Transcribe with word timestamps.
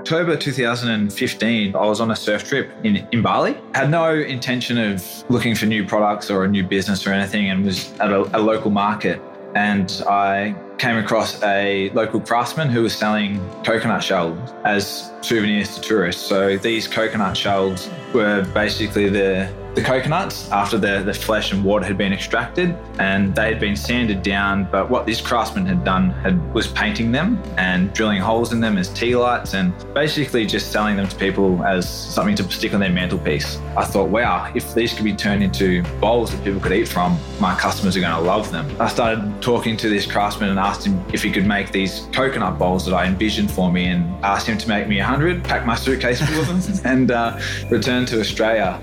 October 0.00 0.34
2015, 0.34 1.76
I 1.76 1.78
was 1.84 2.00
on 2.00 2.10
a 2.10 2.16
surf 2.16 2.48
trip 2.48 2.72
in, 2.84 3.06
in 3.12 3.20
Bali. 3.20 3.54
Had 3.74 3.90
no 3.90 4.14
intention 4.14 4.78
of 4.78 5.04
looking 5.28 5.54
for 5.54 5.66
new 5.66 5.86
products 5.86 6.30
or 6.30 6.42
a 6.44 6.48
new 6.48 6.64
business 6.64 7.06
or 7.06 7.12
anything 7.12 7.50
and 7.50 7.66
was 7.66 7.92
at 8.00 8.10
a, 8.10 8.20
a 8.34 8.40
local 8.40 8.70
market. 8.70 9.20
And 9.54 10.02
I 10.08 10.56
came 10.78 10.96
across 10.96 11.42
a 11.42 11.90
local 11.90 12.18
craftsman 12.18 12.70
who 12.70 12.82
was 12.82 12.96
selling 12.96 13.46
coconut 13.62 14.02
shells 14.02 14.38
as 14.64 15.12
souvenirs 15.20 15.74
to 15.74 15.82
tourists. 15.82 16.22
So 16.22 16.56
these 16.56 16.88
coconut 16.88 17.36
shells 17.36 17.90
were 18.14 18.42
basically 18.54 19.10
the 19.10 19.52
the 19.74 19.82
coconuts 19.82 20.50
after 20.50 20.76
the, 20.78 21.02
the 21.04 21.14
flesh 21.14 21.52
and 21.52 21.64
water 21.64 21.84
had 21.84 21.96
been 21.96 22.12
extracted 22.12 22.76
and 22.98 23.34
they 23.34 23.48
had 23.48 23.60
been 23.60 23.76
sanded 23.76 24.22
down 24.22 24.68
but 24.70 24.90
what 24.90 25.06
this 25.06 25.20
craftsman 25.20 25.64
had 25.64 25.84
done 25.84 26.10
had 26.10 26.52
was 26.52 26.66
painting 26.66 27.12
them 27.12 27.40
and 27.56 27.92
drilling 27.92 28.20
holes 28.20 28.52
in 28.52 28.60
them 28.60 28.76
as 28.76 28.88
tea 28.88 29.14
lights 29.14 29.54
and 29.54 29.72
basically 29.94 30.44
just 30.44 30.72
selling 30.72 30.96
them 30.96 31.08
to 31.08 31.16
people 31.16 31.64
as 31.64 31.88
something 31.88 32.34
to 32.34 32.42
stick 32.50 32.74
on 32.74 32.80
their 32.80 32.90
mantelpiece. 32.90 33.58
I 33.76 33.84
thought 33.84 34.08
wow 34.08 34.50
if 34.54 34.74
these 34.74 34.92
could 34.92 35.04
be 35.04 35.14
turned 35.14 35.42
into 35.42 35.82
bowls 36.00 36.32
that 36.32 36.42
people 36.42 36.60
could 36.60 36.72
eat 36.72 36.88
from 36.88 37.18
my 37.38 37.54
customers 37.56 37.96
are 37.96 38.00
going 38.00 38.12
to 38.12 38.20
love 38.20 38.50
them. 38.50 38.68
I 38.80 38.88
started 38.88 39.40
talking 39.40 39.76
to 39.76 39.88
this 39.88 40.04
craftsman 40.04 40.50
and 40.50 40.58
asked 40.58 40.86
him 40.86 41.02
if 41.12 41.22
he 41.22 41.30
could 41.30 41.46
make 41.46 41.70
these 41.70 42.08
coconut 42.12 42.58
bowls 42.58 42.84
that 42.86 42.94
i 42.94 43.06
envisioned 43.06 43.50
for 43.50 43.72
me 43.72 43.86
and 43.86 44.24
asked 44.24 44.46
him 44.46 44.58
to 44.58 44.68
make 44.68 44.88
me 44.88 44.98
100 44.98 45.42
pack 45.44 45.64
my 45.66 45.74
suitcase 45.74 46.20
full 46.20 46.40
of 46.40 46.46
them 46.46 46.80
and 46.92 47.10
uh, 47.10 47.38
return 47.70 48.04
to 48.06 48.20
australia 48.20 48.80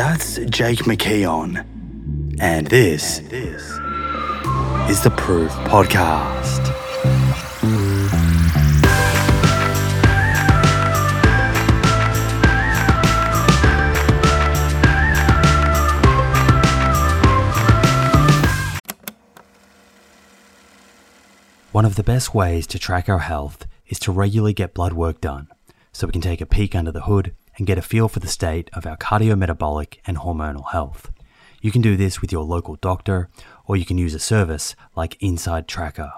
that's 0.00 0.36
Jake 0.46 0.84
McKeon. 0.84 1.62
And 2.40 2.66
this 2.68 3.18
this 3.28 3.60
is 4.88 5.02
the 5.02 5.12
Proof 5.14 5.52
Podcast. 5.68 6.68
One 21.72 21.84
of 21.84 21.96
the 21.96 22.02
best 22.02 22.34
ways 22.34 22.66
to 22.68 22.78
track 22.78 23.10
our 23.10 23.18
health 23.18 23.66
is 23.86 23.98
to 23.98 24.12
regularly 24.12 24.54
get 24.54 24.72
blood 24.72 24.94
work 24.94 25.20
done 25.20 25.48
so 25.92 26.06
we 26.06 26.12
can 26.12 26.22
take 26.22 26.40
a 26.40 26.46
peek 26.46 26.74
under 26.74 26.90
the 26.90 27.02
hood 27.02 27.34
and 27.60 27.66
get 27.66 27.78
a 27.78 27.82
feel 27.82 28.08
for 28.08 28.20
the 28.20 28.26
state 28.26 28.70
of 28.72 28.86
our 28.86 28.96
cardiometabolic 28.96 29.98
and 30.06 30.16
hormonal 30.16 30.72
health. 30.72 31.12
You 31.60 31.70
can 31.70 31.82
do 31.82 31.94
this 31.94 32.22
with 32.22 32.32
your 32.32 32.42
local 32.42 32.76
doctor, 32.76 33.28
or 33.66 33.76
you 33.76 33.84
can 33.84 33.98
use 33.98 34.14
a 34.14 34.18
service 34.18 34.74
like 34.96 35.18
Inside 35.20 35.68
Tracker. 35.68 36.10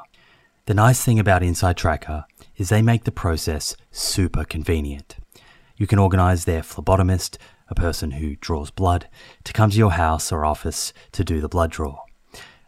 The 0.67 0.75
nice 0.75 1.03
thing 1.05 1.19
about 1.19 1.43
Inside 1.43 1.77
Tracker 1.77 2.27
is 2.57 2.69
they 2.69 2.81
make 2.81 3.03
the 3.03 3.11
process 3.11 3.77
super 3.91 4.45
convenient. 4.45 5.17
You 5.77 5.89
can 5.89 5.99
organize 5.99 6.45
their 6.45 6.63
phlebotomist, 6.63 7.39
a 7.69 7.75
person 7.75 8.13
who 8.13 8.37
draws 8.37 8.71
blood, 8.71 9.09
to 9.43 9.53
come 9.53 9.71
to 9.71 9.77
your 9.77 9.91
house 9.91 10.31
or 10.31 10.45
office 10.45 10.93
to 11.11 11.25
do 11.25 11.41
the 11.41 11.49
blood 11.49 11.73
draw. 11.73 12.05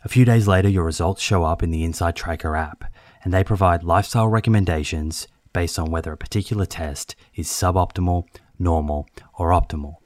A 0.04 0.08
few 0.08 0.24
days 0.24 0.48
later, 0.48 0.68
your 0.68 0.84
results 0.84 1.22
show 1.22 1.44
up 1.44 1.62
in 1.62 1.70
the 1.70 1.84
Inside 1.84 2.16
Tracker 2.16 2.56
app, 2.56 2.84
and 3.22 3.32
they 3.32 3.44
provide 3.44 3.84
lifestyle 3.84 4.26
recommendations 4.26 5.28
based 5.52 5.78
on 5.78 5.92
whether 5.92 6.12
a 6.12 6.16
particular 6.16 6.66
test 6.66 7.14
is 7.36 7.46
suboptimal 7.46 8.26
normal, 8.58 9.08
or 9.38 9.50
optimal. 9.50 9.96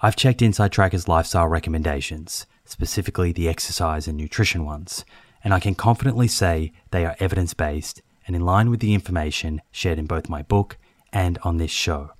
I've 0.00 0.16
checked 0.16 0.42
Inside 0.42 0.72
Tracker's 0.72 1.08
lifestyle 1.08 1.48
recommendations, 1.48 2.46
specifically 2.64 3.32
the 3.32 3.48
exercise 3.48 4.06
and 4.06 4.16
nutrition 4.16 4.64
ones, 4.64 5.04
and 5.42 5.54
I 5.54 5.60
can 5.60 5.74
confidently 5.74 6.28
say 6.28 6.72
they 6.90 7.06
are 7.06 7.16
evidence 7.18 7.54
based 7.54 8.02
and 8.26 8.34
in 8.34 8.44
line 8.44 8.70
with 8.70 8.80
the 8.80 8.92
information 8.92 9.62
shared 9.70 9.98
in 9.98 10.06
both 10.06 10.28
my 10.28 10.42
book 10.42 10.76
and 11.12 11.38
on 11.42 11.56
this 11.56 11.70
show. 11.70 12.10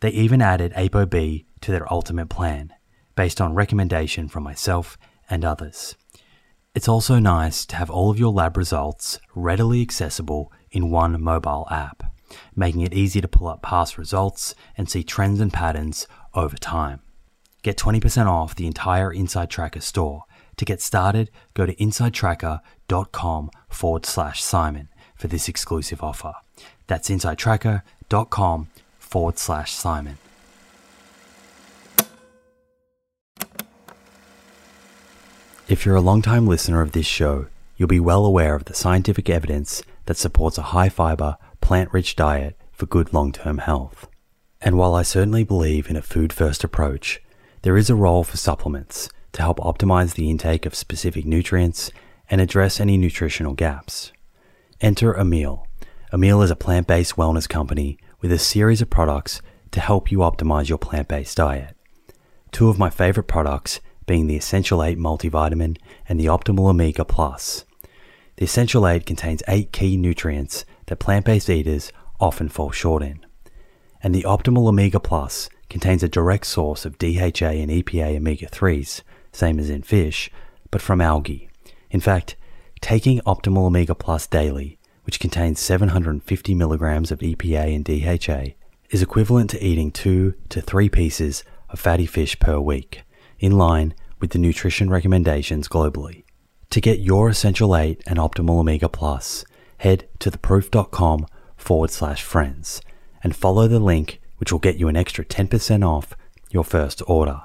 They 0.00 0.10
even 0.10 0.42
added 0.42 0.72
ApoB 0.72 1.44
to 1.60 1.70
their 1.70 1.92
ultimate 1.92 2.28
plan, 2.28 2.72
based 3.14 3.40
on 3.40 3.54
recommendation 3.54 4.28
from 4.28 4.42
myself 4.42 4.98
and 5.30 5.44
others. 5.44 5.94
It's 6.74 6.88
also 6.88 7.18
nice 7.18 7.64
to 7.66 7.76
have 7.76 7.88
all 7.88 8.10
of 8.10 8.18
your 8.18 8.32
lab 8.32 8.56
results 8.56 9.18
readily 9.34 9.80
accessible 9.80 10.52
in 10.70 10.90
one 10.90 11.22
mobile 11.22 11.66
app 11.70 12.15
making 12.54 12.82
it 12.82 12.94
easy 12.94 13.20
to 13.20 13.28
pull 13.28 13.48
up 13.48 13.62
past 13.62 13.98
results 13.98 14.54
and 14.76 14.88
see 14.88 15.02
trends 15.02 15.40
and 15.40 15.52
patterns 15.52 16.06
over 16.34 16.56
time. 16.56 17.00
Get 17.62 17.76
20% 17.76 18.26
off 18.26 18.54
the 18.54 18.66
entire 18.66 19.12
Inside 19.12 19.50
Tracker 19.50 19.80
store. 19.80 20.24
To 20.56 20.64
get 20.64 20.80
started, 20.80 21.30
go 21.54 21.66
to 21.66 21.74
insidetracker.com 21.74 23.50
forward 23.68 24.06
slash 24.06 24.42
Simon 24.42 24.88
for 25.16 25.28
this 25.28 25.48
exclusive 25.48 26.02
offer. 26.02 26.34
That's 26.86 27.10
insidetracker.com 27.10 28.68
forward 28.98 29.38
slash 29.38 29.72
Simon. 29.72 30.18
If 35.68 35.84
you're 35.84 35.96
a 35.96 36.00
long-time 36.00 36.46
listener 36.46 36.80
of 36.80 36.92
this 36.92 37.06
show, 37.06 37.46
you'll 37.76 37.88
be 37.88 37.98
well 37.98 38.24
aware 38.24 38.54
of 38.54 38.66
the 38.66 38.74
scientific 38.74 39.28
evidence 39.28 39.82
that 40.04 40.16
supports 40.16 40.58
a 40.58 40.62
high 40.62 40.88
fiber, 40.88 41.36
plant 41.66 41.92
rich 41.92 42.14
diet 42.14 42.56
for 42.70 42.86
good 42.86 43.12
long 43.12 43.32
term 43.32 43.58
health. 43.58 44.06
And 44.60 44.78
while 44.78 44.94
I 44.94 45.02
certainly 45.02 45.42
believe 45.42 45.90
in 45.90 45.96
a 45.96 46.00
food 46.00 46.32
first 46.32 46.62
approach, 46.62 47.20
there 47.62 47.76
is 47.76 47.90
a 47.90 47.96
role 47.96 48.22
for 48.22 48.36
supplements 48.36 49.08
to 49.32 49.42
help 49.42 49.58
optimize 49.58 50.14
the 50.14 50.30
intake 50.30 50.64
of 50.64 50.76
specific 50.76 51.24
nutrients 51.24 51.90
and 52.30 52.40
address 52.40 52.78
any 52.78 52.96
nutritional 52.96 53.52
gaps. 53.52 54.12
Enter 54.80 55.12
Emil. 55.18 55.66
Emil 56.12 56.40
is 56.40 56.52
a 56.52 56.54
plant 56.54 56.86
based 56.86 57.16
wellness 57.16 57.48
company 57.48 57.98
with 58.20 58.30
a 58.30 58.38
series 58.38 58.80
of 58.80 58.88
products 58.88 59.42
to 59.72 59.80
help 59.80 60.12
you 60.12 60.18
optimize 60.18 60.68
your 60.68 60.78
plant 60.78 61.08
based 61.08 61.36
diet. 61.36 61.76
Two 62.52 62.68
of 62.68 62.78
my 62.78 62.90
favorite 62.90 63.26
products 63.26 63.80
being 64.06 64.28
the 64.28 64.36
Essential 64.36 64.84
8 64.84 64.98
multivitamin 64.98 65.78
and 66.08 66.20
the 66.20 66.26
Optimal 66.26 66.70
Omega 66.70 67.04
Plus. 67.04 67.64
The 68.36 68.44
Essential 68.44 68.86
8 68.86 69.04
contains 69.04 69.42
8 69.48 69.72
key 69.72 69.96
nutrients 69.96 70.64
that 70.86 70.98
plant 70.98 71.24
based 71.24 71.50
eaters 71.50 71.92
often 72.20 72.48
fall 72.48 72.70
short 72.70 73.02
in. 73.02 73.24
And 74.02 74.14
the 74.14 74.22
Optimal 74.22 74.68
Omega 74.68 75.00
Plus 75.00 75.48
contains 75.68 76.02
a 76.02 76.08
direct 76.08 76.46
source 76.46 76.84
of 76.84 76.98
DHA 76.98 77.46
and 77.46 77.70
EPA 77.70 78.16
omega 78.16 78.46
3s, 78.46 79.02
same 79.32 79.58
as 79.58 79.68
in 79.68 79.82
fish, 79.82 80.30
but 80.70 80.82
from 80.82 81.00
algae. 81.00 81.48
In 81.90 82.00
fact, 82.00 82.36
taking 82.80 83.20
Optimal 83.20 83.66
Omega 83.66 83.94
Plus 83.94 84.26
daily, 84.26 84.78
which 85.04 85.20
contains 85.20 85.60
750 85.60 86.54
milligrams 86.54 87.10
of 87.10 87.20
EPA 87.20 87.74
and 87.74 87.84
DHA, 87.84 88.54
is 88.90 89.02
equivalent 89.02 89.50
to 89.50 89.64
eating 89.64 89.90
two 89.90 90.34
to 90.48 90.60
three 90.60 90.88
pieces 90.88 91.42
of 91.68 91.80
fatty 91.80 92.06
fish 92.06 92.38
per 92.38 92.58
week, 92.58 93.02
in 93.38 93.52
line 93.52 93.94
with 94.20 94.30
the 94.30 94.38
nutrition 94.38 94.88
recommendations 94.88 95.68
globally. 95.68 96.24
To 96.70 96.80
get 96.80 97.00
your 97.00 97.28
Essential 97.28 97.76
8 97.76 98.02
and 98.06 98.18
Optimal 98.18 98.60
Omega 98.60 98.88
Plus, 98.88 99.44
head 99.78 100.08
to 100.20 100.30
theproof.com 100.30 101.26
forward 101.56 101.90
slash 101.90 102.22
friends 102.22 102.80
and 103.22 103.34
follow 103.34 103.68
the 103.68 103.78
link 103.80 104.20
which 104.38 104.52
will 104.52 104.58
get 104.58 104.76
you 104.76 104.88
an 104.88 104.96
extra 104.96 105.24
10% 105.24 105.86
off 105.86 106.14
your 106.50 106.64
first 106.64 107.02
order. 107.06 107.40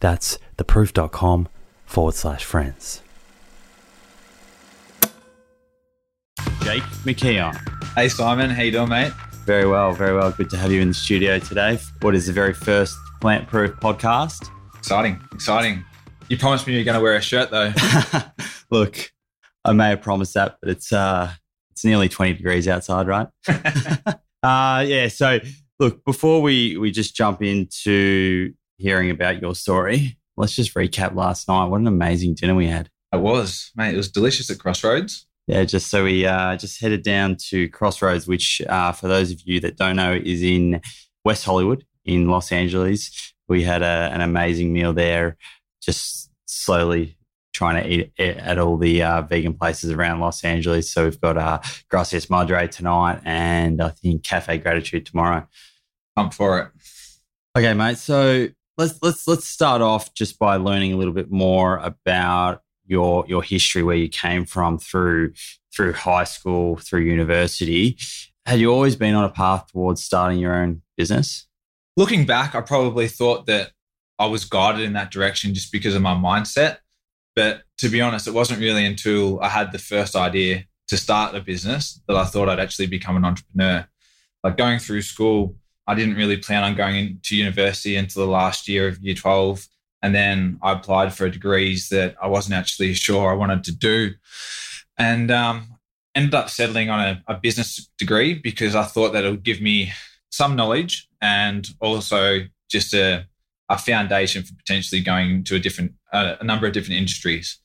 That's 0.00 0.38
theproof.com 0.56 1.48
forward 1.86 2.14
slash 2.14 2.44
friends. 2.44 3.00
Jake 6.62 6.82
McKeon. 7.04 7.54
Hey 7.94 8.08
Simon, 8.08 8.50
how 8.50 8.62
you 8.62 8.72
doing, 8.72 8.88
mate? 8.88 9.12
Very 9.44 9.66
well, 9.66 9.92
very 9.92 10.16
well. 10.16 10.30
Good 10.30 10.50
to 10.50 10.56
have 10.56 10.72
you 10.72 10.80
in 10.80 10.88
the 10.88 10.94
studio 10.94 11.38
today. 11.38 11.78
What 12.00 12.14
is 12.14 12.26
the 12.26 12.32
very 12.32 12.54
first 12.54 12.96
Plant 13.20 13.46
Proof 13.46 13.72
podcast? 13.76 14.48
Exciting, 14.76 15.20
exciting. 15.32 15.84
You 16.28 16.38
promised 16.38 16.66
me 16.66 16.74
you're 16.74 16.84
going 16.84 16.96
to 16.96 17.02
wear 17.02 17.16
a 17.16 17.20
shirt 17.20 17.50
though. 17.50 17.72
Look, 18.70 19.12
I 19.64 19.72
may 19.72 19.90
have 19.90 20.00
promised 20.00 20.34
that, 20.34 20.56
but 20.60 20.70
it's 20.70 20.92
uh, 20.92 21.30
it's 21.74 21.84
nearly 21.84 22.08
20 22.08 22.34
degrees 22.34 22.68
outside, 22.68 23.08
right? 23.08 23.26
uh, 24.44 24.84
yeah. 24.86 25.08
So, 25.08 25.40
look, 25.80 26.04
before 26.04 26.40
we, 26.40 26.76
we 26.76 26.92
just 26.92 27.16
jump 27.16 27.42
into 27.42 28.54
hearing 28.76 29.10
about 29.10 29.42
your 29.42 29.56
story, 29.56 30.16
let's 30.36 30.54
just 30.54 30.72
recap 30.74 31.16
last 31.16 31.48
night. 31.48 31.66
What 31.66 31.80
an 31.80 31.88
amazing 31.88 32.36
dinner 32.36 32.54
we 32.54 32.68
had. 32.68 32.90
It 33.12 33.20
was, 33.20 33.72
mate. 33.74 33.92
It 33.92 33.96
was 33.96 34.08
delicious 34.08 34.50
at 34.50 34.60
Crossroads. 34.60 35.26
Yeah, 35.48 35.64
just 35.64 35.90
so 35.90 36.04
we 36.04 36.24
uh, 36.24 36.56
just 36.56 36.80
headed 36.80 37.02
down 37.02 37.36
to 37.48 37.68
Crossroads, 37.70 38.28
which, 38.28 38.62
uh, 38.68 38.92
for 38.92 39.08
those 39.08 39.32
of 39.32 39.40
you 39.44 39.58
that 39.60 39.76
don't 39.76 39.96
know, 39.96 40.12
is 40.12 40.44
in 40.44 40.80
West 41.24 41.44
Hollywood 41.44 41.84
in 42.04 42.28
Los 42.28 42.52
Angeles. 42.52 43.34
We 43.48 43.64
had 43.64 43.82
a, 43.82 44.10
an 44.12 44.20
amazing 44.20 44.72
meal 44.72 44.92
there, 44.92 45.36
just 45.82 46.30
slowly 46.46 47.16
trying 47.54 47.82
to 47.82 47.88
eat 47.88 48.12
at 48.18 48.58
all 48.58 48.76
the 48.76 49.02
uh, 49.02 49.22
vegan 49.22 49.54
places 49.54 49.90
around 49.90 50.20
Los 50.20 50.44
Angeles. 50.44 50.92
So 50.92 51.04
we've 51.04 51.20
got 51.20 51.38
uh, 51.38 51.60
Gracias 51.88 52.28
Madre 52.28 52.66
tonight 52.68 53.20
and 53.24 53.80
I 53.80 53.90
think 53.90 54.24
Cafe 54.24 54.58
Gratitude 54.58 55.06
tomorrow. 55.06 55.46
I'm 56.16 56.30
for 56.30 56.60
it. 56.60 56.68
Okay, 57.56 57.72
mate. 57.72 57.98
So 57.98 58.48
let's 58.76 58.98
let's 59.02 59.26
let's 59.26 59.48
start 59.48 59.80
off 59.80 60.12
just 60.14 60.38
by 60.38 60.56
learning 60.56 60.92
a 60.92 60.96
little 60.96 61.14
bit 61.14 61.30
more 61.30 61.78
about 61.78 62.62
your 62.86 63.24
your 63.28 63.42
history, 63.42 63.82
where 63.82 63.96
you 63.96 64.08
came 64.08 64.44
from 64.44 64.78
through 64.78 65.32
through 65.74 65.92
high 65.92 66.24
school, 66.24 66.76
through 66.76 67.02
university. 67.02 67.96
had 68.46 68.60
you 68.60 68.72
always 68.72 68.94
been 68.96 69.14
on 69.14 69.24
a 69.24 69.30
path 69.30 69.66
towards 69.72 70.04
starting 70.04 70.38
your 70.38 70.54
own 70.54 70.82
business? 70.96 71.46
Looking 71.96 72.26
back, 72.26 72.54
I 72.54 72.60
probably 72.60 73.08
thought 73.08 73.46
that 73.46 73.70
I 74.18 74.26
was 74.26 74.44
guided 74.44 74.82
in 74.82 74.92
that 74.94 75.10
direction 75.10 75.54
just 75.54 75.72
because 75.72 75.94
of 75.94 76.02
my 76.02 76.14
mindset. 76.14 76.78
But 77.34 77.62
to 77.78 77.88
be 77.88 78.00
honest, 78.00 78.28
it 78.28 78.34
wasn't 78.34 78.60
really 78.60 78.84
until 78.84 79.40
I 79.40 79.48
had 79.48 79.72
the 79.72 79.78
first 79.78 80.14
idea 80.14 80.64
to 80.88 80.96
start 80.96 81.34
a 81.34 81.40
business 81.40 82.00
that 82.06 82.16
I 82.16 82.24
thought 82.24 82.48
I'd 82.48 82.60
actually 82.60 82.86
become 82.86 83.16
an 83.16 83.24
entrepreneur. 83.24 83.86
Like 84.42 84.56
going 84.56 84.78
through 84.78 85.02
school, 85.02 85.56
I 85.86 85.94
didn't 85.94 86.16
really 86.16 86.36
plan 86.36 86.62
on 86.62 86.74
going 86.74 86.96
into 86.96 87.36
university 87.36 87.96
until 87.96 88.24
the 88.24 88.30
last 88.30 88.68
year 88.68 88.88
of 88.88 89.02
year 89.02 89.14
12. 89.14 89.66
And 90.02 90.14
then 90.14 90.58
I 90.62 90.72
applied 90.72 91.14
for 91.14 91.28
degrees 91.28 91.88
that 91.88 92.14
I 92.22 92.28
wasn't 92.28 92.54
actually 92.54 92.94
sure 92.94 93.30
I 93.30 93.34
wanted 93.34 93.64
to 93.64 93.72
do. 93.72 94.12
And 94.98 95.30
um, 95.30 95.78
ended 96.14 96.34
up 96.34 96.50
settling 96.50 96.90
on 96.90 97.00
a, 97.00 97.22
a 97.26 97.34
business 97.34 97.90
degree 97.98 98.34
because 98.34 98.74
I 98.74 98.84
thought 98.84 99.12
that 99.12 99.24
it 99.24 99.30
would 99.30 99.42
give 99.42 99.60
me 99.60 99.92
some 100.30 100.56
knowledge 100.56 101.08
and 101.20 101.66
also 101.80 102.40
just 102.70 102.94
a, 102.94 103.26
a 103.74 103.78
foundation 103.78 104.42
for 104.42 104.54
potentially 104.54 105.00
going 105.00 105.44
to 105.44 105.56
a 105.56 105.58
different 105.58 105.92
uh, 106.12 106.36
a 106.40 106.44
number 106.44 106.66
of 106.66 106.72
different 106.72 106.98
industries. 106.98 107.58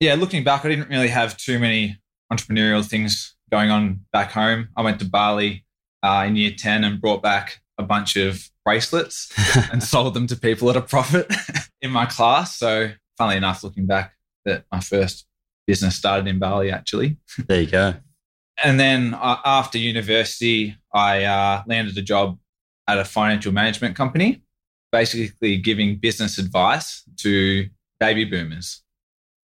Yeah, 0.00 0.14
looking 0.14 0.44
back, 0.44 0.64
I 0.64 0.68
didn't 0.68 0.88
really 0.88 1.08
have 1.08 1.36
too 1.36 1.58
many 1.58 1.98
entrepreneurial 2.32 2.84
things 2.84 3.34
going 3.50 3.70
on 3.70 4.00
back 4.12 4.32
home. 4.32 4.68
I 4.76 4.82
went 4.82 4.98
to 5.00 5.04
Bali 5.04 5.64
uh, 6.02 6.24
in 6.26 6.36
year 6.36 6.52
10 6.56 6.84
and 6.84 7.00
brought 7.00 7.22
back 7.22 7.60
a 7.78 7.82
bunch 7.82 8.16
of 8.16 8.50
bracelets 8.64 9.32
and 9.72 9.82
sold 9.82 10.14
them 10.14 10.26
to 10.26 10.36
people 10.36 10.68
at 10.70 10.76
a 10.76 10.82
profit 10.82 11.32
in 11.80 11.90
my 11.90 12.06
class. 12.06 12.56
So, 12.56 12.90
funnily 13.16 13.36
enough, 13.36 13.64
looking 13.64 13.86
back, 13.86 14.12
that 14.44 14.64
my 14.70 14.80
first 14.80 15.26
business 15.66 15.96
started 15.96 16.28
in 16.28 16.38
Bali 16.38 16.70
actually. 16.70 17.16
There 17.48 17.60
you 17.60 17.66
go. 17.66 17.94
And 18.62 18.80
then 18.80 19.14
uh, 19.14 19.38
after 19.44 19.76
university, 19.76 20.76
I 20.92 21.24
uh, 21.24 21.62
landed 21.66 21.98
a 21.98 22.02
job 22.02 22.38
at 22.88 22.98
a 22.98 23.04
financial 23.04 23.52
management 23.52 23.96
company, 23.96 24.42
basically 24.92 25.58
giving 25.58 25.98
business 25.98 26.38
advice 26.38 27.02
to 27.18 27.68
baby 28.00 28.24
boomers. 28.24 28.82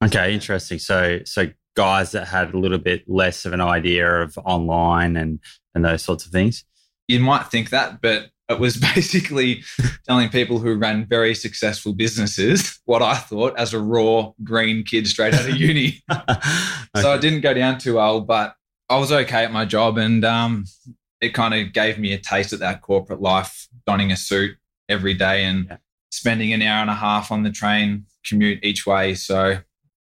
Okay, 0.05 0.35
interesting. 0.35 0.79
So, 0.79 1.21
so 1.25 1.49
guys 1.77 2.13
that 2.13 2.27
had 2.29 2.55
a 2.55 2.59
little 2.59 2.79
bit 2.79 3.09
less 3.09 3.45
of 3.45 3.53
an 3.53 3.61
idea 3.61 4.23
of 4.23 4.37
online 4.39 5.17
and 5.17 5.39
and 5.75 5.85
those 5.85 6.03
sorts 6.03 6.27
of 6.27 6.33
things. 6.33 6.65
You 7.09 7.21
might 7.21 7.47
think 7.47 7.71
that, 7.71 8.03
but 8.03 8.31
it 8.49 8.59
was 8.59 8.77
basically 8.95 9.63
telling 10.07 10.29
people 10.29 10.59
who 10.59 10.75
ran 10.75 11.07
very 11.07 11.35
successful 11.35 11.93
businesses 11.93 12.81
what 12.85 13.03
I 13.03 13.15
thought 13.15 13.59
as 13.59 13.73
a 13.73 13.81
raw 13.81 14.33
green 14.43 14.85
kid 14.85 15.07
straight 15.07 15.35
out 15.35 15.49
of 15.49 15.57
uni. 15.57 16.03
okay. 16.11 16.41
So 16.97 17.13
I 17.13 17.19
didn't 17.19 17.41
go 17.41 17.55
down 17.55 17.79
too 17.79 17.95
well, 17.95 18.21
but 18.21 18.55
I 18.89 18.99
was 18.99 19.11
okay 19.11 19.45
at 19.45 19.53
my 19.53 19.65
job, 19.65 19.97
and 19.97 20.25
um, 20.25 20.65
it 21.21 21.31
kind 21.31 21.55
of 21.55 21.73
gave 21.73 21.99
me 21.99 22.13
a 22.13 22.19
taste 22.19 22.53
of 22.53 22.59
that 22.59 22.83
corporate 22.83 23.23
life, 23.23 23.69
donning 23.87 24.13
a 24.13 24.17
suit 24.17 24.57
every 24.93 25.15
day 25.15 25.45
and 25.45 25.67
yeah. 25.69 25.77
spending 26.11 26.53
an 26.53 26.63
hour 26.63 26.81
and 26.81 26.91
a 26.91 26.95
half 26.95 27.33
on 27.33 27.43
the 27.43 27.51
train 27.51 28.07
commute 28.25 28.63
each 28.63 28.87
way. 28.87 29.15
So, 29.15 29.59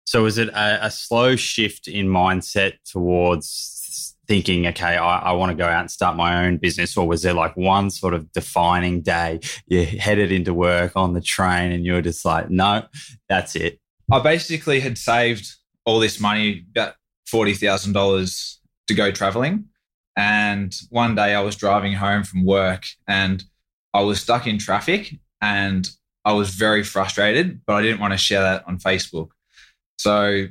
so 0.06 0.24
was 0.24 0.38
it 0.38 0.50
a, 0.50 0.86
a 0.86 0.92
slow 0.92 1.36
shift 1.36 1.88
in 1.88 2.08
mindset 2.08 2.74
towards 2.86 4.16
thinking, 4.28 4.68
okay, 4.68 4.98
I, 4.98 5.20
I 5.20 5.32
want 5.34 5.52
to 5.52 5.56
go 5.56 5.66
out 5.66 5.82
and 5.82 5.92
start 5.92 6.16
my 6.16 6.46
own 6.46 6.58
business? 6.58 6.96
Or 6.96 7.08
was 7.08 7.22
there 7.24 7.34
like 7.34 7.56
one 7.58 7.90
sort 7.90 8.14
of 8.14 8.32
defining 8.32 9.02
day 9.02 9.40
you 9.68 9.86
headed 9.86 10.32
into 10.32 10.54
work 10.54 10.94
on 10.96 11.14
the 11.14 11.22
train 11.22 11.72
and 11.72 11.86
you 11.86 11.94
were 11.94 12.02
just 12.02 12.24
like, 12.26 12.50
no, 12.50 12.84
that's 13.30 13.56
it? 13.56 13.80
I 14.12 14.20
basically 14.20 14.80
had 14.80 14.98
saved 14.98 15.54
all 15.86 16.00
this 16.00 16.20
money, 16.20 16.66
about 16.72 16.96
$40,000 17.32 18.58
to 18.88 18.94
go 18.94 19.12
traveling. 19.12 19.66
And 20.16 20.76
one 20.90 21.16
day 21.16 21.34
I 21.34 21.42
was 21.42 21.56
driving 21.56 21.94
home 21.94 22.24
from 22.24 22.46
work 22.46 22.84
and 23.08 23.44
I 23.94 24.02
was 24.02 24.22
stuck 24.22 24.48
in 24.48 24.58
traffic 24.58 25.16
and 25.42 25.90
I 26.26 26.34
was 26.34 26.50
very 26.52 26.84
frustrated, 26.84 27.62
but 27.66 27.74
I 27.74 27.82
didn't 27.82 28.00
want 28.00 28.14
to 28.14 28.18
share 28.18 28.42
that 28.42 28.64
on 28.68 28.80
Facebook. 28.80 29.30
So 29.98 30.48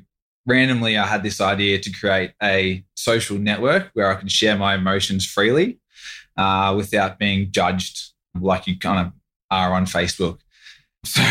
randomly, 0.47 0.97
I 0.97 1.07
had 1.07 1.23
this 1.23 1.41
idea 1.41 1.79
to 1.79 1.93
create 1.93 2.33
a 2.43 2.85
social 2.95 3.39
network 3.39 3.91
where 3.95 4.11
I 4.11 4.15
can 4.15 4.29
share 4.29 4.57
my 4.57 4.75
emotions 4.75 5.27
freely 5.27 5.81
uh, 6.37 6.75
without 6.77 7.19
being 7.19 7.51
judged 7.51 8.13
like 8.39 8.67
you 8.67 8.79
kind 8.79 9.07
of 9.07 9.13
are 9.51 9.73
on 9.75 9.87
Facebook. 9.87 10.39
So 11.05 11.23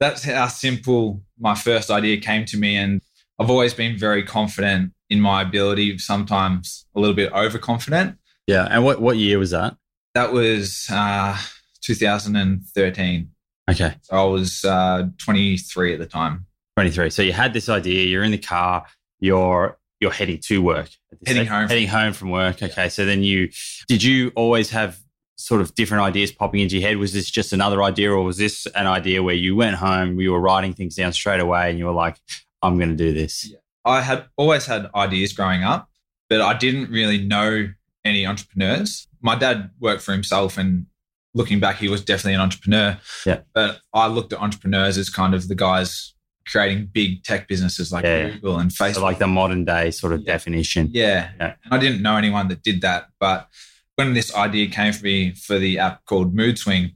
that's 0.00 0.24
how 0.24 0.48
simple 0.48 1.22
my 1.38 1.54
first 1.54 1.92
idea 1.92 2.16
came 2.16 2.44
to 2.46 2.56
me. 2.56 2.76
And 2.76 3.00
I've 3.38 3.50
always 3.50 3.72
been 3.72 3.96
very 3.96 4.24
confident 4.24 4.94
in 5.08 5.20
my 5.20 5.42
ability, 5.42 5.98
sometimes 5.98 6.86
a 6.96 6.98
little 6.98 7.14
bit 7.14 7.32
overconfident. 7.32 8.18
Yeah. 8.48 8.66
And 8.68 8.84
what, 8.84 9.00
what 9.00 9.16
year 9.16 9.38
was 9.38 9.52
that? 9.52 9.76
That 10.16 10.32
was 10.32 10.88
uh, 10.90 11.36
2013. 11.82 13.30
Okay. 13.70 13.94
So 14.00 14.16
I 14.16 14.24
was 14.24 14.64
uh, 14.64 15.08
23 15.18 15.92
at 15.92 15.98
the 15.98 16.06
time. 16.06 16.46
23. 16.78 17.10
So 17.10 17.20
you 17.20 17.34
had 17.34 17.52
this 17.52 17.68
idea, 17.68 18.06
you're 18.06 18.22
in 18.22 18.30
the 18.30 18.38
car, 18.38 18.86
you're 19.20 19.78
you're 20.00 20.10
heading 20.10 20.38
to 20.38 20.62
work. 20.62 20.88
Heading 21.26 21.46
home. 21.46 21.68
Heading 21.68 21.88
home 21.88 22.14
from 22.14 22.30
work. 22.30 22.62
Okay. 22.62 22.88
So 22.88 23.04
then 23.04 23.22
you 23.22 23.50
did 23.88 24.02
you 24.02 24.32
always 24.36 24.70
have 24.70 24.98
sort 25.36 25.60
of 25.60 25.74
different 25.74 26.04
ideas 26.04 26.32
popping 26.32 26.60
into 26.60 26.78
your 26.78 26.88
head? 26.88 26.96
Was 26.96 27.12
this 27.12 27.28
just 27.28 27.52
another 27.52 27.82
idea 27.82 28.10
or 28.10 28.22
was 28.22 28.38
this 28.38 28.66
an 28.74 28.86
idea 28.86 29.22
where 29.22 29.34
you 29.34 29.54
went 29.54 29.76
home, 29.76 30.18
you 30.18 30.32
were 30.32 30.40
writing 30.40 30.72
things 30.72 30.94
down 30.94 31.12
straight 31.12 31.40
away 31.40 31.68
and 31.68 31.78
you 31.78 31.84
were 31.84 31.92
like, 31.92 32.16
I'm 32.62 32.78
gonna 32.78 32.96
do 32.96 33.12
this? 33.12 33.50
Yeah. 33.50 33.58
I 33.84 34.00
had 34.00 34.24
always 34.38 34.64
had 34.64 34.88
ideas 34.94 35.34
growing 35.34 35.62
up, 35.62 35.90
but 36.30 36.40
I 36.40 36.56
didn't 36.56 36.90
really 36.90 37.22
know 37.22 37.68
any 38.06 38.26
entrepreneurs. 38.26 39.08
My 39.20 39.36
dad 39.36 39.70
worked 39.80 40.02
for 40.02 40.12
himself 40.12 40.56
and 40.56 40.86
looking 41.34 41.60
back, 41.60 41.76
he 41.76 41.88
was 41.88 42.02
definitely 42.02 42.34
an 42.34 42.40
entrepreneur. 42.40 42.98
Yeah. 43.24 43.40
But 43.52 43.80
I 43.92 44.06
looked 44.06 44.32
at 44.32 44.40
entrepreneurs 44.40 44.96
as 44.98 45.10
kind 45.10 45.34
of 45.34 45.48
the 45.48 45.54
guys 45.54 46.14
creating 46.46 46.86
big 46.92 47.22
tech 47.24 47.48
businesses 47.48 47.92
like 47.92 48.04
yeah. 48.04 48.30
Google 48.30 48.58
and 48.58 48.70
Facebook. 48.70 48.94
So 48.94 49.02
like 49.02 49.18
the 49.18 49.26
modern 49.26 49.64
day 49.64 49.90
sort 49.90 50.12
of 50.12 50.20
yeah. 50.20 50.32
definition. 50.32 50.88
Yeah. 50.92 51.30
yeah. 51.38 51.54
I 51.70 51.78
didn't 51.78 52.02
know 52.02 52.16
anyone 52.16 52.48
that 52.48 52.62
did 52.62 52.80
that. 52.82 53.08
But 53.20 53.48
when 53.96 54.14
this 54.14 54.34
idea 54.34 54.68
came 54.68 54.92
for 54.92 55.04
me 55.04 55.32
for 55.32 55.58
the 55.58 55.78
app 55.78 56.04
called 56.06 56.34
Mood 56.34 56.58
Swing, 56.58 56.92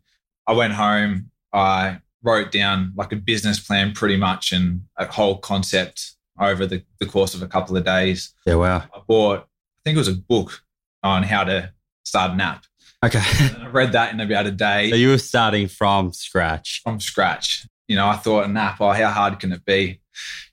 I 0.47 0.53
went 0.53 0.73
home, 0.75 1.31
I 1.53 1.99
wrote 2.23 2.53
down 2.53 2.93
like 2.97 3.13
a 3.13 3.17
business 3.17 3.59
plan 3.59 3.93
pretty 3.93 4.17
much 4.17 4.53
and 4.53 4.83
a 4.97 5.07
whole 5.07 5.39
concept 5.39 6.15
over 6.39 6.67
the, 6.67 6.83
the 6.99 7.07
course 7.07 7.35
of 7.35 7.43
a 7.43 7.47
couple 7.47 7.77
of 7.77 7.85
days. 7.85 8.33
Yeah, 8.47 8.55
wow. 8.55 8.85
I 8.95 9.01
bought, 9.07 9.41
I 9.41 9.81
think 9.85 9.97
it 9.97 9.99
was 9.99 10.09
a 10.09 10.15
book 10.15 10.63
on 11.03 11.23
how 11.23 11.45
to 11.45 11.73
start 12.05 12.33
an 12.33 12.41
app. 12.41 12.65
Okay. 13.05 13.23
I 13.61 13.69
read 13.69 13.93
that 13.93 14.13
in 14.13 14.21
about 14.21 14.47
a 14.47 14.51
day. 14.51 14.91
So 14.91 14.97
you 14.97 15.09
were 15.09 15.19
starting 15.19 15.69
from 15.69 16.13
scratch. 16.13 16.81
From 16.85 17.01
scratch 17.01 17.67
you 17.91 17.97
know, 17.97 18.07
I 18.07 18.15
thought 18.15 18.45
an 18.45 18.57
app, 18.57 18.81
oh, 18.81 18.93
how 18.93 19.11
hard 19.11 19.41
can 19.41 19.51
it 19.51 19.65
be? 19.65 20.01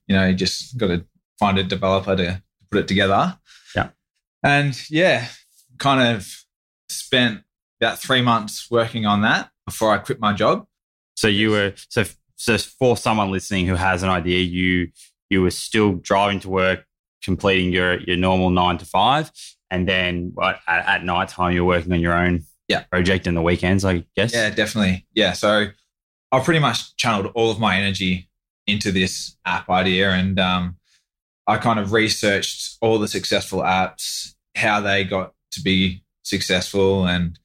You 0.07 0.15
know, 0.15 0.25
you 0.25 0.33
just 0.33 0.75
got 0.75 0.87
to 0.87 1.05
find 1.39 1.59
a 1.59 1.63
developer 1.63 2.15
to 2.15 2.41
put 2.71 2.79
it 2.79 2.87
together. 2.87 3.37
Yeah. 3.75 3.89
And 4.41 4.75
yeah, 4.89 5.27
kind 5.77 6.15
of 6.15 6.27
spent 6.89 7.43
about 7.79 7.99
three 7.99 8.23
months 8.23 8.71
working 8.71 9.05
on 9.05 9.21
that 9.21 9.51
before 9.67 9.91
I 9.91 9.99
quit 9.99 10.19
my 10.19 10.33
job. 10.33 10.65
So 11.15 11.27
you 11.27 11.51
were 11.51 11.73
so 11.89 12.05
so 12.37 12.57
for 12.57 12.97
someone 12.97 13.29
listening 13.31 13.67
who 13.67 13.75
has 13.75 14.01
an 14.01 14.09
idea, 14.09 14.41
you 14.41 14.87
you 15.29 15.43
were 15.43 15.51
still 15.51 15.93
driving 15.93 16.39
to 16.39 16.49
work, 16.49 16.85
completing 17.21 17.71
your 17.71 17.99
your 17.99 18.17
normal 18.17 18.49
nine 18.49 18.79
to 18.79 18.85
five, 18.85 19.31
and 19.71 19.87
then 19.87 20.31
what 20.33 20.59
at, 20.67 20.87
at 20.87 21.03
night 21.03 21.29
time 21.29 21.53
you're 21.53 21.65
working 21.65 21.91
on 21.91 21.99
your 21.99 22.13
own 22.13 22.43
yeah. 22.67 22.83
project 22.83 23.27
in 23.27 23.35
the 23.35 23.41
weekends, 23.41 23.85
I 23.85 24.05
guess. 24.15 24.33
Yeah, 24.33 24.49
definitely. 24.49 25.05
Yeah. 25.13 25.33
So 25.33 25.67
I 26.31 26.39
pretty 26.39 26.59
much 26.59 26.95
channeled 26.97 27.31
all 27.33 27.51
of 27.51 27.59
my 27.59 27.77
energy 27.77 28.29
into 28.65 28.91
this 28.91 29.37
app 29.45 29.69
idea 29.69 30.11
and 30.11 30.39
um, 30.39 30.77
I 31.47 31.57
kind 31.57 31.79
of 31.79 31.93
researched 31.93 32.77
all 32.81 32.99
the 32.99 33.07
successful 33.07 33.61
apps, 33.61 34.33
how 34.55 34.81
they 34.81 35.05
got 35.05 35.33
to 35.51 35.61
be 35.61 36.03
successful, 36.23 37.07
and 37.07 37.39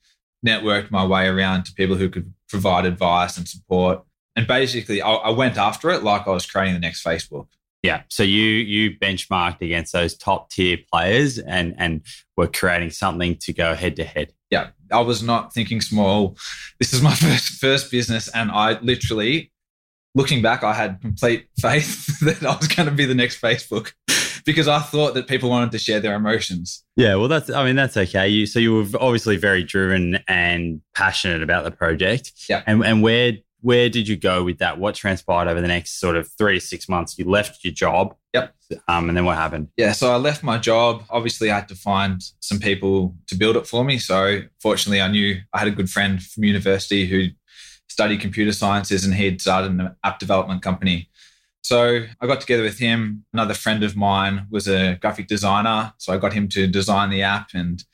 networked 0.45 0.91
my 0.91 1.05
way 1.07 1.29
around 1.29 1.65
to 1.65 1.75
people 1.75 1.95
who 1.95 2.09
could 2.09 2.35
provide 2.49 2.85
advice 2.85 3.37
and 3.37 3.49
support. 3.49 4.03
And 4.35 4.47
basically, 4.47 5.01
I, 5.01 5.13
I 5.13 5.31
went 5.31 5.57
after 5.57 5.91
it 5.91 6.03
like 6.03 6.27
I 6.27 6.31
was 6.31 6.47
creating 6.47 6.75
the 6.75 6.81
next 6.81 7.05
Facebook. 7.05 7.47
Yeah. 7.83 8.03
So 8.09 8.23
you 8.23 8.43
you 8.43 8.99
benchmarked 8.99 9.61
against 9.61 9.93
those 9.93 10.17
top 10.17 10.51
tier 10.51 10.79
players 10.93 11.39
and 11.39 11.75
and 11.79 12.03
were 12.37 12.47
creating 12.47 12.91
something 12.91 13.37
to 13.37 13.53
go 13.53 13.75
head 13.75 13.97
to 13.97 14.05
head 14.05 14.33
yeah, 14.53 14.69
I 14.93 15.01
was 15.01 15.23
not 15.23 15.55
thinking 15.55 15.81
small. 15.81 16.37
This 16.79 16.93
is 16.93 17.03
my 17.03 17.15
first 17.17 17.55
first 17.55 17.91
business, 17.91 18.29
and 18.29 18.53
I 18.53 18.79
literally, 18.81 19.51
looking 20.15 20.43
back, 20.43 20.63
I 20.63 20.75
had 20.75 21.01
complete 21.01 21.49
faith 21.59 22.21
that 22.21 22.45
I 22.45 22.57
was 22.57 22.69
going 22.69 22.89
to 22.89 22.95
be 22.95 23.07
the 23.07 23.15
next 23.15 23.41
Facebook 23.41 23.93
because 24.45 24.69
I 24.69 24.79
thought 24.79 25.15
that 25.15 25.27
people 25.27 25.49
wanted 25.49 25.73
to 25.73 25.79
share 25.79 26.01
their 26.01 26.15
emotions. 26.15 26.85
Yeah, 26.97 27.15
well, 27.17 27.29
that's 27.29 27.51
I 27.51 27.65
mean 27.65 27.77
that's 27.77 27.97
okay. 27.97 28.29
You 28.29 28.47
so 28.47 28.59
you 28.59 28.75
were 28.75 28.87
obviously 29.01 29.39
very 29.39 29.65
driven 29.65 30.19
and 30.29 30.83
passionate 30.95 31.43
about 31.43 31.65
the 31.65 31.71
project. 31.71 32.33
Yeah, 32.49 32.63
and 32.67 32.85
and 32.85 33.03
where 33.03 33.33
where 33.63 33.89
did 33.89 34.09
you 34.09 34.17
go 34.17 34.43
with 34.45 34.59
that? 34.59 34.79
What 34.79 34.95
transpired 34.95 35.49
over 35.49 35.61
the 35.61 35.69
next 35.69 35.99
sort 36.01 36.17
of 36.17 36.29
three 36.37 36.59
to 36.59 36.65
six 36.65 36.89
months? 36.89 37.17
You 37.17 37.31
left 37.31 37.65
your 37.65 37.73
job. 37.73 38.15
Yep. 38.35 38.55
Um, 38.89 39.09
and 39.09 39.17
then 39.17 39.25
what 39.25 39.37
happened? 39.37 39.69
Yeah, 39.77 39.93
so 39.93 40.13
I 40.13 40.17
left 40.17 40.43
my 40.43 40.59
job. 40.59 41.05
Obviously, 41.11 41.51
I 41.51 41.57
had 41.57 41.69
to 41.69 41.77
find 41.77 42.21
some 42.41 42.59
people 42.59 43.15
to 43.29 43.37
build 43.37 43.57
it 43.57 43.67
for 43.67 43.85
me. 43.85 43.99
So, 43.99 44.43
fortunately, 44.61 45.01
I 45.01 45.09
knew 45.09 45.37
I 45.53 45.61
had 45.61 45.69
a 45.69 45.73
good 45.73 45.89
friend 45.89 46.23
from 46.23 46.45
university 46.45 47.07
who 47.07 47.29
studied 47.89 48.21
computer 48.21 48.53
sciences 48.53 49.05
and 49.05 49.15
he'd 49.15 49.41
started 49.41 49.71
an 49.71 49.95
app 50.03 50.19
development 50.19 50.63
company. 50.63 51.09
So, 51.63 52.05
I 52.21 52.27
got 52.27 52.41
together 52.41 52.65
with 52.65 52.79
him. 52.79 53.25
Another 53.33 53.55
friend 53.55 53.85
of 53.85 53.95
mine 53.95 54.47
was 54.51 54.67
a 54.67 54.97
graphic 55.01 55.29
designer. 55.29 55.93
So, 55.99 56.13
I 56.13 56.17
got 56.17 56.33
him 56.33 56.49
to 56.49 56.67
design 56.67 57.11
the 57.11 57.23
app. 57.23 57.51
And 57.55 57.85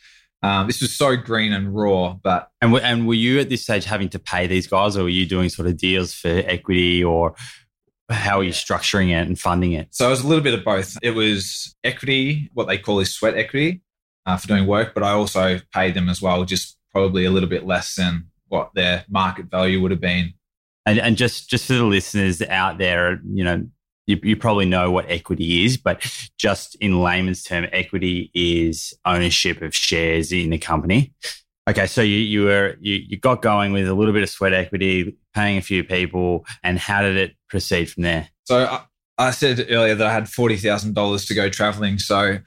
um, 0.43 0.67
this 0.67 0.81
was 0.81 0.95
so 0.95 1.17
green 1.17 1.53
and 1.53 1.75
raw, 1.75 2.17
but. 2.23 2.51
And, 2.61 2.73
w- 2.73 2.85
and 2.85 3.09
were 3.09 3.15
you 3.15 3.41
at 3.41 3.49
this 3.49 3.63
stage 3.63 3.85
having 3.85 4.09
to 4.11 4.19
pay 4.19 4.47
these 4.47 4.67
guys 4.67 4.97
or 4.97 5.05
were 5.05 5.09
you 5.09 5.27
doing 5.27 5.49
sort 5.49 5.69
of 5.69 5.77
deals 5.77 6.15
for 6.15 6.29
equity 6.29 7.03
or 7.03 7.35
how 8.11 8.39
are 8.41 8.45
you 8.45 8.53
structuring 8.53 9.09
it 9.09 9.27
and 9.27 9.39
funding 9.39 9.73
it? 9.73 9.89
So 9.91 10.07
it 10.07 10.11
was 10.11 10.23
a 10.23 10.27
little 10.27 10.45
bit 10.45 10.55
of 10.55 10.65
both. 10.65 10.97
It 11.03 11.11
was 11.11 11.75
equity, 11.85 12.51
what 12.55 12.69
they 12.69 12.79
call 12.79 13.01
is 13.01 13.13
sweat 13.13 13.37
equity 13.37 13.83
uh, 14.27 14.37
for 14.37 14.47
doing 14.49 14.67
work, 14.67 14.95
but 14.95 15.03
I 15.03 15.11
also 15.11 15.61
paid 15.75 15.95
them 15.95 16.09
as 16.09 16.23
well, 16.23 16.45
just 16.45 16.79
probably 16.93 17.25
a 17.25 17.31
little 17.31 17.49
bit 17.49 17.67
less 17.67 17.95
than 17.97 18.29
what 18.49 18.71
their 18.75 19.05
market 19.09 19.47
value 19.51 19.81
would 19.83 19.91
have 19.91 20.01
been. 20.01 20.35
And, 20.87 20.99
and 20.99 21.17
just 21.19 21.51
just 21.51 21.67
for 21.67 21.75
the 21.75 21.85
listeners 21.85 22.41
out 22.43 22.79
there, 22.79 23.21
you 23.31 23.45
know, 23.45 23.67
you, 24.09 24.19
you 24.23 24.37
probably 24.37 24.65
know 24.65 24.91
what 24.91 25.09
equity 25.11 25.67
is, 25.67 25.77
but 25.77 26.05
just 26.39 26.75
in 26.77 27.03
layman's 27.03 27.43
term, 27.43 27.67
equity 27.73 28.31
is 28.35 28.95
ownership 29.05 29.61
of 29.61 29.75
shares 29.75 30.33
in 30.33 30.51
the 30.51 30.59
company. 30.59 31.13
Okay, 31.69 31.87
so 31.87 32.01
you 32.01 32.17
you 32.17 32.45
were 32.45 32.77
you, 32.81 32.95
you 33.07 33.19
got 33.19 33.43
going 33.43 33.73
with 33.73 33.87
a 33.87 33.93
little 33.93 34.15
bit 34.15 34.23
of 34.23 34.31
sweat 34.31 34.55
equity, 34.55 35.15
paying 35.35 35.59
a 35.59 35.61
few 35.61 35.85
people, 35.85 36.47
and 36.63 36.79
how 36.79 37.03
did 37.03 37.17
it 37.17 37.37
proceed 37.51 37.91
from 37.91 38.05
there? 38.05 38.29
So 38.45 38.65
I, 38.65 38.81
I 39.19 39.31
said 39.33 39.67
earlier 39.69 39.95
that 39.95 40.07
I 40.07 40.13
had 40.13 40.31
forty 40.31 40.57
thousand 40.57 40.95
dollars 40.95 41.27
to 41.27 41.35
go 41.35 41.51
traveling. 41.51 41.99
So 41.99 42.39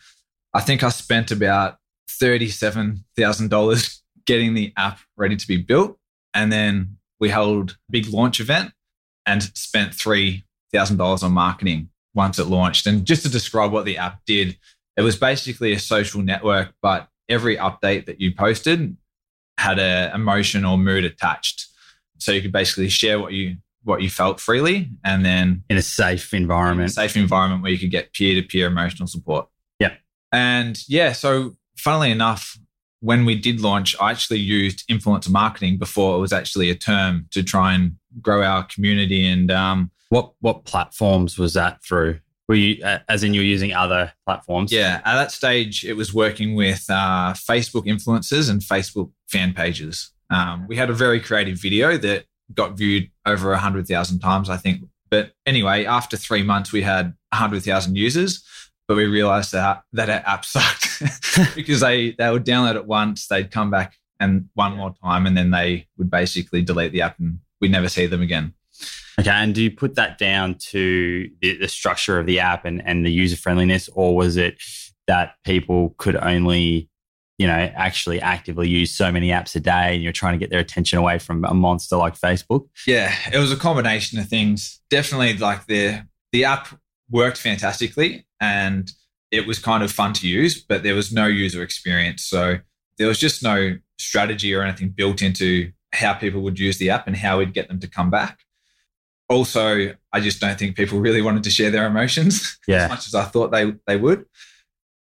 I 0.55 0.61
think 0.61 0.83
I 0.83 0.89
spent 0.89 1.29
about 1.29 1.77
thirty-seven 2.09 3.05
thousand 3.15 3.51
dollars 3.51 4.01
getting 4.25 4.55
the 4.55 4.73
app 4.75 4.97
ready 5.15 5.35
to 5.35 5.47
be 5.47 5.57
built, 5.57 5.99
and 6.33 6.51
then 6.51 6.97
we 7.19 7.29
held 7.29 7.77
a 7.87 7.91
big 7.91 8.07
launch 8.07 8.39
event 8.39 8.71
and 9.27 9.43
spent 9.55 9.93
three 9.93 10.43
thousand 10.73 10.97
dollars 10.97 11.23
on 11.23 11.31
marketing 11.31 11.89
once 12.13 12.39
it 12.39 12.45
launched. 12.45 12.87
And 12.87 13.05
just 13.05 13.23
to 13.23 13.29
describe 13.29 13.71
what 13.71 13.85
the 13.85 13.97
app 13.97 14.19
did, 14.25 14.57
it 14.97 15.01
was 15.01 15.15
basically 15.15 15.73
a 15.73 15.79
social 15.79 16.21
network, 16.21 16.73
but 16.81 17.07
every 17.29 17.57
update 17.57 18.05
that 18.05 18.19
you 18.19 18.35
posted 18.35 18.97
had 19.57 19.79
a 19.79 20.11
emotion 20.13 20.65
or 20.65 20.77
mood 20.77 21.05
attached. 21.05 21.67
So 22.17 22.31
you 22.31 22.41
could 22.41 22.51
basically 22.51 22.89
share 22.89 23.19
what 23.19 23.31
you 23.33 23.57
what 23.83 24.01
you 24.01 24.09
felt 24.09 24.39
freely 24.39 24.89
and 25.03 25.25
then 25.25 25.63
in 25.69 25.77
a 25.77 25.81
safe 25.81 26.33
environment. 26.33 26.91
A 26.91 26.93
safe 26.93 27.17
environment 27.17 27.63
where 27.63 27.71
you 27.71 27.79
could 27.79 27.89
get 27.89 28.13
peer-to-peer 28.13 28.67
emotional 28.67 29.07
support. 29.07 29.47
Yeah. 29.79 29.93
And 30.31 30.77
yeah, 30.87 31.13
so 31.13 31.55
funnily 31.77 32.11
enough, 32.11 32.59
when 32.99 33.25
we 33.25 33.33
did 33.33 33.59
launch, 33.59 33.95
I 33.99 34.11
actually 34.11 34.37
used 34.39 34.87
influencer 34.87 35.31
marketing 35.31 35.79
before 35.79 36.15
it 36.15 36.19
was 36.19 36.31
actually 36.31 36.69
a 36.69 36.75
term 36.75 37.27
to 37.31 37.41
try 37.41 37.73
and 37.73 37.95
grow 38.21 38.43
our 38.43 38.63
community. 38.65 39.27
And 39.27 39.49
um, 39.49 39.89
what 40.11 40.33
what 40.41 40.65
platforms 40.65 41.37
was 41.37 41.53
that 41.53 41.81
through? 41.83 42.19
Were 42.49 42.55
you, 42.55 42.83
as 43.07 43.23
in, 43.23 43.33
you're 43.33 43.45
using 43.45 43.71
other 43.71 44.11
platforms? 44.25 44.73
Yeah, 44.73 44.99
at 45.05 45.15
that 45.15 45.31
stage, 45.31 45.85
it 45.85 45.93
was 45.93 46.13
working 46.13 46.53
with 46.53 46.83
uh, 46.89 47.33
Facebook 47.33 47.85
influencers 47.85 48.49
and 48.49 48.59
Facebook 48.59 49.09
fan 49.29 49.53
pages. 49.53 50.11
Um, 50.29 50.67
we 50.67 50.75
had 50.75 50.89
a 50.89 50.93
very 50.93 51.21
creative 51.21 51.57
video 51.57 51.95
that 51.97 52.25
got 52.53 52.77
viewed 52.77 53.09
over 53.25 53.51
100,000 53.51 54.19
times, 54.19 54.49
I 54.49 54.57
think. 54.57 54.81
But 55.09 55.31
anyway, 55.45 55.85
after 55.85 56.17
three 56.17 56.43
months, 56.43 56.73
we 56.73 56.81
had 56.81 57.13
100,000 57.31 57.95
users, 57.95 58.43
but 58.89 58.97
we 58.97 59.05
realized 59.05 59.53
that, 59.53 59.83
that 59.93 60.09
our 60.09 60.23
app 60.25 60.43
sucked 60.53 61.55
because 61.55 61.79
they, 61.79 62.11
they 62.11 62.29
would 62.29 62.45
download 62.45 62.75
it 62.75 62.85
once, 62.85 63.27
they'd 63.27 63.51
come 63.51 63.71
back 63.71 63.95
and 64.19 64.49
one 64.55 64.75
more 64.75 64.93
time, 65.01 65.25
and 65.25 65.37
then 65.37 65.51
they 65.51 65.87
would 65.97 66.11
basically 66.11 66.61
delete 66.61 66.91
the 66.91 67.01
app 67.01 67.17
and 67.17 67.39
we'd 67.61 67.71
never 67.71 67.87
see 67.87 68.07
them 68.07 68.21
again. 68.21 68.53
Okay. 69.19 69.29
And 69.29 69.53
do 69.53 69.63
you 69.63 69.71
put 69.71 69.95
that 69.95 70.17
down 70.17 70.55
to 70.69 71.29
the, 71.41 71.57
the 71.57 71.67
structure 71.67 72.19
of 72.19 72.25
the 72.25 72.39
app 72.39 72.65
and, 72.65 72.81
and 72.85 73.05
the 73.05 73.11
user 73.11 73.37
friendliness, 73.37 73.89
or 73.93 74.15
was 74.15 74.37
it 74.37 74.61
that 75.07 75.35
people 75.43 75.95
could 75.97 76.15
only, 76.15 76.89
you 77.37 77.47
know, 77.47 77.53
actually 77.53 78.21
actively 78.21 78.69
use 78.69 78.91
so 78.91 79.11
many 79.11 79.29
apps 79.29 79.55
a 79.55 79.59
day 79.59 79.93
and 79.93 80.03
you're 80.03 80.13
trying 80.13 80.33
to 80.33 80.39
get 80.39 80.49
their 80.49 80.59
attention 80.59 80.97
away 80.97 81.19
from 81.19 81.43
a 81.45 81.53
monster 81.53 81.97
like 81.97 82.17
Facebook? 82.17 82.67
Yeah, 82.87 83.13
it 83.31 83.37
was 83.37 83.51
a 83.51 83.57
combination 83.57 84.19
of 84.19 84.27
things. 84.27 84.79
Definitely 84.89 85.37
like 85.37 85.65
the 85.65 86.05
the 86.31 86.45
app 86.45 86.69
worked 87.09 87.37
fantastically 87.37 88.25
and 88.39 88.89
it 89.31 89.45
was 89.45 89.59
kind 89.59 89.83
of 89.83 89.91
fun 89.91 90.13
to 90.13 90.27
use, 90.27 90.61
but 90.61 90.83
there 90.83 90.95
was 90.95 91.11
no 91.11 91.25
user 91.25 91.61
experience. 91.61 92.23
So 92.23 92.57
there 92.97 93.07
was 93.07 93.19
just 93.19 93.43
no 93.43 93.77
strategy 93.97 94.53
or 94.53 94.61
anything 94.61 94.89
built 94.89 95.21
into 95.21 95.71
how 95.93 96.13
people 96.13 96.41
would 96.41 96.59
use 96.59 96.77
the 96.77 96.89
app 96.89 97.07
and 97.07 97.17
how 97.17 97.39
we'd 97.39 97.53
get 97.53 97.67
them 97.67 97.79
to 97.79 97.87
come 97.87 98.09
back 98.09 98.39
also, 99.31 99.93
I 100.13 100.19
just 100.19 100.39
don't 100.39 100.57
think 100.57 100.75
people 100.75 100.99
really 100.99 101.21
wanted 101.21 101.43
to 101.43 101.49
share 101.49 101.71
their 101.71 101.85
emotions 101.85 102.59
yeah. 102.67 102.83
as 102.83 102.89
much 102.89 103.07
as 103.07 103.15
I 103.15 103.23
thought 103.23 103.51
they 103.51 103.73
they 103.87 103.97
would. 103.97 104.25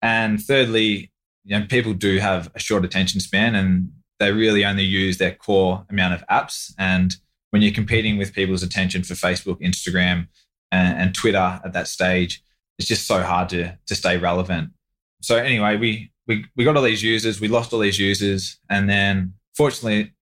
And 0.02 0.40
thirdly, 0.40 1.12
you 1.45 1.59
know, 1.59 1.66
people 1.66 1.95
do 1.95 2.18
have 2.18 2.50
a 2.54 2.59
short 2.59 2.85
attention 2.85 3.21
span 3.21 3.54
and 3.54 3.90
they 4.18 4.33
really 4.33 4.64
only 4.64 4.83
use 4.85 5.18
their 5.18 5.35
core 5.35 5.85
amount 5.90 6.14
of 6.14 6.26
apps. 6.28 6.73
And 6.78 7.14
when 7.50 7.62
you're 7.62 7.73
competing 7.73 8.18
with 8.18 8.35
people's 8.35 8.62
attention 8.62 9.02
for 9.02 9.14
Facebook, 9.14 9.61
Instagram, 9.61 10.28
and, 10.73 10.99
and 10.99 11.14
Twitter 11.14 11.61
at 11.64 11.73
that 11.73 11.88
stage, 11.88 12.42
it's 12.78 12.88
just 12.88 13.06
so 13.06 13.23
hard 13.23 13.49
to 13.50 13.78
to 13.87 13.95
stay 13.95 14.16
relevant. 14.18 14.71
So 15.23 15.37
anyway, 15.37 15.76
we 15.76 16.11
we 16.26 16.45
we 16.56 16.64
got 16.64 16.76
all 16.76 16.83
these 16.83 17.02
users, 17.02 17.40
we 17.40 17.49
lost 17.49 17.73
all 17.73 17.80
these 17.80 17.99
users, 17.99 18.59
and 18.68 18.88
then 18.88 19.35
fortunately 19.56 20.12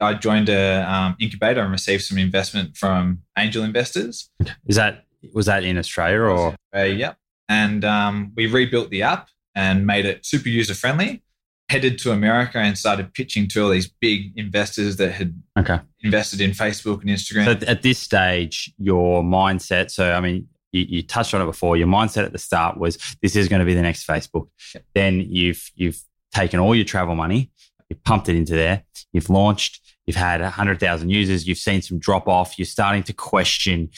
I 0.00 0.14
joined 0.14 0.48
a 0.48 0.90
um, 0.90 1.16
incubator 1.18 1.60
and 1.60 1.72
received 1.72 2.04
some 2.04 2.18
investment 2.18 2.76
from 2.76 3.22
angel 3.36 3.64
investors. 3.64 4.30
Is 4.66 4.76
that 4.76 5.04
was 5.32 5.46
that 5.46 5.64
in 5.64 5.76
Australia 5.76 6.20
or? 6.20 6.56
Uh, 6.74 6.82
yeah, 6.82 7.14
and 7.48 7.84
um, 7.84 8.32
we 8.36 8.46
rebuilt 8.46 8.90
the 8.90 9.02
app 9.02 9.28
and 9.54 9.86
made 9.86 10.06
it 10.06 10.24
super 10.24 10.48
user 10.48 10.74
friendly. 10.74 11.22
Headed 11.68 11.98
to 11.98 12.12
America 12.12 12.58
and 12.58 12.78
started 12.78 13.12
pitching 13.12 13.46
to 13.48 13.64
all 13.64 13.68
these 13.68 13.88
big 13.88 14.32
investors 14.38 14.96
that 14.96 15.12
had 15.12 15.38
okay. 15.58 15.80
invested 16.00 16.40
in 16.40 16.52
Facebook 16.52 17.02
and 17.02 17.10
Instagram. 17.10 17.60
So 17.60 17.66
at 17.66 17.82
this 17.82 17.98
stage, 17.98 18.72
your 18.78 19.22
mindset. 19.22 19.90
So 19.90 20.12
I 20.12 20.20
mean, 20.20 20.48
you, 20.72 20.86
you, 20.88 21.02
touched 21.02 21.34
on 21.34 21.42
it 21.42 21.44
before. 21.44 21.76
Your 21.76 21.86
mindset 21.86 22.24
at 22.24 22.32
the 22.32 22.38
start 22.38 22.78
was 22.78 22.96
this 23.20 23.36
is 23.36 23.48
going 23.48 23.60
to 23.60 23.66
be 23.66 23.74
the 23.74 23.82
next 23.82 24.06
Facebook. 24.06 24.48
Yep. 24.74 24.84
Then 24.94 25.20
you've 25.20 25.70
you've 25.74 26.00
taken 26.34 26.60
all 26.60 26.74
your 26.74 26.84
travel 26.84 27.14
money, 27.14 27.50
you've 27.88 28.02
pumped 28.04 28.28
it 28.28 28.36
into 28.36 28.54
there, 28.54 28.84
you've 29.12 29.30
launched, 29.30 29.80
You've 30.08 30.16
had 30.16 30.40
100,000 30.40 31.10
users. 31.10 31.46
You've 31.46 31.58
seen 31.58 31.82
some 31.82 31.98
drop 31.98 32.28
off. 32.28 32.58
You're 32.58 32.64
starting 32.64 33.02
to 33.02 33.12
question. 33.12 33.90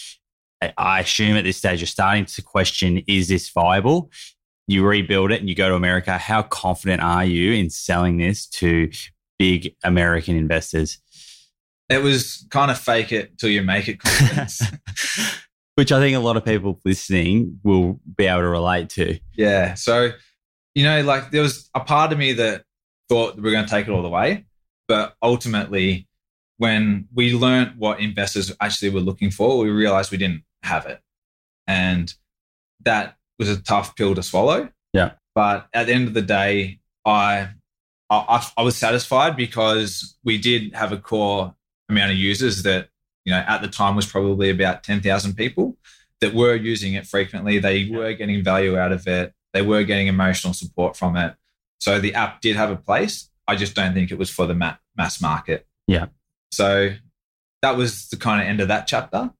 I 0.76 0.98
assume 0.98 1.36
at 1.36 1.44
this 1.44 1.58
stage, 1.58 1.78
you're 1.78 1.86
starting 1.86 2.24
to 2.24 2.42
question 2.42 3.04
is 3.06 3.28
this 3.28 3.48
viable? 3.50 4.10
You 4.66 4.84
rebuild 4.84 5.30
it 5.30 5.38
and 5.38 5.48
you 5.48 5.54
go 5.54 5.68
to 5.68 5.76
America. 5.76 6.18
How 6.18 6.42
confident 6.42 7.00
are 7.00 7.24
you 7.24 7.52
in 7.52 7.70
selling 7.70 8.16
this 8.16 8.48
to 8.48 8.90
big 9.38 9.76
American 9.84 10.34
investors? 10.34 10.98
It 11.88 12.02
was 12.02 12.44
kind 12.50 12.72
of 12.72 12.78
fake 12.80 13.12
it 13.12 13.38
till 13.38 13.50
you 13.50 13.62
make 13.62 13.86
it 13.86 14.00
confidence. 14.00 14.62
Which 15.76 15.92
I 15.92 16.00
think 16.00 16.16
a 16.16 16.20
lot 16.20 16.36
of 16.36 16.44
people 16.44 16.80
listening 16.84 17.60
will 17.62 18.00
be 18.16 18.26
able 18.26 18.40
to 18.40 18.48
relate 18.48 18.88
to. 18.90 19.16
Yeah. 19.36 19.74
So, 19.74 20.10
you 20.74 20.82
know, 20.82 21.02
like 21.02 21.30
there 21.30 21.42
was 21.42 21.70
a 21.72 21.80
part 21.80 22.10
of 22.12 22.18
me 22.18 22.32
that 22.32 22.64
thought 23.10 23.34
we 23.36 23.42
were 23.42 23.50
going 23.50 23.64
to 23.64 23.70
take 23.70 23.88
it 23.88 23.90
all 23.90 24.02
the 24.02 24.08
way. 24.08 24.46
But 24.88 25.14
ultimately, 25.22 26.06
when 26.56 27.08
we 27.12 27.34
learned 27.34 27.74
what 27.76 28.00
investors 28.00 28.54
actually 28.60 28.90
were 28.90 29.00
looking 29.00 29.30
for, 29.30 29.58
we 29.58 29.68
realized 29.68 30.12
we 30.12 30.18
didn't 30.18 30.44
have 30.62 30.86
it. 30.86 31.00
And 31.66 32.14
that 32.84 33.16
was 33.38 33.48
a 33.48 33.60
tough 33.60 33.96
pill 33.96 34.14
to 34.14 34.22
swallow. 34.22 34.70
Yeah. 34.92 35.12
But 35.34 35.68
at 35.74 35.86
the 35.86 35.92
end 35.92 36.06
of 36.08 36.14
the 36.14 36.22
day, 36.22 36.80
I, 37.04 37.48
I, 38.08 38.46
I 38.56 38.62
was 38.62 38.76
satisfied 38.76 39.36
because 39.36 40.16
we 40.24 40.38
did 40.38 40.74
have 40.74 40.92
a 40.92 40.96
core 40.96 41.54
amount 41.88 42.12
of 42.12 42.16
users 42.16 42.62
that, 42.62 42.88
you 43.24 43.32
know, 43.32 43.44
at 43.46 43.62
the 43.62 43.68
time 43.68 43.96
was 43.96 44.06
probably 44.06 44.50
about 44.50 44.84
10,000 44.84 45.34
people 45.34 45.76
that 46.20 46.34
were 46.34 46.54
using 46.54 46.94
it 46.94 47.06
frequently. 47.06 47.58
They 47.58 47.88
were 47.90 48.12
getting 48.12 48.44
value 48.44 48.78
out 48.78 48.92
of 48.92 49.06
it. 49.06 49.32
They 49.52 49.62
were 49.62 49.82
getting 49.82 50.06
emotional 50.06 50.52
support 50.52 50.96
from 50.96 51.16
it. 51.16 51.34
So 51.80 51.98
the 51.98 52.14
app 52.14 52.40
did 52.40 52.54
have 52.56 52.70
a 52.70 52.76
place. 52.76 53.28
I 53.48 53.56
just 53.56 53.74
don't 53.74 53.94
think 53.94 54.12
it 54.12 54.18
was 54.18 54.30
for 54.30 54.46
the 54.46 54.54
mass 54.54 55.20
market. 55.20 55.66
Yeah. 55.88 56.06
So 56.52 56.90
that 57.62 57.76
was 57.76 58.08
the 58.08 58.16
kind 58.16 58.40
of 58.40 58.46
end 58.46 58.60
of 58.60 58.68
that 58.68 58.86
chapter. 58.86 59.30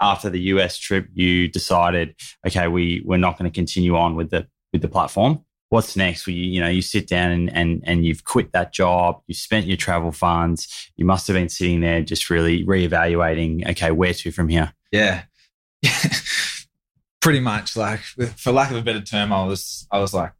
After 0.00 0.30
the 0.30 0.40
US 0.40 0.78
trip, 0.78 1.08
you 1.12 1.48
decided, 1.48 2.14
okay, 2.46 2.68
we 2.68 3.02
we're 3.04 3.16
not 3.16 3.38
going 3.38 3.50
to 3.50 3.54
continue 3.54 3.96
on 3.96 4.14
with 4.14 4.30
the 4.30 4.46
with 4.72 4.82
the 4.82 4.88
platform. 4.88 5.44
what's 5.68 5.96
next? 5.96 6.26
You, 6.26 6.34
you 6.34 6.60
know, 6.60 6.68
you 6.68 6.82
sit 6.82 7.08
down 7.08 7.32
and, 7.32 7.52
and, 7.52 7.82
and 7.84 8.04
you've 8.04 8.24
quit 8.24 8.52
that 8.52 8.72
job, 8.72 9.20
you've 9.26 9.38
spent 9.38 9.66
your 9.66 9.76
travel 9.76 10.12
funds, 10.12 10.90
you 10.96 11.04
must 11.04 11.26
have 11.26 11.34
been 11.34 11.48
sitting 11.48 11.80
there 11.80 12.02
just 12.02 12.30
really 12.30 12.64
reevaluating, 12.64 13.68
okay, 13.70 13.90
where 13.90 14.14
to 14.14 14.30
from 14.30 14.48
here? 14.48 14.72
Yeah. 14.92 15.22
Pretty 17.20 17.40
much 17.40 17.76
like, 17.76 18.00
for 18.00 18.52
lack 18.52 18.70
of 18.70 18.76
a 18.76 18.82
better 18.82 19.00
term, 19.00 19.32
I 19.32 19.44
was, 19.44 19.86
I 19.90 19.98
was 19.98 20.14
like, 20.14 20.32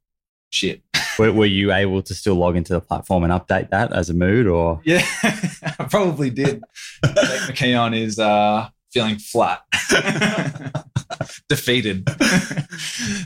shit. 0.50 0.82
Were, 1.18 1.32
were 1.32 1.46
you 1.46 1.72
able 1.72 2.02
to 2.02 2.14
still 2.14 2.34
log 2.34 2.56
into 2.56 2.74
the 2.74 2.80
platform 2.80 3.24
and 3.24 3.32
update 3.32 3.70
that 3.70 3.90
as 3.90 4.10
a 4.10 4.14
mood 4.14 4.46
or? 4.46 4.82
Yeah, 4.84 5.02
I 5.22 5.86
probably 5.88 6.28
did. 6.28 6.62
Jake 7.02 7.14
McKeon 7.14 7.98
is 7.98 8.18
uh, 8.18 8.68
feeling 8.92 9.16
flat, 9.16 9.62
defeated. 11.48 12.06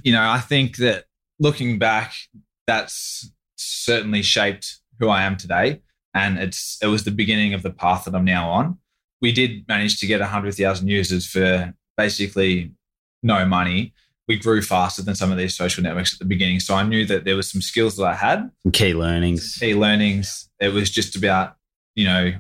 you 0.05 0.13
know, 0.13 0.23
I 0.23 0.39
think 0.39 0.77
that 0.77 1.07
looking 1.41 1.81
back, 1.81 2.13
that's 2.69 3.33
certainly 3.57 4.23
shaped 4.23 4.79
who 5.01 5.09
I 5.09 5.23
am 5.23 5.37
today. 5.37 5.83
And 6.15 6.39
it's 6.39 6.79
it 6.83 6.87
was 6.87 7.05
the 7.05 7.11
beginning 7.11 7.55
of 7.55 7.63
the 7.63 7.71
path 7.71 8.05
that 8.05 8.15
I'm 8.15 8.25
now 8.25 8.51
on. 8.51 8.79
We 9.21 9.33
did 9.33 9.67
manage 9.69 9.99
to 10.01 10.07
get 10.07 10.21
100,000 10.21 10.89
users 10.89 11.27
for 11.27 11.75
basically 11.97 12.73
no 13.23 13.45
money. 13.45 13.93
We 14.31 14.39
grew 14.39 14.63
faster 14.63 15.03
than 15.03 15.17
some 15.17 15.33
of 15.33 15.39
these 15.39 15.57
social 15.57 15.83
networks 15.83 16.13
at 16.13 16.21
the 16.21 16.25
beginning. 16.25 16.61
So 16.61 16.77
I 16.77 16.85
knew 16.85 17.05
that 17.07 17.25
there 17.25 17.35
was 17.35 17.51
some 17.51 17.61
skills 17.61 17.97
that 17.97 18.05
I 18.05 18.15
had. 18.15 18.49
Some 18.63 18.71
key 18.71 18.95
learnings. 18.95 19.57
Key 19.59 19.75
learnings. 19.75 20.49
It 20.61 20.73
was 20.73 20.89
just 20.89 21.17
about, 21.17 21.57
you 21.97 22.05
know, 22.05 22.35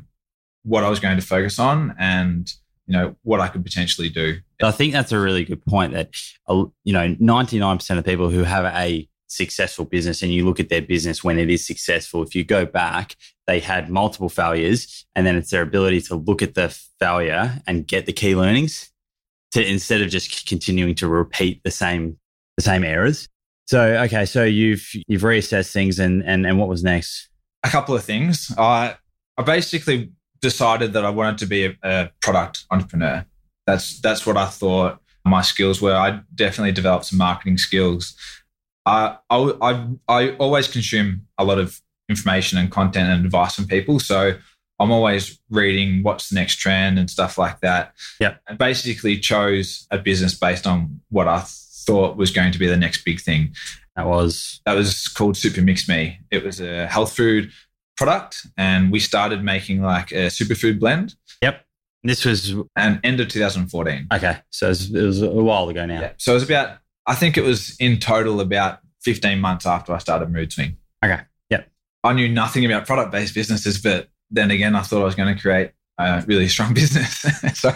what 0.62 0.85
I 0.85 0.88
was 0.88 1.00
going 1.00 1.16
to 1.16 1.26
focus 1.26 1.59
on 1.59 1.97
and, 1.99 2.49
you 2.87 2.92
know, 2.92 3.16
what 3.23 3.40
I 3.40 3.49
could 3.49 3.64
potentially 3.64 4.09
do. 4.09 4.38
I 4.62 4.70
think 4.70 4.92
that's 4.92 5.11
a 5.11 5.18
really 5.18 5.44
good 5.44 5.64
point 5.64 5.92
that, 5.94 6.11
uh, 6.47 6.66
you 6.85 6.92
know, 6.92 7.12
99% 7.16 7.99
of 7.99 8.04
people 8.04 8.30
who 8.30 8.44
have 8.44 8.64
a 8.66 9.09
successful 9.26 9.85
business 9.85 10.23
and 10.23 10.32
you 10.32 10.44
look 10.44 10.61
at 10.61 10.68
their 10.68 10.82
business 10.82 11.25
when 11.25 11.40
it 11.40 11.50
is 11.50 11.66
successful, 11.66 12.23
if 12.23 12.37
you 12.37 12.44
go 12.44 12.64
back, 12.64 13.16
they 13.49 13.59
had 13.59 13.90
multiple 13.90 14.28
failures 14.28 15.06
and 15.16 15.26
then 15.26 15.35
it's 15.35 15.50
their 15.50 15.62
ability 15.62 16.02
to 16.02 16.14
look 16.14 16.40
at 16.40 16.54
the 16.54 16.68
failure 17.00 17.61
and 17.66 17.88
get 17.88 18.06
the 18.06 18.12
key 18.12 18.37
learnings 18.37 18.89
to 19.52 19.66
instead 19.66 20.00
of 20.00 20.11
just 20.11 20.47
continuing 20.47 20.95
to 20.97 21.09
repeat 21.09 21.61
the 21.64 21.71
same 21.71 22.19
the 22.57 22.62
same 22.62 22.85
errors. 22.85 23.28
So 23.66 23.83
okay, 24.04 24.25
so 24.25 24.45
you've 24.45 24.87
you've 25.07 25.23
reassessed 25.23 25.73
things 25.73 25.99
and 25.99 26.23
and, 26.25 26.47
and 26.47 26.59
what 26.59 26.69
was 26.69 26.83
next? 26.83 27.28
A 27.64 27.69
couple 27.69 27.95
of 27.95 28.04
things. 28.04 28.52
I 28.59 28.97
I 29.37 29.42
basically 29.42 30.12
decided 30.40 30.92
that 30.95 31.04
I 31.04 31.11
wanted 31.11 31.38
to 31.38 31.47
be 31.47 31.66
a, 31.66 31.76
a 31.83 32.11
product 32.21 32.64
entrepreneur. 32.71 33.25
That's 33.66 34.00
that's 34.00 34.26
what 34.26 34.37
I 34.37 34.47
thought 34.47 35.00
my 35.25 35.42
skills 35.42 35.80
were. 35.80 35.95
I 35.95 36.21
definitely 36.35 36.73
developed 36.73 37.07
some 37.07 37.19
marketing 37.19 37.59
skills. 37.59 38.14
I, 38.87 39.16
I, 39.28 39.52
I, 39.61 39.87
I 40.09 40.30
always 40.37 40.66
consume 40.66 41.26
a 41.38 41.45
lot 41.45 41.59
of 41.59 41.80
information 42.09 42.59
and 42.59 42.71
content 42.71 43.11
and 43.11 43.25
advice 43.25 43.54
from 43.54 43.66
people. 43.66 44.00
So 44.00 44.35
I'm 44.80 44.90
always 44.90 45.38
reading 45.50 46.02
what's 46.02 46.30
the 46.30 46.34
next 46.34 46.56
trend 46.56 46.99
and 46.99 47.10
stuff 47.10 47.37
like 47.37 47.60
that. 47.60 47.92
Yeah. 48.18 48.37
And 48.49 48.58
basically 48.58 49.18
chose 49.18 49.87
a 49.90 49.99
business 49.99 50.34
based 50.34 50.66
on 50.66 51.00
what 51.10 51.28
I 51.28 51.44
thought 51.44 52.16
was 52.16 52.30
going 52.30 52.52
to 52.52 52.58
be 52.58 52.66
the 52.66 52.76
next 52.76 53.04
big 53.04 53.20
thing. 53.20 53.54
That 53.94 54.06
was 54.06 54.60
that 54.64 54.75
was 54.75 55.08
called 55.08 55.37
Super 55.37 55.60
Mix 55.60 55.88
Me. 55.88 56.18
It 56.30 56.42
was 56.42 56.60
a 56.60 56.87
health 56.87 57.14
food 57.14 57.50
product, 57.96 58.46
and 58.56 58.90
we 58.90 59.00
started 59.00 59.44
making 59.44 59.82
like 59.82 60.10
a 60.12 60.28
superfood 60.28 60.80
blend. 60.80 61.16
Yep. 61.42 61.64
This 62.02 62.25
was 62.25 62.54
and 62.76 62.99
end 63.04 63.20
of 63.20 63.28
2014. 63.28 64.06
Okay, 64.10 64.38
so 64.49 64.66
it 64.66 64.68
was, 64.70 64.94
it 64.94 65.02
was 65.02 65.22
a 65.22 65.28
while 65.28 65.68
ago 65.68 65.84
now. 65.84 66.00
Yeah. 66.00 66.12
So 66.16 66.32
it 66.32 66.34
was 66.34 66.44
about 66.44 66.78
I 67.06 67.14
think 67.14 67.37
it 67.37 67.44
was 67.44 67.76
in 67.78 67.99
total 67.99 68.40
about 68.40 68.78
15 69.02 69.38
months 69.40 69.66
after 69.66 69.92
I 69.92 69.99
started 69.99 70.30
Mood 70.30 70.52
Swing. 70.52 70.76
Okay. 71.04 71.20
Yep. 71.50 71.68
I 72.04 72.12
knew 72.12 72.28
nothing 72.28 72.64
about 72.64 72.87
product 72.87 73.12
based 73.12 73.34
businesses, 73.34 73.78
but 73.78 74.08
then 74.30 74.50
again, 74.50 74.75
I 74.76 74.82
thought 74.82 75.02
I 75.02 75.04
was 75.04 75.14
going 75.14 75.34
to 75.34 75.40
create 75.40 75.72
a 75.99 76.25
really 76.26 76.49
strong 76.49 76.75
business. 76.75 77.25
so 77.54 77.75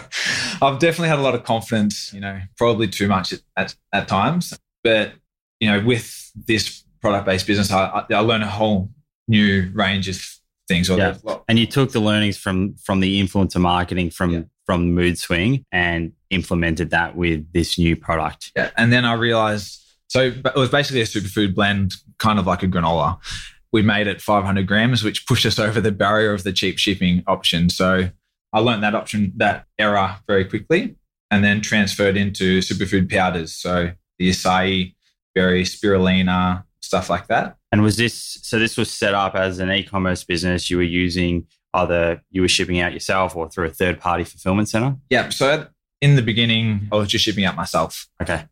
I've 0.61 0.79
definitely 0.79 1.09
had 1.09 1.19
a 1.19 1.21
lot 1.21 1.35
of 1.35 1.43
confidence, 1.43 2.13
you 2.13 2.19
know, 2.19 2.39
probably 2.57 2.87
too 2.87 3.07
much 3.07 3.33
at, 3.33 3.41
at, 3.57 3.75
at 3.93 4.07
times. 4.07 4.57
But, 4.83 5.13
you 5.59 5.71
know, 5.71 5.83
with 5.83 6.31
this 6.35 6.83
product 7.01 7.25
based 7.25 7.47
business, 7.47 7.71
I, 7.71 8.05
I 8.09 8.19
learned 8.19 8.43
a 8.43 8.47
whole 8.47 8.89
new 9.27 9.71
range 9.73 10.09
of 10.09 10.21
things. 10.67 10.89
yeah. 10.89 11.17
And 11.47 11.59
you 11.59 11.67
took 11.67 11.91
the 11.91 11.99
learnings 11.99 12.37
from 12.37 12.75
from 12.75 12.99
the 12.99 13.21
influencer 13.21 13.61
marketing 13.61 14.09
from 14.09 14.31
yeah. 14.31 14.41
from 14.65 14.93
Mood 14.93 15.17
Swing 15.17 15.65
and 15.71 16.13
implemented 16.29 16.89
that 16.91 17.15
with 17.15 17.51
this 17.53 17.77
new 17.77 17.95
product. 17.95 18.51
Yeah. 18.55 18.71
And 18.77 18.91
then 18.91 19.05
I 19.05 19.13
realized 19.13 19.81
so 20.07 20.21
it 20.21 20.55
was 20.55 20.69
basically 20.69 21.01
a 21.01 21.05
superfood 21.05 21.55
blend, 21.55 21.93
kind 22.19 22.39
of 22.39 22.45
like 22.45 22.63
a 22.63 22.67
granola. 22.67 23.17
We 23.71 23.81
made 23.81 24.07
it 24.07 24.21
500 24.21 24.67
grams, 24.67 25.03
which 25.03 25.25
pushed 25.27 25.45
us 25.45 25.59
over 25.59 25.81
the 25.81 25.91
barrier 25.91 26.33
of 26.33 26.43
the 26.43 26.53
cheap 26.53 26.77
shipping 26.77 27.23
option. 27.27 27.69
So 27.69 28.09
I 28.53 28.59
learned 28.59 28.83
that 28.83 28.95
option, 28.95 29.33
that 29.37 29.65
error 29.77 30.17
very 30.27 30.45
quickly, 30.45 30.95
and 31.29 31.43
then 31.43 31.61
transferred 31.61 32.15
into 32.15 32.59
superfood 32.59 33.11
powders. 33.11 33.53
So 33.53 33.91
the 34.17 34.29
acai, 34.29 34.93
berry, 35.33 35.63
spirulina, 35.63 36.63
stuff 36.79 37.09
like 37.09 37.27
that. 37.27 37.57
And 37.71 37.81
was 37.81 37.97
this 37.97 38.39
so? 38.41 38.57
This 38.57 38.77
was 38.77 38.89
set 38.89 39.13
up 39.13 39.35
as 39.35 39.59
an 39.59 39.69
e-commerce 39.69 40.23
business. 40.23 40.69
You 40.69 40.77
were 40.77 40.83
using 40.83 41.45
either 41.73 42.21
you 42.31 42.41
were 42.41 42.47
shipping 42.47 42.79
out 42.79 42.93
yourself 42.93 43.35
or 43.35 43.49
through 43.49 43.65
a 43.65 43.69
third-party 43.69 44.23
fulfillment 44.23 44.69
center. 44.69 44.95
Yeah. 45.09 45.27
So 45.29 45.67
in 45.99 46.15
the 46.15 46.21
beginning, 46.21 46.87
I 46.91 46.95
was 46.95 47.09
just 47.09 47.25
shipping 47.25 47.43
out 47.43 47.57
myself. 47.57 48.07
Okay. 48.21 48.45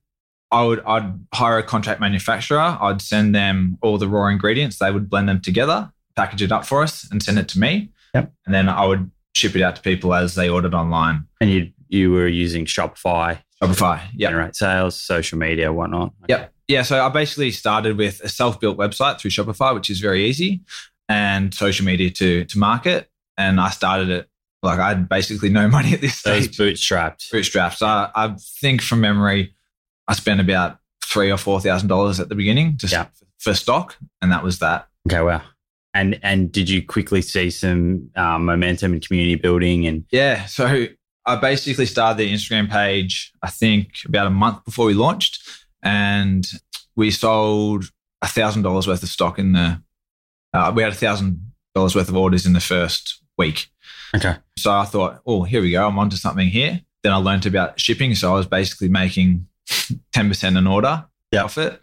I 0.53 0.63
would 0.63 0.81
I'd 0.85 1.19
hire 1.33 1.57
a 1.57 1.63
contract 1.63 1.99
manufacturer. 1.99 2.77
I'd 2.79 3.01
send 3.01 3.33
them 3.33 3.79
all 3.81 3.97
the 3.97 4.07
raw 4.07 4.27
ingredients. 4.27 4.77
They 4.77 4.91
would 4.91 5.09
blend 5.09 5.27
them 5.27 5.41
together, 5.41 5.91
package 6.15 6.43
it 6.43 6.51
up 6.51 6.63
for 6.63 6.83
us, 6.83 7.09
and 7.09 7.23
send 7.23 7.39
it 7.39 7.47
to 7.49 7.59
me. 7.59 7.89
Yep. 8.13 8.31
And 8.45 8.53
then 8.53 8.69
I 8.69 8.85
would 8.85 9.09
ship 9.33 9.55
it 9.55 9.63
out 9.63 9.75
to 9.77 9.81
people 9.81 10.13
as 10.13 10.35
they 10.35 10.47
ordered 10.47 10.75
online. 10.75 11.25
And 11.41 11.49
you 11.49 11.71
you 11.89 12.11
were 12.11 12.27
using 12.27 12.65
Shopify. 12.65 13.39
Shopify. 13.61 13.99
Yeah. 14.13 14.29
Generate 14.29 14.55
sales, 14.55 14.99
social 14.99 15.39
media, 15.39 15.73
whatnot. 15.73 16.13
Okay. 16.23 16.41
Yep. 16.41 16.53
Yeah. 16.67 16.81
So 16.83 17.03
I 17.03 17.09
basically 17.09 17.49
started 17.49 17.97
with 17.97 18.21
a 18.21 18.29
self-built 18.29 18.77
website 18.77 19.19
through 19.19 19.31
Shopify, 19.31 19.73
which 19.73 19.89
is 19.89 19.99
very 19.99 20.25
easy, 20.25 20.61
and 21.09 21.51
social 21.51 21.83
media 21.83 22.11
to 22.11 22.45
to 22.45 22.59
market. 22.59 23.09
And 23.39 23.59
I 23.59 23.71
started 23.71 24.09
it 24.09 24.29
like 24.61 24.77
I 24.77 24.89
had 24.89 25.09
basically 25.09 25.49
no 25.49 25.67
money 25.77 25.93
at 25.93 26.01
this 26.01 26.13
stage. 26.13 26.55
So 26.55 26.63
bootstrapped. 26.63 27.31
Bootstrapped. 27.31 27.77
So 27.77 27.87
I, 27.87 28.11
I 28.15 28.35
think 28.61 28.83
from 28.83 29.01
memory, 29.01 29.55
I 30.07 30.13
spent 30.13 30.39
about 30.39 30.79
three 31.05 31.31
or 31.31 31.37
four 31.37 31.59
thousand 31.59 31.87
dollars 31.87 32.19
at 32.19 32.29
the 32.29 32.35
beginning 32.35 32.77
just 32.77 32.93
yeah. 32.93 33.07
for 33.39 33.53
stock, 33.53 33.97
and 34.21 34.31
that 34.31 34.43
was 34.43 34.59
that. 34.59 34.87
Okay, 35.07 35.21
wow. 35.21 35.41
And 35.93 36.19
and 36.23 36.51
did 36.51 36.69
you 36.69 36.85
quickly 36.85 37.21
see 37.21 37.49
some 37.49 38.09
um, 38.15 38.45
momentum 38.45 38.93
and 38.93 39.05
community 39.05 39.35
building 39.35 39.85
and 39.85 40.05
yeah? 40.11 40.45
So 40.45 40.87
I 41.25 41.35
basically 41.35 41.85
started 41.85 42.17
the 42.17 42.33
Instagram 42.33 42.69
page. 42.69 43.31
I 43.41 43.49
think 43.49 43.89
about 44.05 44.27
a 44.27 44.31
month 44.31 44.65
before 44.65 44.85
we 44.85 44.93
launched, 44.93 45.47
and 45.83 46.45
we 46.95 47.11
sold 47.11 47.85
a 48.21 48.27
thousand 48.27 48.63
dollars 48.63 48.87
worth 48.87 49.03
of 49.03 49.09
stock 49.09 49.39
in 49.39 49.53
the. 49.53 49.81
Uh, 50.53 50.71
we 50.75 50.83
had 50.83 50.91
a 50.91 50.95
thousand 50.95 51.51
dollars 51.75 51.95
worth 51.95 52.09
of 52.09 52.15
orders 52.15 52.45
in 52.45 52.53
the 52.53 52.59
first 52.59 53.21
week. 53.37 53.67
Okay. 54.15 54.35
So 54.57 54.71
I 54.71 54.85
thought, 54.85 55.21
oh, 55.25 55.43
here 55.43 55.61
we 55.61 55.71
go. 55.71 55.87
I'm 55.87 55.97
onto 55.97 56.17
something 56.17 56.47
here. 56.47 56.81
Then 57.01 57.13
I 57.13 57.17
learned 57.17 57.45
about 57.45 57.79
shipping. 57.79 58.13
So 58.15 58.31
I 58.31 58.35
was 58.35 58.45
basically 58.45 58.89
making 58.89 59.47
10% 59.67 60.57
an 60.57 60.67
order 60.67 61.05
yep. 61.31 61.41
profit. 61.41 61.79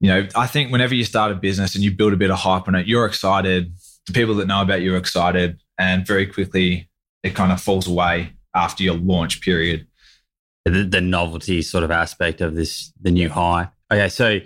You 0.00 0.08
know, 0.08 0.28
I 0.34 0.46
think 0.46 0.72
whenever 0.72 0.94
you 0.94 1.04
start 1.04 1.32
a 1.32 1.36
business 1.36 1.74
and 1.74 1.84
you 1.84 1.92
build 1.92 2.12
a 2.12 2.16
bit 2.16 2.30
of 2.30 2.38
hype 2.38 2.66
on 2.66 2.74
it, 2.74 2.86
you're 2.86 3.06
excited. 3.06 3.72
The 4.06 4.12
people 4.12 4.34
that 4.36 4.46
know 4.46 4.60
about 4.60 4.82
you 4.82 4.94
are 4.94 4.98
excited. 4.98 5.60
And 5.78 6.06
very 6.06 6.26
quickly, 6.26 6.88
it 7.22 7.34
kind 7.34 7.52
of 7.52 7.60
falls 7.60 7.86
away 7.86 8.32
after 8.54 8.82
your 8.82 8.96
launch 8.96 9.40
period. 9.40 9.86
The, 10.64 10.82
the 10.84 11.00
novelty 11.00 11.62
sort 11.62 11.84
of 11.84 11.90
aspect 11.90 12.40
of 12.40 12.54
this, 12.54 12.92
the 13.00 13.10
new 13.10 13.28
high. 13.28 13.68
Okay. 13.92 14.08
So, 14.08 14.40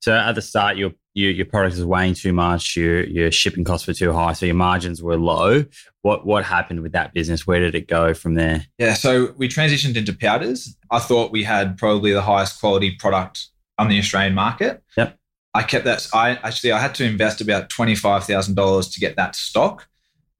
so 0.00 0.14
at 0.14 0.34
the 0.34 0.42
start, 0.42 0.76
your 0.76 0.92
your, 1.14 1.32
your 1.32 1.46
product 1.46 1.74
is 1.74 1.84
weighing 1.84 2.14
too 2.14 2.32
much, 2.32 2.76
your 2.76 3.04
your 3.04 3.32
shipping 3.32 3.64
costs 3.64 3.86
were 3.86 3.94
too 3.94 4.12
high, 4.12 4.32
so 4.32 4.46
your 4.46 4.54
margins 4.54 5.02
were 5.02 5.16
low. 5.16 5.64
What 6.02 6.24
what 6.26 6.44
happened 6.44 6.80
with 6.80 6.92
that 6.92 7.12
business? 7.12 7.46
Where 7.46 7.60
did 7.60 7.74
it 7.74 7.88
go 7.88 8.14
from 8.14 8.34
there? 8.34 8.66
Yeah, 8.78 8.94
so 8.94 9.34
we 9.36 9.48
transitioned 9.48 9.96
into 9.96 10.12
powders. 10.12 10.76
I 10.90 11.00
thought 11.00 11.32
we 11.32 11.42
had 11.42 11.76
probably 11.76 12.12
the 12.12 12.22
highest 12.22 12.60
quality 12.60 12.92
product 12.92 13.48
on 13.78 13.88
the 13.88 13.98
Australian 13.98 14.34
market. 14.34 14.82
Yep. 14.96 15.18
I 15.54 15.62
kept 15.62 15.84
that. 15.86 16.06
I 16.12 16.30
actually 16.36 16.72
I 16.72 16.78
had 16.78 16.94
to 16.96 17.04
invest 17.04 17.40
about 17.40 17.68
twenty 17.68 17.96
five 17.96 18.24
thousand 18.24 18.54
dollars 18.54 18.88
to 18.90 19.00
get 19.00 19.16
that 19.16 19.34
stock. 19.34 19.88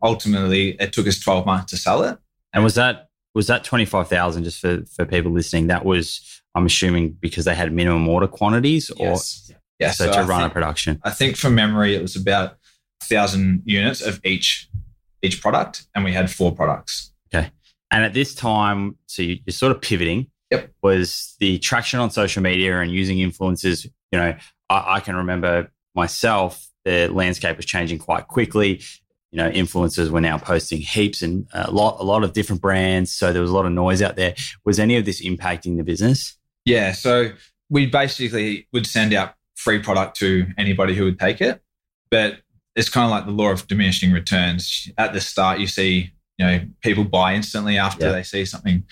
Ultimately, 0.03 0.77
it 0.79 0.93
took 0.93 1.09
us 1.09 1.19
twelve 1.19 1.45
months 1.45 1.73
to 1.73 1.77
sell 1.77 2.05
it. 2.05 2.19
And 2.53 2.63
was 2.63 2.77
that 2.77 3.09
was 3.35 3.49
that 3.49 3.65
twenty 3.65 3.85
five 3.85 4.09
thousand 4.09 4.45
just 4.45 4.61
for 4.61 4.85
for 4.95 5.05
people 5.05 5.33
listening? 5.33 5.67
That 5.69 5.85
was 5.85 6.38
I'm 6.59 6.67
assuming 6.67 7.11
because 7.21 7.45
they 7.45 7.55
had 7.55 7.73
minimum 7.73 8.07
order 8.09 8.27
quantities, 8.27 8.91
or 8.91 9.09
yes. 9.09 9.53
Yeah, 9.79 9.93
so, 9.93 10.07
so 10.07 10.13
to 10.13 10.19
I 10.19 10.23
run 10.25 10.41
think, 10.41 10.51
a 10.51 10.55
production. 10.55 11.01
I 11.05 11.11
think 11.11 11.37
from 11.37 11.55
memory, 11.55 11.95
it 11.95 12.03
was 12.03 12.17
about 12.17 12.57
thousand 13.05 13.63
units 13.65 14.03
of 14.03 14.21
each 14.25 14.69
each 15.23 15.41
product, 15.41 15.87
and 15.95 16.05
we 16.05 16.13
had 16.13 16.31
four 16.31 16.55
products. 16.55 17.13
Okay, 17.33 17.51
and 17.91 18.05
at 18.05 18.13
this 18.13 18.35
time, 18.35 18.97
so 19.07 19.23
you, 19.23 19.39
are 19.49 19.53
sort 19.53 19.73
of 19.73 19.81
pivoting. 19.81 20.27
Yep. 20.51 20.71
Was 20.83 21.37
the 21.41 21.59
traction 21.59 22.01
on 22.01 22.11
social 22.11 22.43
media 22.43 22.81
and 22.81 22.91
using 22.91 23.19
influencers? 23.19 23.87
You 24.11 24.19
know, 24.19 24.35
I, 24.71 24.95
I 24.97 25.01
can 25.01 25.15
remember 25.17 25.71
myself, 25.95 26.67
the 26.85 27.09
landscape 27.09 27.57
was 27.57 27.67
changing 27.67 27.99
quite 27.99 28.29
quickly. 28.29 28.83
You 29.31 29.37
know, 29.37 29.51
influencers 29.51 30.09
were 30.09 30.23
now 30.23 30.39
posting 30.39 30.81
heaps 30.81 31.21
and 31.21 31.47
a 31.53 31.71
lot, 31.71 32.01
a 32.01 32.03
lot 32.03 32.25
of 32.25 32.33
different 32.33 32.63
brands. 32.63 33.13
So 33.13 33.31
there 33.33 33.43
was 33.43 33.51
a 33.51 33.55
lot 33.55 33.67
of 33.67 33.73
noise 33.73 34.01
out 34.01 34.17
there. 34.17 34.35
Was 34.65 34.79
any 34.79 34.97
of 34.97 35.05
this 35.05 35.23
impacting 35.23 35.77
the 35.77 35.85
business? 35.85 36.38
Yeah. 36.69 36.93
So 36.93 37.31
we 37.71 37.87
basically 37.87 38.67
would 38.73 38.87
send 38.87 39.15
out 39.15 39.35
free 39.57 39.79
product 39.79 40.17
to 40.19 40.47
anybody 40.57 40.95
who 40.95 41.05
would 41.05 41.19
take 41.19 41.41
it. 41.41 41.63
But 42.11 42.41
it's 42.77 42.89
kind 42.89 43.05
of 43.05 43.11
like 43.11 43.27
the 43.27 43.33
law 43.33 43.51
of 43.51 43.67
diminishing 43.67 44.13
returns. 44.13 44.89
At 44.97 45.13
the 45.13 45.21
start, 45.21 45.59
you 45.59 45.67
see, 45.67 46.13
you 46.39 46.47
know, 46.47 46.61
people 46.83 47.05
buy 47.05 47.35
instantly 47.35 47.77
after 47.77 48.07
yeah. 48.07 48.13
they 48.13 48.23
see 48.23 48.45
something, 48.45 48.85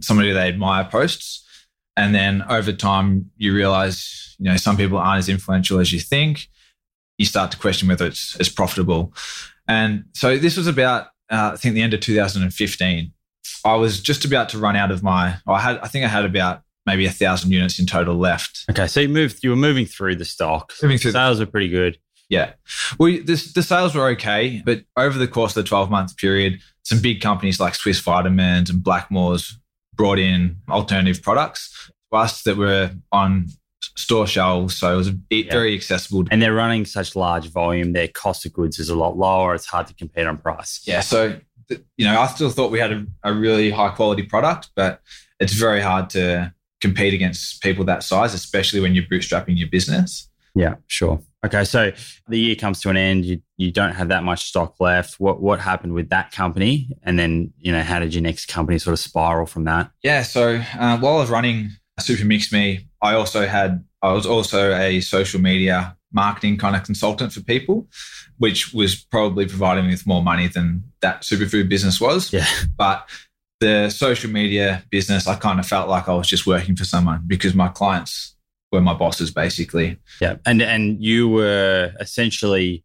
somebody 0.00 0.32
they 0.32 0.48
admire 0.48 0.84
posts. 0.84 1.44
And 1.96 2.14
then 2.14 2.44
over 2.48 2.72
time, 2.72 3.30
you 3.36 3.54
realize, 3.54 4.36
you 4.38 4.50
know, 4.50 4.56
some 4.56 4.76
people 4.76 4.98
aren't 4.98 5.18
as 5.18 5.28
influential 5.28 5.78
as 5.80 5.92
you 5.92 6.00
think. 6.00 6.48
You 7.18 7.26
start 7.26 7.50
to 7.52 7.58
question 7.58 7.88
whether 7.88 8.06
it's 8.06 8.36
as 8.40 8.48
profitable. 8.48 9.12
And 9.68 10.04
so 10.12 10.38
this 10.38 10.56
was 10.56 10.66
about, 10.66 11.06
uh, 11.30 11.52
I 11.54 11.56
think, 11.56 11.74
the 11.74 11.82
end 11.82 11.94
of 11.94 12.00
2015. 12.00 13.12
I 13.64 13.74
was 13.74 14.00
just 14.00 14.24
about 14.24 14.48
to 14.50 14.58
run 14.58 14.76
out 14.76 14.90
of 14.90 15.02
my, 15.02 15.38
I 15.46 15.60
had, 15.60 15.78
I 15.78 15.88
think 15.88 16.04
I 16.04 16.08
had 16.08 16.24
about 16.24 16.62
maybe 16.86 17.04
a 17.04 17.10
thousand 17.10 17.50
units 17.50 17.78
in 17.78 17.86
total 17.86 18.16
left. 18.16 18.64
Okay, 18.70 18.86
so 18.86 19.00
you 19.00 19.08
moved, 19.08 19.42
you 19.42 19.50
were 19.50 19.56
moving 19.56 19.86
through 19.86 20.16
the 20.16 20.24
stock. 20.24 20.72
Moving 20.82 20.98
through 20.98 21.12
sales 21.12 21.40
were 21.40 21.46
pretty 21.46 21.68
good. 21.68 21.98
Yeah, 22.28 22.54
well, 22.98 23.16
this, 23.24 23.52
the 23.52 23.62
sales 23.62 23.94
were 23.94 24.08
okay, 24.10 24.60
but 24.64 24.82
over 24.96 25.16
the 25.16 25.28
course 25.28 25.56
of 25.56 25.62
the 25.62 25.68
twelve 25.68 25.90
month 25.90 26.16
period, 26.16 26.60
some 26.82 27.00
big 27.00 27.20
companies 27.20 27.60
like 27.60 27.74
Swisse 27.74 28.02
Vitamins 28.02 28.68
and 28.68 28.82
Blackmores 28.82 29.52
brought 29.94 30.18
in 30.18 30.56
alternative 30.68 31.22
products 31.22 31.90
to 32.10 32.18
us 32.18 32.42
that 32.42 32.56
were 32.56 32.90
on 33.12 33.46
store 33.96 34.26
shelves, 34.26 34.76
so 34.76 34.94
it 34.94 34.96
was 34.96 35.10
yeah. 35.30 35.52
very 35.52 35.74
accessible. 35.74 36.24
And 36.30 36.42
they're 36.42 36.52
running 36.52 36.84
such 36.84 37.14
large 37.14 37.48
volume; 37.48 37.92
their 37.92 38.08
cost 38.08 38.44
of 38.44 38.52
goods 38.52 38.80
is 38.80 38.88
a 38.88 38.96
lot 38.96 39.16
lower. 39.16 39.54
It's 39.54 39.66
hard 39.66 39.86
to 39.86 39.94
compete 39.94 40.26
on 40.26 40.38
price. 40.38 40.80
Yeah, 40.84 41.00
so 41.00 41.38
you 41.68 42.04
know, 42.04 42.20
I 42.20 42.26
still 42.26 42.50
thought 42.50 42.70
we 42.70 42.78
had 42.78 42.92
a, 42.92 43.06
a 43.22 43.32
really 43.32 43.70
high 43.70 43.90
quality 43.90 44.22
product, 44.22 44.70
but 44.74 45.00
it's 45.40 45.52
very 45.52 45.80
hard 45.80 46.10
to 46.10 46.52
compete 46.80 47.14
against 47.14 47.62
people 47.62 47.84
that 47.84 48.02
size, 48.02 48.34
especially 48.34 48.80
when 48.80 48.94
you're 48.94 49.04
bootstrapping 49.04 49.58
your 49.58 49.68
business. 49.68 50.28
Yeah, 50.54 50.76
sure. 50.86 51.20
Okay, 51.44 51.64
so 51.64 51.92
the 52.28 52.38
year 52.38 52.56
comes 52.56 52.80
to 52.80 52.90
an 52.90 52.96
end. 52.96 53.24
You 53.24 53.42
you 53.56 53.70
don't 53.70 53.94
have 53.94 54.08
that 54.08 54.24
much 54.24 54.48
stock 54.48 54.80
left. 54.80 55.20
What 55.20 55.40
what 55.40 55.60
happened 55.60 55.92
with 55.92 56.08
that 56.08 56.32
company, 56.32 56.88
and 57.02 57.18
then 57.18 57.52
you 57.58 57.72
know 57.72 57.82
how 57.82 58.00
did 58.00 58.14
your 58.14 58.22
next 58.22 58.46
company 58.46 58.78
sort 58.78 58.94
of 58.94 58.98
spiral 58.98 59.46
from 59.46 59.64
that? 59.64 59.90
Yeah, 60.02 60.22
so 60.22 60.56
uh, 60.78 60.98
while 60.98 61.16
I 61.16 61.20
was 61.20 61.30
running 61.30 61.70
Super 62.00 62.24
Mix 62.24 62.52
Me, 62.52 62.88
I 63.02 63.14
also 63.14 63.46
had 63.46 63.84
I 64.02 64.12
was 64.12 64.26
also 64.26 64.74
a 64.74 65.00
social 65.00 65.40
media 65.40 65.96
marketing 66.12 66.56
kind 66.56 66.74
of 66.74 66.82
consultant 66.84 67.32
for 67.32 67.42
people, 67.42 67.86
which 68.38 68.72
was 68.72 68.96
probably 68.96 69.46
providing 69.46 69.84
me 69.84 69.90
with 69.90 70.06
more 70.06 70.22
money 70.22 70.48
than 70.48 70.82
that 71.00 71.22
superfood 71.22 71.68
business 71.68 72.00
was. 72.00 72.32
Yeah, 72.32 72.46
but 72.76 73.08
the 73.60 73.88
social 73.90 74.30
media 74.30 74.84
business, 74.90 75.26
I 75.26 75.36
kind 75.36 75.58
of 75.58 75.66
felt 75.66 75.88
like 75.88 76.08
I 76.08 76.14
was 76.14 76.28
just 76.28 76.46
working 76.46 76.76
for 76.76 76.84
someone 76.84 77.22
because 77.26 77.54
my 77.54 77.68
clients 77.68 78.36
were 78.72 78.80
my 78.80 78.94
bosses 78.94 79.30
basically. 79.30 79.98
Yeah. 80.20 80.36
And 80.44 80.60
and 80.62 81.02
you 81.02 81.28
were 81.28 81.92
essentially 82.00 82.84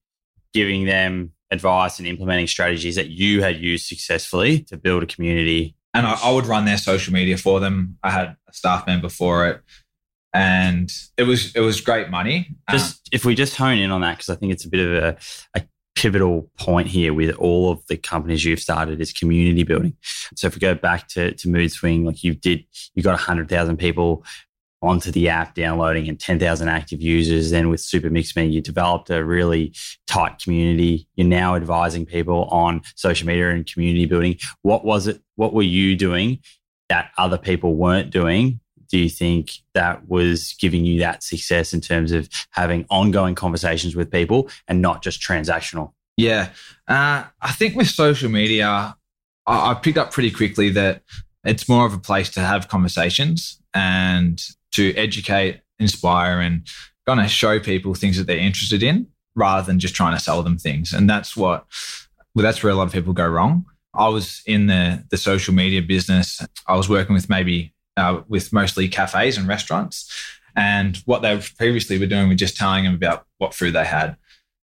giving 0.54 0.86
them 0.86 1.32
advice 1.50 2.00
and 2.00 2.08
implementing 2.08 2.48
strategies 2.48 2.96
that 2.96 3.10
you 3.10 3.42
had 3.42 3.58
used 3.58 3.88
successfully 3.88 4.60
to 4.64 4.78
build 4.78 5.04
a 5.04 5.06
community. 5.06 5.76
And 5.94 6.08
I, 6.08 6.18
I 6.24 6.32
would 6.32 6.46
run 6.46 6.66
their 6.66 6.78
social 6.78 7.14
media 7.14 7.38
for 7.38 7.60
them. 7.60 7.98
I 8.04 8.12
had 8.12 8.28
a 8.48 8.54
staff 8.54 8.88
member 8.88 9.10
for 9.10 9.48
it. 9.48 9.62
And 10.34 10.90
it 11.18 11.24
was 11.24 11.54
it 11.54 11.60
was 11.60 11.82
great 11.82 12.10
money. 12.10 12.56
Just 12.70 12.94
um, 12.94 13.00
if 13.12 13.26
we 13.26 13.36
just 13.36 13.58
hone 13.58 13.80
in 13.80 13.92
on 13.92 14.00
that, 14.00 14.18
because 14.18 14.30
I 14.30 14.36
think 14.36 14.54
it's 14.54 14.64
a 14.64 14.70
bit 14.70 14.88
of 14.88 15.04
a, 15.04 15.18
a 15.58 15.64
pivotal 15.96 16.50
point 16.58 16.88
here 16.88 17.14
with 17.14 17.36
all 17.36 17.72
of 17.72 17.86
the 17.88 17.98
companies 17.98 18.46
you've 18.46 18.60
started 18.60 19.02
is 19.02 19.12
community 19.14 19.64
building. 19.64 19.96
So 20.36 20.48
if 20.48 20.56
we 20.56 20.60
go 20.60 20.74
back 20.74 21.08
to, 21.10 21.34
to 21.34 21.50
Mood 21.50 21.72
Swing, 21.72 22.06
like 22.06 22.24
you 22.24 22.34
did, 22.34 22.66
you 22.96 23.04
got 23.04 23.12
100,000 23.12 23.78
people 23.78 24.24
onto 24.82 25.12
the 25.12 25.30
app 25.30 25.54
downloading 25.54 26.10
and 26.10 26.20
10,000 26.20 26.68
active 26.68 27.02
users. 27.02 27.52
Then 27.52 27.70
with 27.70 27.82
Super 27.82 28.10
Mix 28.10 28.36
Me, 28.36 28.46
you 28.46 28.62
developed 28.62 29.10
a 29.10 29.24
really 29.24 29.76
tight 30.08 30.40
community. 30.40 31.08
You're 31.16 31.28
now 31.28 31.56
advising 31.56 32.06
people 32.06 32.46
on 32.46 32.82
social 32.96 33.28
media 33.28 33.52
and 33.52 33.72
community 33.72 34.06
building. 34.06 34.38
What 34.64 34.84
was 34.84 35.08
it? 35.08 35.22
What 35.36 35.54
were 35.54 35.62
you 35.62 35.96
doing 35.96 36.40
that 36.90 37.12
other 37.18 37.38
people 37.38 37.76
weren't 37.76 38.10
doing? 38.10 38.61
Do 38.92 39.00
you 39.00 39.10
think 39.10 39.60
that 39.74 40.08
was 40.10 40.56
giving 40.60 40.86
you 40.86 41.00
that 41.00 41.24
success 41.24 41.74
in 41.74 41.82
terms 41.82 42.12
of 42.12 42.30
having 42.52 42.86
ongoing 42.90 43.36
conversations 43.36 43.96
with 43.96 44.12
people 44.12 44.50
and 44.68 44.82
not 44.82 45.02
just 45.02 45.22
transactional? 45.22 45.94
Yeah. 46.18 46.50
Uh, 46.88 47.24
I 47.42 47.52
think 47.54 47.76
with 47.76 47.88
social 47.88 48.30
media, 48.30 48.96
I, 49.48 49.72
I 49.72 49.74
picked 49.76 49.98
up 49.98 50.12
pretty 50.12 50.32
quickly 50.32 50.70
that 50.72 51.04
it's 51.46 51.70
more 51.70 51.86
of 51.86 51.94
a 51.94 52.00
place 52.00 52.30
to 52.32 52.42
have 52.42 52.68
conversations 52.68 53.62
and 53.74 54.42
to 54.74 54.94
educate, 54.96 55.62
inspire, 55.80 56.40
and 56.40 56.68
kind 57.06 57.20
of 57.20 57.30
show 57.30 57.60
people 57.60 57.94
things 57.94 58.18
that 58.18 58.28
they're 58.28 58.38
interested 58.38 58.84
in 58.84 59.08
rather 59.36 59.66
than 59.66 59.80
just 59.80 59.96
trying 59.96 60.16
to 60.16 60.22
sell 60.22 60.44
them 60.44 60.58
things. 60.58 60.94
And 60.94 61.10
that's 61.10 61.36
what, 61.36 61.66
well, 62.36 62.44
that's 62.44 62.62
where 62.62 62.72
a 62.72 62.76
lot 62.76 62.88
of 62.88 62.94
people 62.94 63.14
go 63.14 63.28
wrong. 63.28 63.66
I 63.94 64.08
was 64.08 64.42
in 64.46 64.68
the 64.68 65.04
the 65.10 65.18
social 65.18 65.54
media 65.54 65.82
business. 65.82 66.46
I 66.68 66.78
was 66.78 66.88
working 66.88 67.14
with 67.14 67.30
maybe 67.30 67.74
uh, 67.98 68.22
with 68.28 68.54
mostly 68.54 68.88
cafes 68.88 69.38
and 69.38 69.48
restaurants, 69.48 70.12
and 70.56 70.98
what 71.06 71.22
they 71.22 71.40
previously 71.58 71.98
were 72.00 72.06
doing 72.06 72.30
was 72.30 72.38
just 72.38 72.58
telling 72.58 72.84
them 72.84 72.96
about 72.96 73.26
what 73.38 73.54
food 73.54 73.74
they 73.74 73.86
had. 73.86 74.18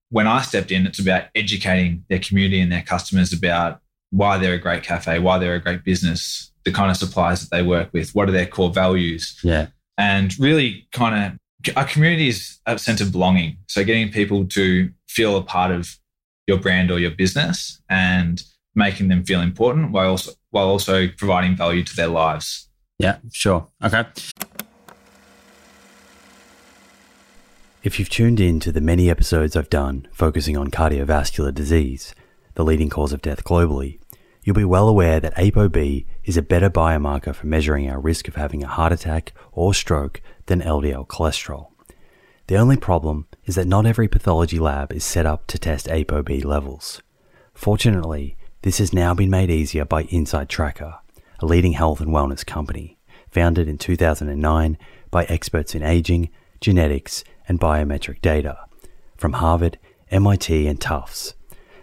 When 0.10 0.28
I 0.28 0.42
stepped 0.42 0.72
in, 0.72 0.86
it's 0.86 1.00
about 1.00 1.26
educating 1.36 2.06
their 2.10 2.20
community 2.20 2.62
and 2.62 2.72
their 2.72 2.82
customers 2.82 3.34
about 3.34 3.82
why 4.12 4.38
they're 4.38 4.54
a 4.54 4.60
great 4.60 4.84
cafe, 4.84 5.20
why 5.20 5.38
they're 5.38 5.56
a 5.56 5.62
great 5.62 5.84
business, 5.84 6.52
the 6.64 6.72
kind 6.72 6.90
of 6.90 6.98
suppliers 6.98 7.42
that 7.42 7.56
they 7.56 7.62
work 7.62 7.90
with, 7.92 8.16
what 8.16 8.30
are 8.30 8.34
their 8.34 8.46
core 8.46 8.72
values. 8.72 9.38
Yeah 9.44 9.68
and 9.98 10.38
really 10.40 10.88
kind 10.92 11.34
of 11.34 11.76
our 11.76 11.86
community 11.86 12.28
is 12.28 12.60
a 12.66 12.78
sense 12.78 13.02
of 13.02 13.12
belonging. 13.12 13.58
So 13.68 13.84
getting 13.84 14.12
people 14.12 14.46
to 14.50 14.92
feel 15.10 15.36
a 15.36 15.44
part 15.44 15.72
of 15.72 15.98
your 16.46 16.58
brand 16.58 16.92
or 16.92 17.00
your 17.00 17.12
business 17.12 17.82
and 17.90 18.42
making 18.76 19.08
them 19.08 19.24
feel 19.26 19.42
important 19.42 19.92
while 19.92 20.12
also 20.12 20.32
while 20.52 20.68
also 20.68 21.08
providing 21.18 21.56
value 21.56 21.84
to 21.84 21.96
their 21.96 22.08
lives. 22.08 22.67
Yeah, 23.00 23.18
sure. 23.32 23.68
Okay. 23.84 24.06
If 27.84 28.00
you've 28.00 28.10
tuned 28.10 28.40
in 28.40 28.60
to 28.62 28.72
the 28.72 28.82
many 28.82 29.10
episodes 29.10 29.56
I've 29.56 29.70
done 29.70 30.08
focusing 30.12 30.58
on 30.58 30.72
cardiovascular 30.72 31.54
disease, 31.54 32.16
the 32.56 32.66
leading 32.66 32.90
cause 32.90 33.14
of 33.14 33.22
death 33.22 33.44
globally, 33.44 34.00
you'll 34.44 34.56
be 34.56 34.66
well 34.66 34.90
aware 34.90 35.20
that 35.20 35.36
ApoB 35.36 36.06
is 36.24 36.38
a 36.38 36.42
better 36.42 36.70
biomarker 36.70 37.36
for 37.36 37.46
measuring 37.46 37.90
our 37.90 38.00
risk 38.00 38.28
of 38.28 38.36
having 38.36 38.64
a 38.64 38.68
heart 38.68 38.92
attack 38.92 39.32
or 39.52 39.74
stroke 39.74 40.22
than 40.48 40.62
LDL 40.62 41.06
cholesterol. 41.08 41.68
The 42.48 42.58
only 42.58 42.78
problem 42.78 43.28
is 43.46 43.56
that 43.56 43.68
not 43.68 43.86
every 43.86 44.08
pathology 44.08 44.58
lab 44.58 44.92
is 44.92 45.04
set 45.04 45.26
up 45.26 45.46
to 45.48 45.60
test 45.60 45.88
ApoB 45.88 46.44
levels. 46.44 47.02
Fortunately, 47.54 48.38
this 48.64 48.80
has 48.80 48.92
now 48.92 49.14
been 49.14 49.30
made 49.30 49.52
easier 49.52 49.86
by 49.86 50.04
Inside 50.04 50.50
Tracker, 50.50 50.96
a 51.40 51.46
leading 51.46 51.74
health 51.74 52.00
and 52.02 52.10
wellness 52.10 52.46
company, 52.46 52.98
founded 53.30 53.68
in 53.68 53.78
2009 53.78 54.78
by 55.12 55.26
experts 55.26 55.76
in 55.76 55.84
aging, 55.84 56.30
genetics, 56.60 57.24
and 57.48 57.60
biometric 57.60 58.22
data 58.22 58.58
from 59.16 59.34
Harvard, 59.34 59.78
MIT, 60.10 60.68
and 60.68 60.80
Tufts 60.80 61.34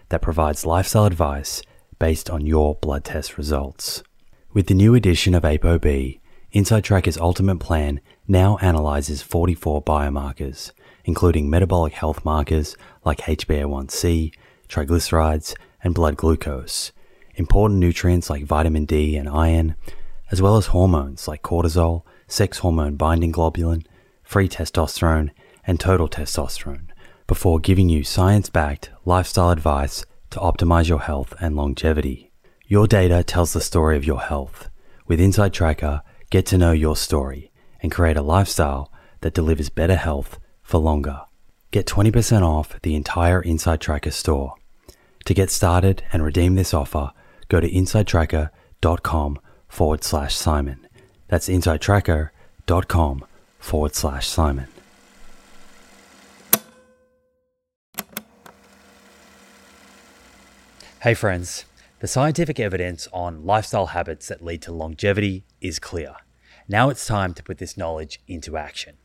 that 0.09 0.21
provides 0.21 0.65
lifestyle 0.65 1.05
advice 1.05 1.61
based 1.99 2.29
on 2.29 2.45
your 2.45 2.75
blood 2.75 3.03
test 3.03 3.37
results. 3.37 4.03
With 4.53 4.67
the 4.67 4.73
new 4.73 4.95
edition 4.95 5.33
of 5.33 5.43
ApoB, 5.43 6.19
Inside 6.51 6.85
Tracker's 6.85 7.17
ultimate 7.17 7.59
plan 7.59 7.99
now 8.27 8.57
analyzes 8.57 9.21
44 9.21 9.83
biomarkers, 9.83 10.71
including 11.03 11.49
metabolic 11.49 11.93
health 11.93 12.23
markers 12.23 12.77
like 13.03 13.19
HbA1c, 13.19 14.33
triglycerides, 14.69 15.53
and 15.83 15.93
blood 15.93 16.15
glucose, 16.15 16.93
important 17.35 17.79
nutrients 17.79 18.29
like 18.29 18.43
vitamin 18.45 18.85
D 18.85 19.15
and 19.15 19.29
iron, 19.29 19.75
as 20.31 20.41
well 20.41 20.57
as 20.57 20.67
hormones 20.67 21.27
like 21.27 21.43
cortisol, 21.43 22.03
sex 22.27 22.59
hormone 22.59 22.95
binding 22.95 23.31
globulin, 23.31 23.85
free 24.23 24.49
testosterone, 24.49 25.31
and 25.67 25.79
total 25.79 26.07
testosterone, 26.07 26.87
before 27.27 27.59
giving 27.59 27.89
you 27.89 28.03
science 28.03 28.49
backed 28.49 28.89
lifestyle 29.03 29.51
advice 29.51 30.05
to 30.31 30.39
optimize 30.39 30.89
your 30.89 30.99
health 31.01 31.33
and 31.39 31.55
longevity. 31.55 32.31
Your 32.67 32.87
data 32.87 33.23
tells 33.23 33.53
the 33.53 33.61
story 33.61 33.95
of 33.95 34.05
your 34.05 34.21
health. 34.21 34.69
With 35.07 35.19
Inside 35.19 35.53
Tracker, 35.53 36.01
get 36.29 36.45
to 36.47 36.57
know 36.57 36.71
your 36.71 36.95
story 36.95 37.51
and 37.81 37.91
create 37.91 38.17
a 38.17 38.23
lifestyle 38.23 38.91
that 39.21 39.35
delivers 39.35 39.69
better 39.69 39.95
health 39.95 40.39
for 40.63 40.79
longer. 40.79 41.21
Get 41.71 41.85
20% 41.85 42.41
off 42.41 42.79
the 42.81 42.95
entire 42.95 43.41
Inside 43.41 43.81
Tracker 43.81 44.11
store. 44.11 44.55
To 45.25 45.33
get 45.33 45.51
started 45.51 46.03
and 46.11 46.23
redeem 46.23 46.55
this 46.55 46.73
offer, 46.73 47.11
go 47.49 47.59
to 47.59 47.69
insidetracker.com 47.69 49.39
forward 49.67 50.03
slash 50.03 50.35
Simon. 50.35 50.87
That's 51.27 51.49
insidetracker.com 51.49 53.25
forward 53.59 53.95
slash 53.95 54.27
Simon. 54.27 54.67
Hey, 61.01 61.13
friends. 61.13 61.65
The 61.99 62.07
scientific 62.07 62.59
evidence 62.59 63.07
on 63.13 63.45
lifestyle 63.45 63.87
habits 63.87 64.27
that 64.27 64.43
lead 64.43 64.61
to 64.63 64.71
longevity 64.71 65.45
is 65.61 65.79
clear. 65.79 66.15
Now 66.67 66.89
it's 66.89 67.05
time 67.05 67.33
to 67.35 67.43
put 67.43 67.59
this 67.59 67.77
knowledge 67.77 68.19
into 68.27 68.57
action. 68.57 68.97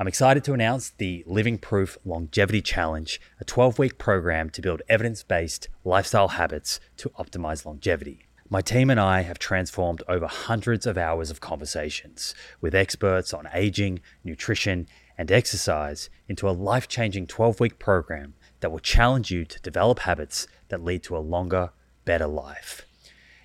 I'm 0.00 0.08
excited 0.08 0.44
to 0.44 0.54
announce 0.54 0.88
the 0.88 1.22
Living 1.26 1.58
Proof 1.58 1.98
Longevity 2.06 2.62
Challenge, 2.62 3.20
a 3.38 3.44
12 3.44 3.78
week 3.78 3.98
program 3.98 4.48
to 4.48 4.62
build 4.62 4.80
evidence 4.88 5.22
based 5.22 5.68
lifestyle 5.84 6.28
habits 6.28 6.80
to 6.96 7.10
optimize 7.18 7.66
longevity. 7.66 8.26
My 8.48 8.62
team 8.62 8.88
and 8.88 8.98
I 8.98 9.20
have 9.20 9.38
transformed 9.38 10.02
over 10.08 10.26
hundreds 10.26 10.86
of 10.86 10.96
hours 10.96 11.30
of 11.30 11.42
conversations 11.42 12.34
with 12.62 12.74
experts 12.74 13.34
on 13.34 13.46
aging, 13.52 14.00
nutrition, 14.24 14.88
and 15.18 15.30
exercise 15.30 16.08
into 16.28 16.48
a 16.48 16.52
life 16.52 16.88
changing 16.88 17.26
12 17.26 17.60
week 17.60 17.78
program 17.78 18.32
that 18.60 18.72
will 18.72 18.78
challenge 18.78 19.30
you 19.30 19.44
to 19.44 19.60
develop 19.60 19.98
habits 19.98 20.46
that 20.68 20.82
lead 20.82 21.02
to 21.02 21.14
a 21.14 21.18
longer, 21.18 21.72
better 22.06 22.26
life. 22.26 22.86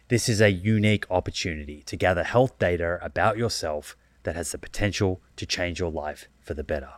This 0.08 0.30
is 0.30 0.40
a 0.40 0.54
unique 0.54 1.06
opportunity 1.12 1.82
to 1.82 1.98
gather 1.98 2.24
health 2.24 2.58
data 2.60 2.98
about 3.02 3.38
yourself 3.38 3.98
that 4.26 4.36
has 4.36 4.52
the 4.52 4.58
potential 4.58 5.22
to 5.38 5.46
change 5.46 5.80
your 5.80 5.92
life 5.92 6.28
for 6.42 6.54
the 6.54 6.64
better. 6.64 6.90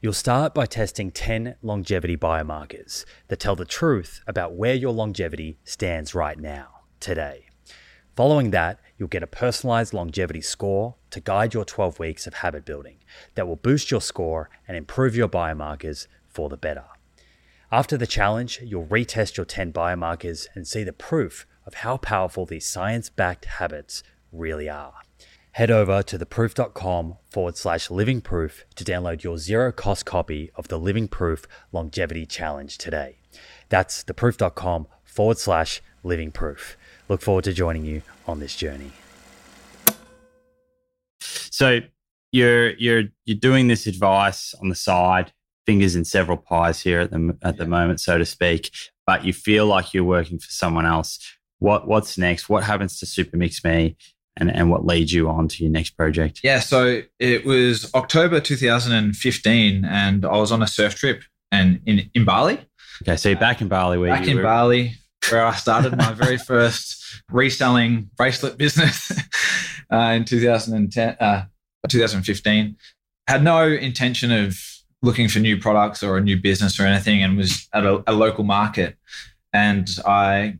You'll 0.00 0.12
start 0.12 0.54
by 0.54 0.66
testing 0.66 1.10
10 1.10 1.56
longevity 1.62 2.16
biomarkers 2.16 3.04
that 3.28 3.40
tell 3.40 3.56
the 3.56 3.64
truth 3.64 4.20
about 4.26 4.54
where 4.54 4.74
your 4.74 4.92
longevity 4.92 5.58
stands 5.64 6.14
right 6.14 6.38
now, 6.38 6.80
today. 7.00 7.46
Following 8.14 8.50
that, 8.50 8.80
you'll 8.96 9.08
get 9.08 9.22
a 9.22 9.26
personalized 9.26 9.92
longevity 9.92 10.42
score 10.42 10.94
to 11.10 11.20
guide 11.20 11.54
your 11.54 11.64
12 11.64 11.98
weeks 11.98 12.26
of 12.26 12.34
habit 12.34 12.64
building 12.64 12.98
that 13.34 13.48
will 13.48 13.56
boost 13.56 13.90
your 13.90 14.00
score 14.00 14.50
and 14.68 14.76
improve 14.76 15.16
your 15.16 15.28
biomarkers 15.28 16.06
for 16.28 16.48
the 16.48 16.56
better. 16.56 16.84
After 17.72 17.96
the 17.96 18.06
challenge, 18.06 18.60
you'll 18.62 18.86
retest 18.86 19.36
your 19.36 19.46
10 19.46 19.72
biomarkers 19.72 20.46
and 20.54 20.68
see 20.68 20.84
the 20.84 20.92
proof 20.92 21.46
of 21.66 21.74
how 21.74 21.96
powerful 21.96 22.46
these 22.46 22.66
science 22.66 23.08
backed 23.08 23.46
habits 23.46 24.02
really 24.30 24.68
are. 24.68 24.94
Head 25.54 25.70
over 25.70 26.02
to 26.02 26.18
theproof.com 26.18 27.18
forward 27.30 27.56
slash 27.56 27.88
living 27.88 28.20
proof 28.20 28.64
to 28.74 28.82
download 28.82 29.22
your 29.22 29.38
zero 29.38 29.70
cost 29.70 30.04
copy 30.04 30.50
of 30.56 30.66
the 30.66 30.80
Living 30.80 31.06
Proof 31.06 31.44
Longevity 31.70 32.26
Challenge 32.26 32.76
today. 32.76 33.18
That's 33.68 34.02
theproof.com 34.02 34.88
forward 35.04 35.38
slash 35.38 35.80
living 36.02 36.32
proof. 36.32 36.76
Look 37.08 37.22
forward 37.22 37.44
to 37.44 37.52
joining 37.52 37.84
you 37.84 38.02
on 38.26 38.40
this 38.40 38.56
journey. 38.56 38.90
So 41.20 41.82
you're 42.32 42.70
you're 42.70 43.04
you're 43.24 43.38
doing 43.38 43.68
this 43.68 43.86
advice 43.86 44.54
on 44.60 44.70
the 44.70 44.74
side, 44.74 45.32
fingers 45.66 45.94
in 45.94 46.04
several 46.04 46.36
pies 46.36 46.80
here 46.80 46.98
at 46.98 47.12
the 47.12 47.38
at 47.42 47.58
the 47.58 47.66
moment, 47.66 48.00
so 48.00 48.18
to 48.18 48.26
speak. 48.26 48.72
But 49.06 49.24
you 49.24 49.32
feel 49.32 49.66
like 49.66 49.94
you're 49.94 50.02
working 50.02 50.40
for 50.40 50.50
someone 50.50 50.84
else. 50.84 51.20
What 51.60 51.86
what's 51.86 52.18
next? 52.18 52.48
What 52.48 52.64
happens 52.64 52.98
to 52.98 53.06
Supermix 53.06 53.62
Me? 53.62 53.96
And, 54.36 54.54
and 54.54 54.68
what 54.68 54.84
leads 54.84 55.12
you 55.12 55.28
on 55.28 55.46
to 55.48 55.62
your 55.62 55.70
next 55.70 55.90
project? 55.90 56.40
Yeah, 56.42 56.58
so 56.58 57.02
it 57.20 57.46
was 57.46 57.92
October 57.94 58.40
2015, 58.40 59.84
and 59.84 60.24
I 60.24 60.36
was 60.36 60.50
on 60.50 60.60
a 60.60 60.66
surf 60.66 60.96
trip 60.96 61.22
and 61.52 61.80
in, 61.86 62.10
in 62.14 62.24
Bali. 62.24 62.58
Okay, 63.02 63.16
so 63.16 63.28
you're 63.28 63.38
back 63.38 63.60
in 63.60 63.68
Bali, 63.68 63.98
where 63.98 64.10
back 64.10 64.26
in 64.26 64.38
were, 64.38 64.42
Bali, 64.42 64.94
where 65.30 65.46
I 65.46 65.54
started 65.54 65.96
my 65.96 66.12
very 66.12 66.36
first 66.50 67.22
reselling 67.30 68.10
bracelet 68.16 68.58
business 68.58 69.12
uh, 69.92 69.96
in 69.96 70.24
2010, 70.24 71.16
uh, 71.20 71.44
2015. 71.88 72.76
Had 73.28 73.42
no 73.44 73.66
intention 73.66 74.32
of 74.32 74.58
looking 75.02 75.28
for 75.28 75.38
new 75.38 75.58
products 75.58 76.02
or 76.02 76.16
a 76.16 76.20
new 76.20 76.40
business 76.40 76.80
or 76.80 76.84
anything, 76.84 77.22
and 77.22 77.36
was 77.36 77.68
at 77.72 77.84
a, 77.84 78.02
a 78.06 78.12
local 78.12 78.44
market. 78.44 78.96
And 79.52 79.88
I 80.04 80.58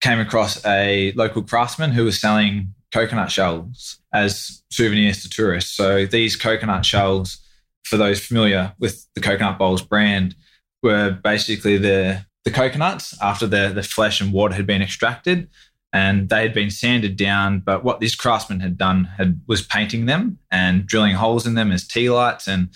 came 0.00 0.20
across 0.20 0.64
a 0.64 1.12
local 1.12 1.42
craftsman 1.42 1.90
who 1.90 2.04
was 2.04 2.20
selling 2.20 2.74
coconut 2.94 3.30
shells 3.30 3.98
as 4.12 4.62
souvenirs 4.70 5.22
to 5.22 5.28
tourists. 5.28 5.72
So 5.72 6.06
these 6.06 6.36
coconut 6.36 6.86
shells, 6.86 7.38
for 7.82 7.96
those 7.96 8.24
familiar 8.24 8.72
with 8.78 9.04
the 9.14 9.20
Coconut 9.20 9.58
Bowls 9.58 9.82
brand, 9.82 10.36
were 10.82 11.10
basically 11.10 11.76
the 11.76 12.24
the 12.44 12.50
coconuts 12.50 13.20
after 13.20 13.46
the 13.46 13.72
the 13.74 13.82
flesh 13.82 14.20
and 14.20 14.32
water 14.32 14.54
had 14.54 14.66
been 14.66 14.82
extracted 14.82 15.48
and 15.92 16.28
they 16.28 16.42
had 16.42 16.52
been 16.52 16.70
sanded 16.70 17.16
down 17.16 17.60
but 17.60 17.82
what 17.82 18.00
this 18.00 18.14
craftsman 18.14 18.60
had 18.60 18.76
done 18.76 19.04
had 19.04 19.40
was 19.48 19.62
painting 19.62 20.04
them 20.04 20.38
and 20.50 20.86
drilling 20.86 21.14
holes 21.14 21.46
in 21.46 21.54
them 21.54 21.72
as 21.72 21.88
tea 21.88 22.10
lights 22.10 22.46
and 22.46 22.68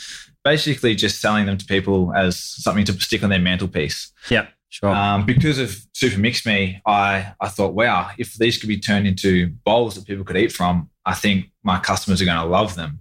basically 0.43 0.95
just 0.95 1.21
selling 1.21 1.45
them 1.45 1.59
to 1.59 1.67
people 1.67 2.15
as 2.15 2.39
something 2.39 2.87
to 2.87 2.95
stick 2.95 3.23
on 3.23 3.29
their 3.29 3.39
mantelpiece 3.39 4.11
yeah 4.31 4.47
sure 4.69 4.91
um, 4.91 5.25
because 5.25 5.59
of 5.59 5.77
super 5.95 6.19
mix 6.19 6.45
me 6.45 6.81
i 6.87 7.33
i 7.41 7.49
thought 7.49 7.75
wow 7.75 8.11
if 8.19 8.35
these 8.35 8.59
could 8.59 8.69
be 8.69 8.79
turned 8.79 9.07
into 9.07 9.49
bowls 9.65 9.95
that 9.95 10.07
people 10.07 10.25
could 10.25 10.37
eat 10.37 10.53
from 10.53 10.89
i 11.07 11.15
think 11.15 11.47
my 11.63 11.79
customers 11.79 12.21
are 12.21 12.27
going 12.27 12.41
to 12.41 12.45
love 12.45 12.75
them 12.75 13.01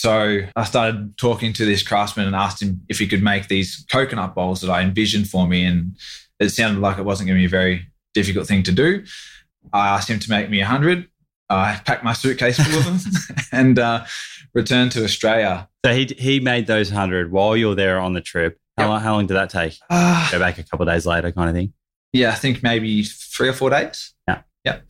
so 0.00 0.40
I 0.56 0.64
started 0.64 1.18
talking 1.18 1.52
to 1.52 1.66
this 1.66 1.82
craftsman 1.82 2.26
and 2.26 2.34
asked 2.34 2.62
him 2.62 2.80
if 2.88 2.98
he 2.98 3.06
could 3.06 3.22
make 3.22 3.48
these 3.48 3.84
coconut 3.92 4.34
bowls 4.34 4.62
that 4.62 4.70
I 4.70 4.80
envisioned 4.80 5.28
for 5.28 5.46
me. 5.46 5.62
And 5.62 5.94
it 6.38 6.48
sounded 6.48 6.80
like 6.80 6.96
it 6.96 7.04
wasn't 7.04 7.26
going 7.26 7.36
to 7.36 7.42
be 7.42 7.44
a 7.44 7.50
very 7.50 7.86
difficult 8.14 8.46
thing 8.46 8.62
to 8.62 8.72
do. 8.72 9.04
I 9.74 9.88
asked 9.88 10.08
him 10.08 10.18
to 10.18 10.30
make 10.30 10.48
me 10.48 10.62
a 10.62 10.64
hundred. 10.64 11.06
I 11.50 11.78
packed 11.84 12.02
my 12.02 12.14
suitcase 12.14 12.58
full 12.58 12.78
of 12.78 12.84
them 12.86 13.12
and 13.52 13.78
uh, 13.78 14.06
returned 14.54 14.92
to 14.92 15.04
Australia. 15.04 15.68
So 15.84 15.92
he 15.92 16.06
he 16.16 16.40
made 16.40 16.66
those 16.66 16.88
hundred 16.88 17.30
while 17.30 17.54
you 17.54 17.68
were 17.68 17.74
there 17.74 18.00
on 18.00 18.14
the 18.14 18.22
trip. 18.22 18.58
How, 18.80 18.86
Yep. 18.86 18.88
long, 18.88 19.00
how 19.00 19.12
long 19.16 19.26
did 19.26 19.34
that 19.34 19.50
take? 19.50 19.78
Uh, 19.88 20.28
Go 20.32 20.38
back 20.38 20.58
a 20.58 20.62
couple 20.64 20.88
of 20.88 20.92
days 20.94 21.06
later, 21.06 21.30
kind 21.32 21.48
of 21.50 21.54
thing. 21.54 21.72
yeah, 22.12 22.30
I 22.30 22.34
think 22.34 22.62
maybe 22.62 23.02
three 23.02 23.48
or 23.48 23.52
four 23.52 23.70
days. 23.70 24.14
Yeah. 24.28 24.42
Yep. 24.64 24.84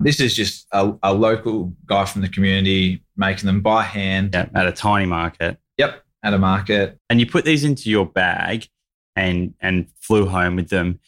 This 0.00 0.20
is 0.20 0.34
just 0.34 0.66
a, 0.72 0.92
a 1.02 1.12
local 1.12 1.74
guy 1.86 2.04
from 2.06 2.22
the 2.22 2.28
community 2.28 3.02
making 3.16 3.46
them 3.46 3.60
by 3.60 3.82
hand. 3.82 4.30
Yeah, 4.32 4.48
at 4.54 4.66
a 4.66 4.72
tiny 4.72 5.06
market. 5.06 5.58
Yep. 5.78 6.02
At 6.22 6.34
a 6.34 6.38
market. 6.38 6.98
and 7.08 7.18
you 7.20 7.26
put 7.26 7.44
these 7.44 7.64
into 7.64 7.88
your 7.90 8.06
bag 8.06 8.68
and 9.16 9.54
and 9.60 9.88
flew 10.00 10.26
home 10.26 10.56
with 10.56 10.68
them. 10.68 11.00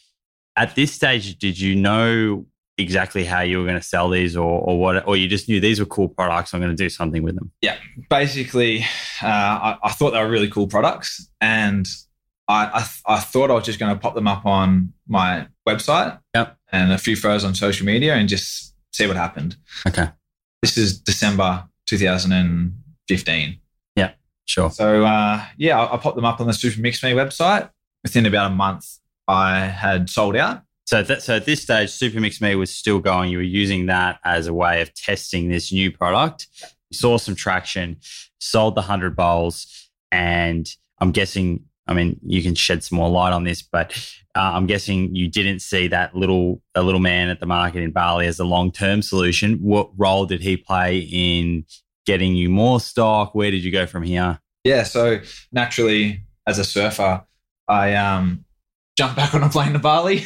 At 0.57 0.75
this 0.75 0.93
stage, 0.93 1.39
did 1.39 1.59
you 1.59 1.75
know 1.77 2.47
exactly 2.79 3.25
how 3.25 3.41
you 3.41 3.59
were 3.59 3.65
going 3.65 3.79
to 3.79 3.83
sell 3.87 4.09
these, 4.11 4.37
or 4.37 4.61
or 4.61 4.79
what, 4.81 5.07
or 5.07 5.17
you 5.17 5.29
just 5.29 5.49
knew 5.49 5.61
these 5.61 5.79
were 5.81 5.87
cool 5.87 6.09
products? 6.09 6.53
I'm 6.55 6.61
going 6.61 6.75
to 6.75 6.83
do 6.83 6.89
something 6.89 7.23
with 7.23 7.35
them. 7.37 7.51
Yeah 7.63 7.77
basically, 8.11 8.81
uh, 9.23 9.27
I, 9.27 9.77
I 9.85 9.91
thought 9.93 10.11
they 10.13 10.19
were 10.23 10.29
really 10.31 10.49
cool 10.51 10.67
products, 10.67 11.31
and 11.41 11.87
I, 12.49 12.71
I, 12.75 12.79
th- 12.79 13.03
I 13.07 13.21
thought 13.21 13.51
I 13.51 13.55
was 13.55 13.65
just 13.65 13.79
going 13.79 13.95
to 13.95 14.01
pop 14.01 14.15
them 14.15 14.27
up 14.29 14.45
on 14.45 14.93
my 15.09 15.47
website 15.69 16.19
Yep. 16.35 16.57
and 16.73 16.93
a 16.93 16.99
few 16.99 17.17
photos 17.17 17.45
on 17.45 17.55
social 17.55 17.87
media 17.87 18.15
and 18.15 18.29
just 18.29 18.75
see 18.93 19.07
what 19.07 19.17
happened. 19.17 19.57
Okay, 19.87 20.09
This 20.61 20.77
is 20.77 20.99
December 21.01 21.65
2015. 21.87 23.59
Yeah, 23.97 24.13
sure. 24.47 24.71
So, 24.71 25.05
uh, 25.05 25.45
yeah, 25.57 25.81
I, 25.81 25.95
I 25.95 25.97
popped 25.99 26.17
them 26.17 26.25
up 26.25 26.41
on 26.41 26.47
the 26.47 26.53
Super 26.53 26.81
Mix 26.81 27.03
Me 27.03 27.13
website. 27.13 27.71
Within 28.03 28.27
about 28.27 28.51
a 28.51 28.55
month, 28.55 28.87
I 29.29 29.61
had 29.61 30.11
sold 30.11 30.37
out. 30.37 30.63
So 30.87 31.03
that 31.05 31.23
so 31.23 31.37
at 31.37 31.45
this 31.47 31.63
stage, 31.63 31.89
Supermix 31.91 32.41
Me 32.43 32.57
was 32.57 32.75
still 32.75 32.99
going. 32.99 33.31
You 33.31 33.39
were 33.39 33.45
using 33.45 33.87
that 33.87 34.19
as 34.25 34.49
a 34.49 34.53
way 34.53 34.83
of 34.83 34.93
testing 34.95 35.49
this 35.49 35.73
new 35.73 35.93
product. 35.93 36.49
You 36.91 36.97
saw 36.99 37.17
some 37.19 37.37
traction, 37.37 37.99
sold 38.41 38.75
the 38.75 38.83
hundred 38.83 39.15
bowls, 39.15 39.89
and 40.11 40.69
I'm 40.99 41.13
guessing. 41.13 41.65
I 41.87 41.95
mean, 41.95 42.19
you 42.25 42.43
can 42.43 42.55
shed 42.55 42.85
some 42.85 42.97
more 42.99 43.11
light 43.11 43.33
on 43.33 43.45
this, 43.45 43.61
but 43.61 43.93
uh, 44.35 44.53
I'm 44.55 44.67
guessing 44.67 45.15
you 45.15 45.29
didn't 45.29 45.61
see 45.61 45.89
that 45.89 46.15
little 46.15 46.63
a 46.75 46.83
little 46.83 47.01
man 47.01 47.29
at 47.29 47.41
the 47.41 47.47
market 47.47 47.83
in 47.83 47.91
Bali 47.91 48.27
as 48.27 48.39
a 48.39 48.45
long 48.45 48.71
term 48.71 49.03
solution. 49.03 49.57
What 49.57 49.91
role 49.97 50.25
did 50.27 50.41
he 50.41 50.57
play 50.57 50.99
in 50.99 51.65
getting 52.07 52.35
you 52.35 52.49
more 52.49 52.81
stock? 52.81 53.35
Where 53.35 53.51
did 53.51 53.65
you 53.65 53.73
go 53.73 53.87
from 53.87 54.05
here? 54.05 54.39
Yeah, 54.65 54.85
so 54.85 55.21
naturally, 55.51 56.23
as 56.47 56.59
a 56.59 56.65
surfer, 56.65 57.25
I 57.67 57.95
um, 57.95 58.45
jumped 58.97 59.17
back 59.17 59.35
on 59.35 59.43
a 59.43 59.49
plane 59.49 59.73
to 59.73 59.79
Bali. 59.81 60.25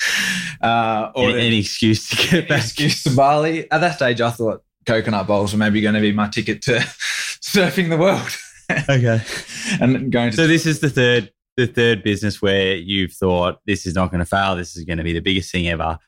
uh, 0.60 1.12
or 1.14 1.30
Any, 1.30 1.46
any 1.46 1.58
excuse 1.60 2.08
to 2.08 2.16
get 2.16 2.48
back? 2.48 2.64
excuse 2.64 3.04
to 3.04 3.14
Bali. 3.14 3.70
At 3.70 3.80
that 3.80 3.94
stage, 3.96 4.20
I 4.20 4.30
thought 4.30 4.64
coconut 4.84 5.28
bowls 5.28 5.52
were 5.52 5.58
maybe 5.58 5.80
going 5.80 5.94
to 5.94 6.00
be 6.00 6.12
my 6.12 6.28
ticket 6.28 6.60
to 6.62 6.72
surfing 7.40 7.88
the 7.88 7.96
world 7.96 8.36
Okay. 8.70 9.20
and 9.80 10.12
going 10.12 10.30
to. 10.30 10.36
So 10.36 10.46
this 10.46 10.66
is 10.66 10.80
the 10.80 10.90
third 10.90 11.32
the 11.56 11.66
third 11.66 12.02
business 12.04 12.40
where 12.40 12.76
you've 12.76 13.12
thought 13.12 13.58
this 13.66 13.84
is 13.84 13.94
not 13.94 14.10
going 14.10 14.20
to 14.20 14.24
fail. 14.24 14.54
This 14.54 14.76
is 14.76 14.84
going 14.84 14.98
to 14.98 15.04
be 15.04 15.12
the 15.12 15.20
biggest 15.20 15.50
thing 15.50 15.68
ever. 15.68 15.98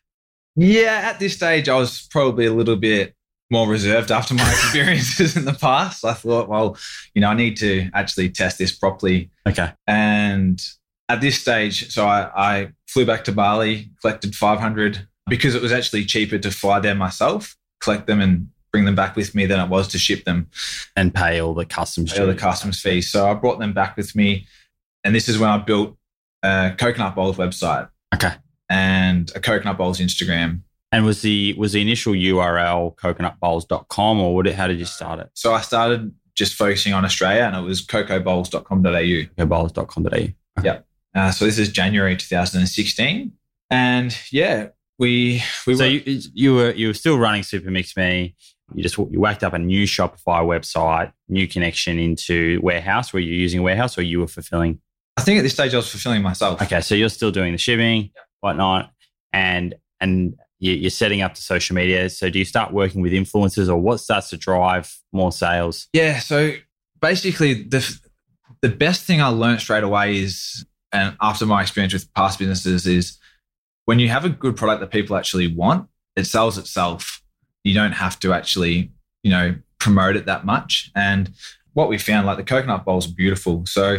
yeah, 0.54 1.02
at 1.04 1.18
this 1.18 1.34
stage, 1.34 1.68
I 1.68 1.76
was 1.76 2.06
probably 2.10 2.46
a 2.46 2.52
little 2.52 2.76
bit 2.76 3.16
more 3.50 3.68
reserved 3.68 4.12
after 4.12 4.32
my 4.34 4.48
experiences 4.48 5.36
in 5.36 5.44
the 5.44 5.52
past. 5.52 6.04
I 6.04 6.14
thought, 6.14 6.48
well, 6.48 6.76
you 7.14 7.20
know, 7.20 7.28
I 7.28 7.34
need 7.34 7.56
to 7.58 7.90
actually 7.94 8.30
test 8.30 8.58
this 8.58 8.70
properly. 8.70 9.30
Okay. 9.46 9.72
And 9.88 10.62
at 11.08 11.20
this 11.20 11.40
stage, 11.40 11.90
so 11.92 12.06
I, 12.06 12.30
I 12.34 12.68
flew 12.86 13.04
back 13.04 13.24
to 13.24 13.32
Bali, 13.32 13.90
collected 14.00 14.36
500 14.36 15.08
because 15.28 15.56
it 15.56 15.62
was 15.62 15.72
actually 15.72 16.04
cheaper 16.04 16.38
to 16.38 16.50
fly 16.52 16.78
there 16.78 16.94
myself, 16.94 17.56
collect 17.80 18.06
them 18.06 18.20
and 18.20 18.50
bring 18.72 18.84
them 18.84 18.94
back 18.94 19.16
with 19.16 19.34
me 19.34 19.46
than 19.46 19.60
it 19.60 19.68
was 19.68 19.88
to 19.88 19.98
ship 19.98 20.24
them. 20.24 20.48
And 20.96 21.14
pay 21.14 21.40
all 21.40 21.54
the 21.54 21.64
customs 21.64 22.12
pay 22.12 22.20
all 22.20 22.26
the 22.26 22.34
customs 22.34 22.80
fees. 22.80 23.10
So 23.10 23.28
I 23.28 23.34
brought 23.34 23.58
them 23.58 23.72
back 23.72 23.96
with 23.96 24.14
me. 24.14 24.46
And 25.04 25.14
this 25.14 25.28
is 25.28 25.38
when 25.38 25.50
I 25.50 25.58
built 25.58 25.96
a 26.42 26.74
Coconut 26.78 27.14
Bowls 27.14 27.36
website. 27.36 27.88
Okay. 28.14 28.32
and 28.68 29.30
a 29.34 29.40
Coconut 29.40 29.78
Bowls 29.78 30.00
Instagram. 30.00 30.62
And 30.92 31.04
was 31.04 31.22
the 31.22 31.54
was 31.56 31.72
the 31.72 31.80
initial 31.80 32.14
URL 32.14 32.96
coconutbowls.com 32.96 34.20
or 34.20 34.34
what, 34.34 34.46
how 34.48 34.66
did 34.66 34.78
you 34.78 34.84
start 34.84 35.20
it? 35.20 35.30
So 35.34 35.54
I 35.54 35.60
started 35.60 36.12
just 36.34 36.54
focusing 36.54 36.92
on 36.92 37.04
Australia 37.04 37.42
and 37.42 37.56
it 37.56 37.60
was 37.60 37.86
cocobowls.com.au. 37.86 38.90
Cocobowls.com.au. 38.90 40.62
Yeah. 40.64 40.80
Uh, 41.14 41.30
so 41.30 41.44
this 41.44 41.58
is 41.58 41.70
January 41.70 42.16
2016. 42.16 43.32
And 43.70 44.16
yeah, 44.32 44.68
we 44.98 45.42
we 45.66 45.74
So 45.76 45.84
were, 45.84 45.90
you, 45.90 46.20
you 46.34 46.54
were 46.54 46.72
you 46.72 46.88
were 46.88 46.94
still 46.94 47.18
running 47.18 47.42
Supermix 47.42 47.96
Me. 47.96 48.34
You 48.74 48.82
just 48.82 48.96
you 48.98 49.20
whacked 49.20 49.42
up 49.42 49.52
a 49.52 49.58
new 49.58 49.84
Shopify 49.84 50.42
website, 50.44 51.12
new 51.28 51.48
connection 51.48 51.98
into 51.98 52.60
warehouse. 52.62 53.12
Were 53.12 53.20
you 53.20 53.34
using 53.34 53.62
warehouse 53.62 53.98
or 53.98 54.02
you 54.02 54.20
were 54.20 54.28
fulfilling? 54.28 54.80
I 55.16 55.22
think 55.22 55.38
at 55.38 55.42
this 55.42 55.52
stage 55.54 55.74
I 55.74 55.78
was 55.78 55.90
fulfilling 55.90 56.22
myself. 56.22 56.62
Okay, 56.62 56.80
so 56.80 56.94
you're 56.94 57.08
still 57.08 57.30
doing 57.30 57.52
the 57.52 57.58
shipping, 57.58 58.10
whatnot, 58.40 58.90
and 59.32 59.74
and 60.00 60.34
you- 60.58 60.72
you're 60.74 60.90
setting 60.90 61.20
up 61.22 61.34
the 61.34 61.40
social 61.40 61.74
media. 61.74 62.08
So 62.10 62.30
do 62.30 62.38
you 62.38 62.44
start 62.44 62.72
working 62.72 63.00
with 63.02 63.12
influencers, 63.12 63.68
or 63.68 63.76
what 63.76 63.98
starts 64.00 64.30
to 64.30 64.36
drive 64.36 64.94
more 65.12 65.32
sales? 65.32 65.88
Yeah. 65.92 66.20
So 66.20 66.52
basically, 67.00 67.62
the 67.64 67.98
the 68.62 68.68
best 68.68 69.04
thing 69.04 69.20
I 69.22 69.28
learned 69.28 69.60
straight 69.60 69.84
away 69.84 70.18
is, 70.18 70.64
and 70.92 71.16
after 71.20 71.46
my 71.46 71.62
experience 71.62 71.92
with 71.92 72.12
past 72.14 72.38
businesses, 72.38 72.86
is 72.86 73.18
when 73.86 73.98
you 73.98 74.08
have 74.10 74.24
a 74.24 74.28
good 74.28 74.54
product 74.56 74.80
that 74.80 74.90
people 74.90 75.16
actually 75.16 75.46
want, 75.48 75.88
it 76.14 76.24
sells 76.24 76.58
itself. 76.58 77.19
You 77.64 77.74
don't 77.74 77.92
have 77.92 78.18
to 78.20 78.32
actually, 78.32 78.92
you 79.22 79.30
know, 79.30 79.54
promote 79.78 80.16
it 80.16 80.26
that 80.26 80.44
much. 80.44 80.90
And 80.94 81.30
what 81.74 81.88
we 81.88 81.98
found, 81.98 82.26
like 82.26 82.36
the 82.36 82.44
coconut 82.44 82.84
bowls, 82.84 83.08
are 83.08 83.14
beautiful. 83.14 83.64
So 83.66 83.98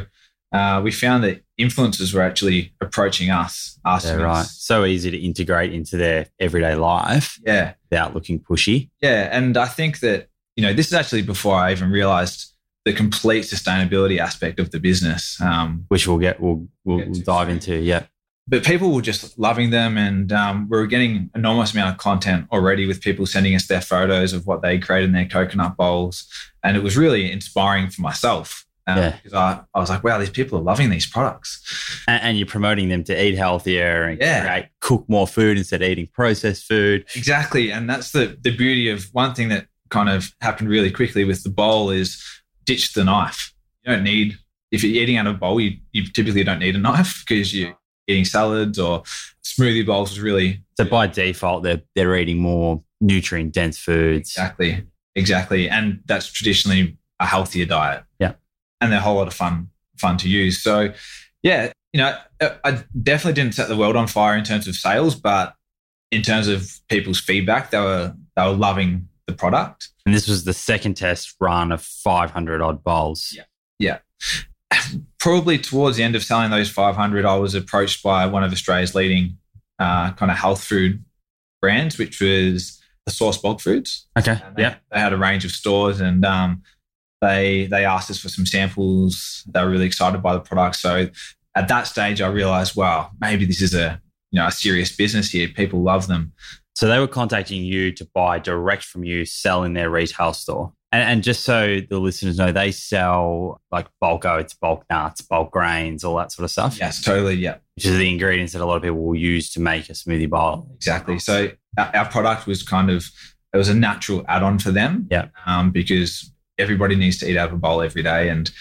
uh, 0.52 0.82
we 0.84 0.92
found 0.92 1.24
that 1.24 1.44
influencers 1.60 2.14
were 2.14 2.22
actually 2.22 2.74
approaching 2.82 3.30
us, 3.30 3.80
asking 3.86 4.20
Yeah, 4.20 4.26
right. 4.26 4.40
us, 4.42 4.58
So 4.60 4.84
easy 4.86 5.12
to 5.12 5.18
integrate 5.18 5.74
into 5.74 5.98
their 5.98 6.28
everyday 6.40 6.76
life 6.76 7.40
yeah, 7.46 7.74
without 7.90 8.14
looking 8.14 8.40
pushy. 8.40 8.90
Yeah, 9.02 9.30
and 9.32 9.58
I 9.58 9.68
think 9.68 10.00
that 10.00 10.28
you 10.56 10.64
know 10.64 10.74
this 10.74 10.88
is 10.88 10.94
actually 10.94 11.22
before 11.22 11.56
I 11.56 11.72
even 11.72 11.90
realized 11.92 12.54
the 12.84 12.94
complete 12.94 13.44
sustainability 13.46 14.18
aspect 14.18 14.60
of 14.60 14.72
the 14.72 14.80
business. 14.80 15.40
Um, 15.40 15.86
which 15.88 16.08
we'll 16.08 16.18
get 16.18 16.42
we'll 16.42 16.68
we'll, 16.84 16.98
Get 16.98 17.10
we'll 17.10 17.22
dive 17.22 17.48
into. 17.50 17.76
Yeah. 17.78 18.04
But 18.52 18.64
people 18.64 18.94
were 18.94 19.02
just 19.02 19.40
loving 19.40 19.72
them, 19.72 19.98
and 19.98 20.32
um, 20.32 20.68
we 20.70 20.78
were 20.78 20.86
getting 20.86 21.32
enormous 21.34 21.74
amount 21.74 21.92
of 21.96 21.98
content 21.98 22.48
already 22.52 22.86
with 22.86 23.02
people 23.02 23.26
sending 23.26 23.56
us 23.56 23.66
their 23.68 23.82
photos 23.82 24.34
of 24.34 24.46
what 24.46 24.62
they 24.62 24.78
created 24.78 25.06
in 25.08 25.14
their 25.14 25.26
coconut 25.28 25.78
bowls, 25.78 26.28
and 26.64 26.78
it 26.78 26.84
was 26.84 26.96
really 26.98 27.32
inspiring 27.32 27.90
for 27.90 28.02
myself. 28.02 28.66
Um, 28.88 28.98
Yeah. 28.98 29.16
because 29.16 29.34
I, 29.34 29.62
I 29.76 29.80
was 29.80 29.90
like, 29.90 30.04
wow, 30.04 30.18
these 30.18 30.32
people 30.32 30.58
are 30.60 30.62
loving 30.64 30.90
these 30.90 31.06
products. 31.08 31.62
And, 32.08 32.22
and 32.24 32.38
you're 32.38 32.48
promoting 32.48 32.90
them 32.90 33.04
to 33.06 33.24
eat 33.26 33.36
healthier 33.36 34.04
and 34.04 34.20
Yeah. 34.20 34.44
create, 34.46 34.66
cook 34.82 35.06
more 35.08 35.28
food 35.28 35.58
instead 35.58 35.82
of 35.84 35.88
eating 35.90 36.08
processed 36.12 36.66
food. 36.66 37.06
Exactly. 37.16 37.72
And 37.72 37.88
that's 37.90 38.12
the 38.12 38.38
the 38.42 38.56
beauty 38.56 38.90
of 38.90 39.06
one 39.14 39.34
thing 39.36 39.50
that 39.50 39.68
kind 39.90 40.10
of 40.10 40.34
happened 40.42 40.68
really 40.70 40.90
quickly 40.92 41.24
with 41.26 41.44
the 41.44 41.50
bowl 41.52 41.92
is 41.92 42.22
ditch 42.66 42.94
the 42.94 43.04
knife. 43.04 43.54
You 43.86 43.94
don't 43.94 44.04
need 44.04 44.38
if 44.72 44.84
you're 44.84 45.02
eating 45.04 45.18
out 45.18 45.28
of 45.28 45.36
a 45.36 45.38
bowl, 45.38 45.60
you, 45.62 45.78
you 45.92 46.04
typically 46.12 46.44
don't 46.44 46.60
need 46.60 46.76
a 46.76 46.80
knife 46.80 47.24
because 47.28 47.54
you're 47.54 47.76
eating 48.12 48.26
salads 48.26 48.78
or 48.80 49.04
smoothie 49.44 49.86
bowls 49.86 50.10
was 50.12 50.20
really 50.20 50.64
So 50.78 50.86
by 50.86 51.08
default, 51.08 51.64
they're 51.64 51.82
they're 51.96 52.16
eating 52.18 52.40
more 52.40 52.84
nutrient 53.00 53.54
dense 53.54 53.78
foods. 53.80 54.30
exactly 54.32 54.86
exactly. 55.16 55.70
And 55.70 56.02
that's 56.06 56.32
traditionally 56.32 56.98
a 57.20 57.26
healthier 57.26 57.66
diet. 57.66 58.04
Yeah. 58.20 58.34
And 58.80 58.92
they're 58.92 59.00
a 59.00 59.04
whole 59.04 59.16
lot 59.16 59.28
of 59.28 59.34
fun 59.34 59.70
fun 59.98 60.18
to 60.18 60.30
use. 60.30 60.62
So 60.62 60.94
yeah, 61.44 61.72
you 61.94 61.98
know, 62.00 62.16
I- 62.42 62.56
I 62.64 62.84
definitely 63.02 63.34
didn't 63.34 63.56
set 63.56 63.68
the 63.68 63.76
world 63.78 63.96
on 63.96 64.08
fire 64.08 64.38
in 64.38 64.44
terms 64.44 64.68
of 64.68 64.76
sales, 64.76 65.16
but 65.16 65.56
in 66.12 66.22
terms 66.22 66.48
of 66.48 66.72
people's 66.90 67.20
feedback, 67.20 67.72
they 67.72 67.80
were 67.80 68.16
they 68.36 68.44
were 68.44 68.52
loving 68.54 69.08
the 69.28 69.34
product. 69.34 69.90
And 70.06 70.16
this 70.16 70.28
was 70.28 70.44
the 70.46 70.54
second 70.54 70.96
test 70.96 71.36
run 71.40 71.72
of 71.72 71.82
500 71.82 72.62
odd 72.62 72.84
bowls. 72.84 73.34
Yeah. 73.36 73.44
Yeah. 73.80 73.98
Probably 75.22 75.60
towards 75.60 75.98
the 75.98 76.04
end 76.04 76.16
of 76.16 76.24
selling 76.24 76.50
those 76.50 76.70
500, 76.70 77.26
I 77.26 77.36
was 77.36 77.54
approached 77.54 78.02
by 78.02 78.26
one 78.26 78.44
of 78.44 78.52
Australia's 78.52 78.96
leading 78.96 79.38
uh, 79.78 80.12
kind 80.14 80.32
of 80.32 80.38
health 80.38 80.64
food 80.64 81.06
brands, 81.62 82.00
which 82.00 82.20
was 82.20 82.82
the 83.06 83.12
Source 83.12 83.38
Bulk 83.38 83.62
Foods. 83.62 84.08
Okay. 84.18 84.40
They, 84.56 84.64
Yeah. 84.64 84.76
they 84.92 85.00
had 85.00 85.14
a 85.14 85.18
range 85.18 85.46
of 85.46 85.52
stores 85.52 86.02
and 86.02 86.26
um, 86.26 86.64
they 87.22 87.68
they 87.68 87.86
asked 87.86 88.10
us 88.10 88.20
for 88.20 88.30
some 88.30 88.48
samples. 88.48 89.44
They 89.48 89.64
were 89.64 89.70
really 89.70 89.86
excited 89.86 90.24
by 90.24 90.34
the 90.34 90.40
product. 90.40 90.78
So 90.78 91.08
at 91.54 91.68
that 91.68 91.84
stage, 91.86 92.20
I 92.20 92.28
realized, 92.28 92.76
wow, 92.76 93.12
maybe 93.20 93.46
this 93.46 93.62
is 93.62 93.76
a 93.76 94.02
you 94.32 94.40
know 94.40 94.48
a 94.48 94.52
serious 94.52 94.96
business 94.96 95.30
here. 95.30 95.48
People 95.50 95.84
love 95.84 96.08
them. 96.08 96.34
So 96.74 96.88
they 96.88 96.98
were 96.98 97.08
contacting 97.08 97.64
you 97.64 97.92
to 97.92 98.06
buy 98.16 98.40
direct 98.40 98.84
from 98.86 99.04
you, 99.04 99.26
sell 99.26 99.64
in 99.64 99.74
their 99.74 99.92
retail 99.92 100.34
store. 100.34 100.74
And, 100.92 101.04
and 101.04 101.24
just 101.24 101.44
so 101.44 101.80
the 101.90 102.00
listeners 102.00 102.38
know, 102.38 102.52
they 102.52 102.72
sell 102.72 103.62
like 103.72 103.88
bulk 104.00 104.26
oats, 104.26 104.54
bulk 104.54 104.86
nuts, 104.90 105.22
bulk 105.22 105.52
grains, 105.52 106.04
all 106.04 106.18
that 106.18 106.32
sort 106.32 106.44
of 106.44 106.52
stuff. 106.52 106.78
Yes, 106.80 107.02
totally. 107.02 107.36
Yeah. 107.36 107.58
Which 107.76 107.86
is 107.86 107.98
the 107.98 108.10
ingredients 108.10 108.54
that 108.54 108.62
a 108.62 108.66
lot 108.66 108.76
of 108.76 108.84
people 108.84 109.02
will 109.02 109.16
use 109.16 109.52
to 109.54 109.62
make 109.62 109.90
a 109.90 109.94
smoothie 109.94 110.30
bowl. 110.30 110.70
Exactly. 110.76 111.20
So 111.20 111.52
our, 111.78 112.06
product 112.10 112.46
was 112.46 112.64
kind 112.64 112.90
of 112.90 113.06
it 113.54 113.58
was 113.58 113.70
a 113.70 113.74
natural 113.74 114.26
add-on 114.28 114.60
for 114.60 114.72
them. 114.72 115.08
Yeah. 115.10 115.30
Um, 115.46 115.72
because 115.72 116.32
everybody 116.58 116.96
needs 116.96 117.18
to 117.20 117.30
eat 117.30 117.38
out 117.38 117.50
of 117.50 117.54
a 117.54 117.58
bowl 117.58 117.82
every 117.82 118.04
day, 118.04 118.30
and 118.30 118.52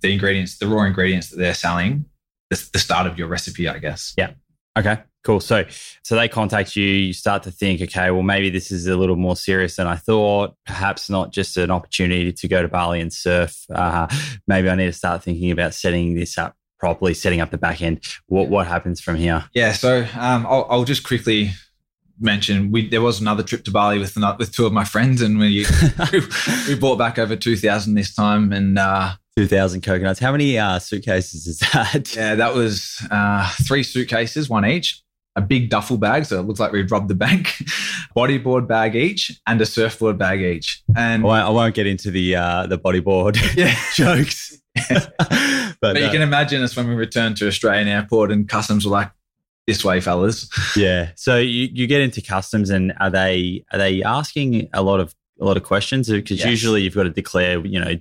the 0.00 0.12
ingredients, 0.12 0.58
the 0.58 0.66
raw 0.66 0.84
ingredients 0.84 1.30
that 1.30 1.36
they're 1.36 1.54
selling, 1.54 2.06
the, 2.50 2.68
the 2.72 2.78
start 2.78 3.06
of 3.06 3.18
your 3.18 3.28
recipe, 3.28 3.68
I 3.68 3.78
guess. 3.78 4.14
Yeah. 4.16 4.32
Okay, 4.76 4.98
cool. 5.24 5.40
So, 5.40 5.64
so 6.02 6.14
they 6.14 6.28
contact 6.28 6.76
you. 6.76 6.84
You 6.84 7.12
start 7.12 7.42
to 7.44 7.50
think, 7.50 7.80
okay, 7.82 8.10
well, 8.10 8.22
maybe 8.22 8.50
this 8.50 8.70
is 8.70 8.86
a 8.86 8.96
little 8.96 9.16
more 9.16 9.36
serious 9.36 9.76
than 9.76 9.86
I 9.86 9.96
thought. 9.96 10.54
Perhaps 10.66 11.10
not 11.10 11.32
just 11.32 11.56
an 11.56 11.70
opportunity 11.70 12.32
to 12.32 12.48
go 12.48 12.62
to 12.62 12.68
Bali 12.68 13.00
and 13.00 13.12
surf. 13.12 13.64
Uh, 13.74 14.06
maybe 14.46 14.68
I 14.68 14.74
need 14.76 14.86
to 14.86 14.92
start 14.92 15.22
thinking 15.22 15.50
about 15.50 15.74
setting 15.74 16.14
this 16.14 16.38
up 16.38 16.54
properly, 16.78 17.14
setting 17.14 17.40
up 17.40 17.50
the 17.50 17.58
back 17.58 17.82
end. 17.82 18.04
What 18.26 18.48
what 18.48 18.66
happens 18.66 19.00
from 19.00 19.16
here? 19.16 19.44
Yeah. 19.54 19.72
So 19.72 20.06
um, 20.16 20.46
I'll, 20.46 20.66
I'll 20.70 20.84
just 20.84 21.02
quickly 21.04 21.50
mention 22.20 22.70
we 22.70 22.88
there 22.88 23.02
was 23.02 23.20
another 23.20 23.42
trip 23.42 23.64
to 23.64 23.70
Bali 23.70 23.98
with 23.98 24.16
ano- 24.16 24.36
with 24.38 24.52
two 24.52 24.66
of 24.66 24.72
my 24.72 24.84
friends, 24.84 25.22
and 25.22 25.38
we 25.38 25.66
we 26.68 26.74
bought 26.74 26.96
back 26.96 27.18
over 27.18 27.36
two 27.36 27.56
thousand 27.56 27.94
this 27.94 28.14
time, 28.14 28.52
and 28.52 28.78
uh, 28.78 29.14
Two 29.36 29.48
thousand 29.48 29.80
coconuts. 29.80 30.20
How 30.20 30.30
many 30.30 30.58
uh, 30.58 30.78
suitcases 30.78 31.48
is 31.48 31.58
that? 31.72 32.14
yeah, 32.14 32.36
that 32.36 32.54
was 32.54 33.04
uh, 33.10 33.50
three 33.66 33.82
suitcases, 33.82 34.48
one 34.48 34.64
each. 34.64 35.02
A 35.36 35.40
big 35.40 35.68
duffel 35.68 35.98
bag, 35.98 36.26
so 36.26 36.38
it 36.38 36.42
looks 36.42 36.60
like 36.60 36.70
we've 36.70 36.90
robbed 36.90 37.08
the 37.08 37.14
bank. 37.14 37.48
Bodyboard 38.16 38.68
bag 38.68 38.94
each, 38.94 39.32
and 39.46 39.60
a 39.60 39.66
surfboard 39.66 40.16
bag 40.16 40.40
each. 40.40 40.82
And 40.96 41.24
I 41.24 41.26
won't, 41.26 41.46
I 41.46 41.50
won't 41.50 41.74
get 41.74 41.86
into 41.88 42.10
the 42.12 42.36
uh, 42.36 42.66
the 42.68 42.78
bodyboard 42.78 43.36
yeah, 43.56 43.74
jokes, 43.94 44.56
but, 44.88 45.16
But 45.80 45.98
you 45.98 46.04
uh, 46.04 46.12
can 46.12 46.22
imagine 46.22 46.62
us 46.62 46.76
when 46.76 46.88
we 46.88 46.94
returned 46.94 47.36
to 47.38 47.48
Australian 47.48 47.88
airport 47.88 48.30
and 48.30 48.48
customs 48.48 48.84
were 48.84 48.92
like, 48.92 49.10
this 49.66 49.84
way, 49.84 50.00
fellas. 50.00 50.48
Yeah. 50.76 51.10
So 51.16 51.38
you, 51.38 51.68
you 51.72 51.86
get 51.86 52.00
into 52.00 52.20
customs 52.20 52.70
and 52.70 52.92
are 53.00 53.10
they 53.10 53.64
are 53.72 53.78
they 53.78 54.02
asking 54.02 54.68
a 54.72 54.82
lot 54.82 55.00
of 55.00 55.14
a 55.40 55.44
lot 55.44 55.56
of 55.56 55.62
questions? 55.62 56.08
Because 56.08 56.38
Yes. 56.40 56.48
usually 56.48 56.82
you've 56.82 56.94
got 56.94 57.04
to 57.04 57.10
declare, 57.10 57.64
you 57.66 57.80
know, 57.80 57.94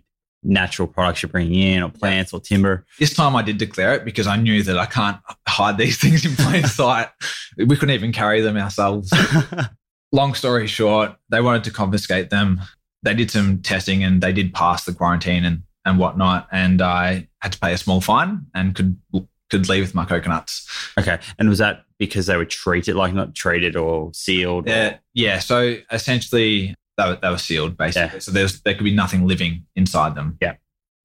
natural 0.43 0.87
products 0.87 1.21
you're 1.23 1.29
bringing 1.29 1.59
in 1.59 1.83
or 1.83 1.89
plants 1.89 2.33
or 2.33 2.39
timber. 2.39 2.85
This 2.99 3.13
time 3.13 3.35
I 3.35 3.41
did 3.41 3.57
declare 3.57 3.93
it 3.93 4.05
because 4.05 4.27
I 4.27 4.35
knew 4.37 4.63
that 4.63 4.77
I 4.77 4.85
can't 4.85 5.17
hide 5.47 5.77
these 5.77 5.97
things 6.01 6.25
in 6.25 6.35
plain 6.35 6.63
sight. 6.67 7.09
We 7.57 7.75
couldn't 7.75 7.95
even 7.95 8.11
carry 8.11 8.41
them 8.41 8.57
ourselves. 8.57 9.11
Long 10.11 10.33
story 10.35 10.67
short, 10.67 11.15
they 11.29 11.41
wanted 11.41 11.63
to 11.65 11.71
confiscate 11.71 12.29
them. 12.29 12.61
They 13.01 13.13
did 13.15 13.31
some 13.31 13.61
testing 13.61 14.03
and 14.03 14.21
they 14.21 14.31
did 14.31 14.53
pass 14.53 14.85
the 14.85 14.93
quarantine 14.93 15.43
and, 15.43 15.63
and 15.85 15.97
whatnot. 15.97 16.47
And 16.51 16.81
I 16.81 17.27
had 17.41 17.51
to 17.53 17.59
pay 17.59 17.73
a 17.73 17.77
small 17.77 17.99
fine 18.01 18.45
and 18.53 18.75
could 18.75 18.97
could 19.49 19.69
leave 19.69 19.83
with 19.83 19.93
my 19.93 20.05
coconuts. 20.05 20.67
okay. 20.97 21.19
And 21.37 21.47
was 21.47 21.59
that 21.59 21.83
because 21.99 22.25
they 22.25 22.37
were 22.37 22.45
treated 22.45 22.95
like 22.95 23.13
not 23.13 23.35
treated 23.35 23.75
or 23.75 24.11
sealed? 24.13 24.67
or- 24.67 24.71
Yeah, 24.71 24.97
yeah. 25.13 25.39
So 25.39 25.77
essentially, 25.91 26.73
they 26.97 27.09
were, 27.09 27.19
they 27.21 27.29
were 27.29 27.37
sealed 27.37 27.77
basically. 27.77 28.15
Yeah. 28.15 28.19
So 28.19 28.31
there's 28.31 28.61
there 28.61 28.73
could 28.75 28.83
be 28.83 28.93
nothing 28.93 29.27
living 29.27 29.65
inside 29.75 30.15
them. 30.15 30.37
Yeah. 30.41 30.55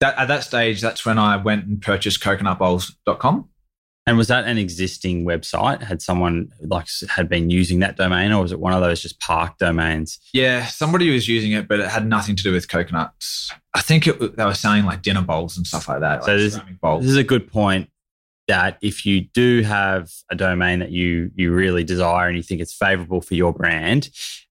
That, 0.00 0.16
at 0.16 0.28
that 0.28 0.44
stage, 0.44 0.80
that's 0.80 1.04
when 1.04 1.18
I 1.18 1.36
went 1.36 1.64
and 1.64 1.82
purchased 1.82 2.22
coconutbowls.com. 2.22 3.48
And 4.06 4.16
was 4.16 4.28
that 4.28 4.46
an 4.46 4.56
existing 4.56 5.26
website? 5.26 5.82
Had 5.82 6.00
someone 6.00 6.48
like 6.62 6.86
had 7.10 7.28
been 7.28 7.50
using 7.50 7.80
that 7.80 7.96
domain, 7.96 8.32
or 8.32 8.40
was 8.40 8.52
it 8.52 8.58
one 8.58 8.72
of 8.72 8.80
those 8.80 9.02
just 9.02 9.20
park 9.20 9.58
domains? 9.58 10.18
Yeah, 10.32 10.64
somebody 10.64 11.10
was 11.10 11.28
using 11.28 11.52
it, 11.52 11.68
but 11.68 11.80
it 11.80 11.88
had 11.88 12.06
nothing 12.06 12.34
to 12.36 12.42
do 12.42 12.52
with 12.52 12.68
coconuts. 12.68 13.52
I 13.74 13.82
think 13.82 14.06
it, 14.06 14.36
they 14.36 14.44
were 14.46 14.54
selling 14.54 14.86
like 14.86 15.02
dinner 15.02 15.20
bowls 15.20 15.58
and 15.58 15.66
stuff 15.66 15.88
like 15.88 16.00
that. 16.00 16.24
So 16.24 16.32
like 16.32 16.40
this- 16.40 16.58
bowls. 16.80 17.02
This 17.02 17.10
is 17.10 17.16
a 17.18 17.24
good 17.24 17.52
point. 17.52 17.90
That 18.46 18.78
if 18.80 19.04
you 19.04 19.20
do 19.34 19.60
have 19.60 20.10
a 20.30 20.34
domain 20.34 20.78
that 20.78 20.90
you 20.90 21.30
you 21.34 21.52
really 21.52 21.84
desire 21.84 22.28
and 22.28 22.36
you 22.38 22.42
think 22.42 22.62
it's 22.62 22.72
favorable 22.72 23.20
for 23.20 23.34
your 23.34 23.52
brand, 23.52 24.08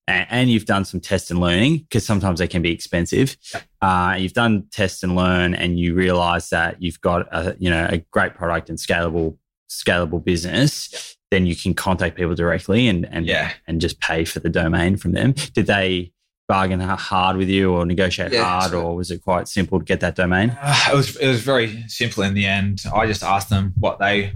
and, 0.07 0.27
and 0.29 0.49
you've 0.49 0.65
done 0.65 0.85
some 0.85 0.99
test 0.99 1.31
and 1.31 1.39
learning 1.39 1.79
because 1.79 2.05
sometimes 2.05 2.39
they 2.39 2.47
can 2.47 2.61
be 2.61 2.71
expensive. 2.71 3.37
Uh, 3.81 4.15
you've 4.17 4.33
done 4.33 4.67
test 4.71 5.03
and 5.03 5.15
learn, 5.15 5.53
and 5.53 5.79
you 5.79 5.93
realize 5.93 6.49
that 6.49 6.81
you've 6.81 7.01
got 7.01 7.27
a 7.31 7.55
you 7.59 7.69
know 7.69 7.87
a 7.89 7.97
great 8.11 8.33
product 8.35 8.69
and 8.69 8.77
scalable 8.79 9.37
scalable 9.69 10.23
business. 10.23 11.15
then 11.29 11.45
you 11.45 11.57
can 11.57 11.73
contact 11.73 12.15
people 12.15 12.33
directly 12.35 12.87
and 12.87 13.05
and 13.11 13.25
Yeah. 13.27 13.51
and 13.67 13.81
just 13.81 13.99
pay 13.99 14.23
for 14.23 14.39
the 14.39 14.49
domain 14.49 14.95
from 14.97 15.11
them. 15.11 15.33
Did 15.53 15.65
they 15.67 16.13
bargain 16.47 16.79
hard 16.79 17.35
with 17.35 17.49
you 17.49 17.73
or 17.73 17.85
negotiate 17.85 18.31
Yeah, 18.31 18.45
hard, 18.45 18.71
so- 18.71 18.81
or 18.81 18.95
was 18.95 19.11
it 19.11 19.21
quite 19.21 19.49
simple 19.49 19.79
to 19.79 19.83
get 19.85 19.99
that 19.99 20.15
domain? 20.15 20.57
Uh, 20.61 20.89
it 20.93 20.95
was 20.95 21.17
it 21.17 21.27
was 21.27 21.41
very 21.41 21.83
simple 21.89 22.23
in 22.23 22.33
the 22.33 22.45
end. 22.45 22.83
I 22.93 23.05
just 23.07 23.23
asked 23.23 23.49
them 23.49 23.73
what 23.77 23.99
they 23.99 24.33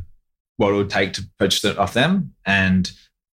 what 0.57 0.71
it 0.73 0.75
would 0.75 0.89
take 0.89 1.13
to 1.13 1.23
purchase 1.39 1.63
it 1.63 1.77
off 1.77 1.93
them, 1.93 2.33
and 2.45 2.91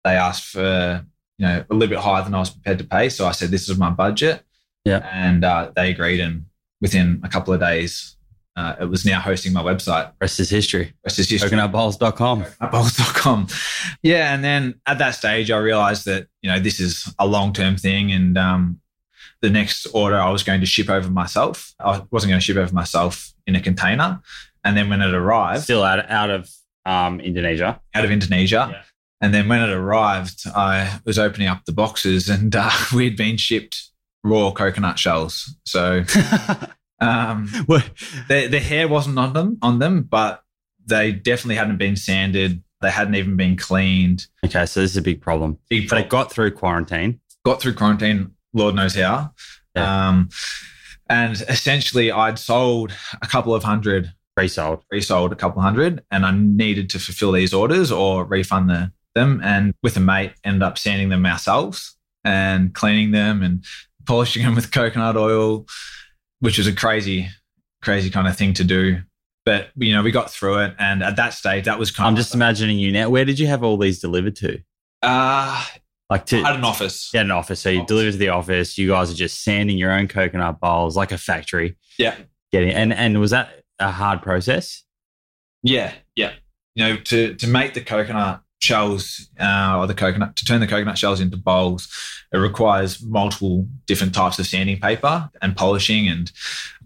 they 0.03 0.15
asked 0.15 0.45
for 0.45 1.05
you 1.37 1.45
know 1.47 1.63
a 1.69 1.73
little 1.73 1.89
bit 1.95 1.99
higher 2.03 2.23
than 2.23 2.33
I 2.35 2.39
was 2.39 2.49
prepared 2.51 2.79
to 2.79 2.85
pay. 2.85 3.09
So 3.09 3.25
I 3.27 3.31
said 3.31 3.49
this 3.51 3.67
is 3.69 3.77
my 3.77 3.89
budget, 3.89 4.43
Yeah. 4.85 5.07
and 5.11 5.43
uh, 5.43 5.71
they 5.75 5.89
agreed. 5.91 6.19
And 6.19 6.45
within 6.81 7.21
a 7.23 7.29
couple 7.29 7.53
of 7.53 7.59
days, 7.59 8.15
uh, 8.55 8.75
it 8.81 8.85
was 8.85 9.03
now 9.05 9.19
hosting 9.19 9.51
my 9.53 9.63
website. 9.63 10.11
Rest 10.21 10.39
is 10.39 10.49
history. 10.49 10.93
Rest 11.03 11.17
is 11.19 11.29
history. 11.29 11.49
Coconutbowls.com. 11.49 12.45
Bowls.com. 12.71 13.47
Yeah, 14.03 14.33
and 14.33 14.43
then 14.43 14.75
at 14.85 14.97
that 14.99 15.11
stage, 15.15 15.49
I 15.51 15.57
realized 15.57 16.05
that 16.05 16.27
you 16.41 16.49
know 16.51 16.59
this 16.59 16.79
is 16.79 17.11
a 17.19 17.25
long 17.27 17.53
term 17.53 17.77
thing, 17.77 18.11
and 18.11 18.37
um, 18.37 18.79
the 19.41 19.49
next 19.49 19.87
order 19.93 20.17
I 20.19 20.29
was 20.29 20.43
going 20.43 20.59
to 20.61 20.67
ship 20.67 20.89
over 20.89 21.09
myself. 21.09 21.73
I 21.79 22.03
wasn't 22.11 22.29
going 22.31 22.39
to 22.39 22.45
ship 22.45 22.57
over 22.57 22.73
myself 22.73 23.33
in 23.47 23.55
a 23.55 23.61
container, 23.61 24.21
and 24.63 24.77
then 24.77 24.89
when 24.89 25.01
it 25.01 25.13
arrived 25.13 25.63
Still 25.63 25.83
out 25.83 26.07
out 26.09 26.29
of 26.29 26.49
um, 26.85 27.19
Indonesia. 27.21 27.81
out 27.95 28.05
of 28.05 28.11
Indonesia, 28.11 28.67
Yeah. 28.71 28.81
And 29.23 29.33
then 29.33 29.47
when 29.47 29.61
it 29.61 29.69
arrived, 29.69 30.43
I 30.53 30.99
was 31.05 31.17
opening 31.17 31.47
up 31.47 31.63
the 31.63 31.71
boxes, 31.71 32.27
and 32.27 32.53
uh, 32.53 32.69
we 32.93 33.05
had 33.05 33.15
been 33.15 33.37
shipped 33.37 33.89
raw 34.21 34.51
coconut 34.51 34.99
shells. 34.99 35.55
So 35.65 35.99
um, 36.99 37.47
the 38.27 38.47
the 38.51 38.59
hair 38.59 38.89
wasn't 38.89 39.17
on 39.17 39.31
them 39.31 39.57
on 39.61 39.79
them, 39.79 40.03
but 40.03 40.43
they 40.85 41.13
definitely 41.13 41.55
hadn't 41.55 41.77
been 41.77 41.95
sanded. 41.95 42.61
They 42.81 42.91
hadn't 42.91 43.15
even 43.15 43.37
been 43.37 43.55
cleaned. 43.55 44.27
okay, 44.45 44.65
so 44.65 44.81
this 44.81 44.91
is 44.91 44.97
a 44.97 45.01
big 45.01 45.21
problem. 45.21 45.57
Big 45.69 45.87
But 45.87 45.99
it 45.99 46.09
got 46.09 46.29
through 46.29 46.51
quarantine. 46.51 47.21
got 47.45 47.61
through 47.61 47.75
quarantine, 47.75 48.31
Lord 48.53 48.75
knows 48.75 48.93
how. 48.93 49.31
Yeah. 49.73 50.09
Um, 50.09 50.29
and 51.07 51.41
essentially, 51.47 52.11
I'd 52.11 52.37
sold 52.39 52.91
a 53.21 53.27
couple 53.27 53.55
of 53.55 53.63
hundred, 53.63 54.11
Pre-sold. 54.35 54.83
resold 54.91 55.31
a 55.31 55.35
couple 55.37 55.59
of 55.59 55.63
hundred, 55.63 56.03
and 56.11 56.25
I 56.25 56.31
needed 56.35 56.89
to 56.89 56.99
fulfill 56.99 57.31
these 57.31 57.53
orders 57.53 57.89
or 57.89 58.25
refund 58.25 58.69
the, 58.69 58.91
them. 59.15 59.41
And 59.43 59.73
with 59.83 59.97
a 59.97 59.99
mate, 59.99 60.33
ended 60.43 60.63
up 60.63 60.77
sanding 60.77 61.09
them 61.09 61.25
ourselves 61.25 61.95
and 62.23 62.73
cleaning 62.73 63.11
them 63.11 63.41
and 63.43 63.63
polishing 64.05 64.43
them 64.43 64.55
with 64.55 64.71
coconut 64.71 65.17
oil, 65.17 65.65
which 66.39 66.57
was 66.57 66.67
a 66.67 66.73
crazy, 66.73 67.29
crazy 67.81 68.09
kind 68.09 68.27
of 68.27 68.35
thing 68.37 68.53
to 68.53 68.63
do. 68.63 69.01
But 69.45 69.69
you 69.75 69.93
know, 69.93 70.01
we 70.03 70.11
got 70.11 70.31
through 70.31 70.59
it, 70.59 70.75
and 70.79 71.03
at 71.03 71.17
that 71.17 71.33
stage, 71.33 71.65
that 71.65 71.77
was 71.77 71.91
kind 71.91 72.07
I'm 72.07 72.13
of 72.13 72.17
just 72.17 72.33
imagining 72.33 72.79
you 72.79 72.93
now. 72.93 73.09
Where 73.09 73.25
did 73.25 73.39
you 73.39 73.47
have 73.47 73.61
all 73.61 73.75
these 73.77 73.99
delivered 73.99 74.37
to? 74.37 74.59
uh, 75.01 75.65
Like 76.09 76.25
to 76.27 76.41
at 76.43 76.55
an 76.55 76.63
office. 76.63 77.09
Yeah, 77.13 77.21
an 77.21 77.31
office. 77.31 77.59
So 77.59 77.69
you 77.69 77.79
Office. 77.79 77.87
deliver 77.89 78.11
to 78.11 78.17
the 78.17 78.29
office. 78.29 78.77
You 78.77 78.87
guys 78.87 79.11
are 79.11 79.15
just 79.15 79.43
sanding 79.43 79.77
your 79.77 79.91
own 79.91 80.07
coconut 80.07 80.61
bowls 80.61 80.95
like 80.95 81.11
a 81.11 81.17
factory. 81.17 81.75
Yeah. 81.97 82.15
Getting 82.53 82.69
and 82.69 82.93
and 82.93 83.19
was 83.19 83.31
that 83.31 83.63
a 83.79 83.91
hard 83.91 84.21
process? 84.21 84.83
Yeah, 85.61 85.91
yeah. 86.15 86.31
You 86.75 86.85
know, 86.85 86.97
to 86.97 87.33
to 87.35 87.47
make 87.47 87.73
the 87.73 87.81
coconut 87.81 88.42
shells 88.63 89.29
uh, 89.39 89.75
or 89.77 89.87
the 89.87 89.93
coconut 89.93 90.35
to 90.37 90.45
turn 90.45 90.61
the 90.61 90.67
coconut 90.67 90.97
shells 90.97 91.19
into 91.19 91.37
bowls, 91.37 91.87
it 92.31 92.37
requires 92.37 93.03
multiple 93.03 93.67
different 93.85 94.15
types 94.15 94.39
of 94.39 94.47
sanding 94.47 94.79
paper 94.79 95.29
and 95.41 95.55
polishing. 95.55 96.07
And 96.07 96.31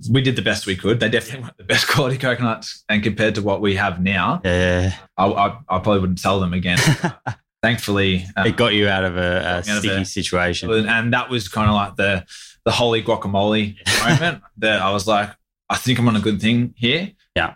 we 0.09 0.21
did 0.21 0.36
the 0.36 0.41
best 0.41 0.65
we 0.65 0.75
could. 0.75 0.99
They 0.99 1.09
definitely 1.09 1.43
weren't 1.43 1.57
the 1.57 1.63
best 1.63 1.88
quality 1.93 2.17
coconuts, 2.17 2.84
and 2.89 3.03
compared 3.03 3.36
to 3.36 3.41
what 3.41 3.61
we 3.61 3.75
have 3.75 4.01
now, 4.01 4.41
Yeah, 4.43 4.93
I, 5.17 5.25
I, 5.28 5.47
I 5.69 5.80
probably 5.80 5.99
wouldn't 5.99 6.19
sell 6.19 6.39
them 6.39 6.53
again. 6.53 6.80
Thankfully, 7.63 8.25
uh, 8.38 8.43
it 8.45 8.55
got 8.55 8.73
you 8.73 8.88
out 8.88 9.03
of 9.03 9.17
a, 9.17 9.39
a 9.39 9.53
me 9.53 9.57
of 9.78 9.80
sticky 9.80 10.01
a- 10.01 10.05
situation. 10.05 10.69
and 10.88 11.13
that 11.13 11.30
was 11.30 11.47
kind 11.47 11.67
of 11.69 11.75
like 11.75 11.95
the 11.95 12.25
the 12.65 12.71
holy 12.71 13.01
guacamole 13.01 13.75
moment 14.05 14.43
that 14.57 14.82
I 14.82 14.91
was 14.91 15.07
like, 15.07 15.32
I 15.69 15.75
think 15.78 15.97
I'm 15.99 16.07
on 16.07 16.15
a 16.15 16.19
good 16.21 16.39
thing 16.41 16.73
here. 16.78 17.13
Yeah. 17.36 17.55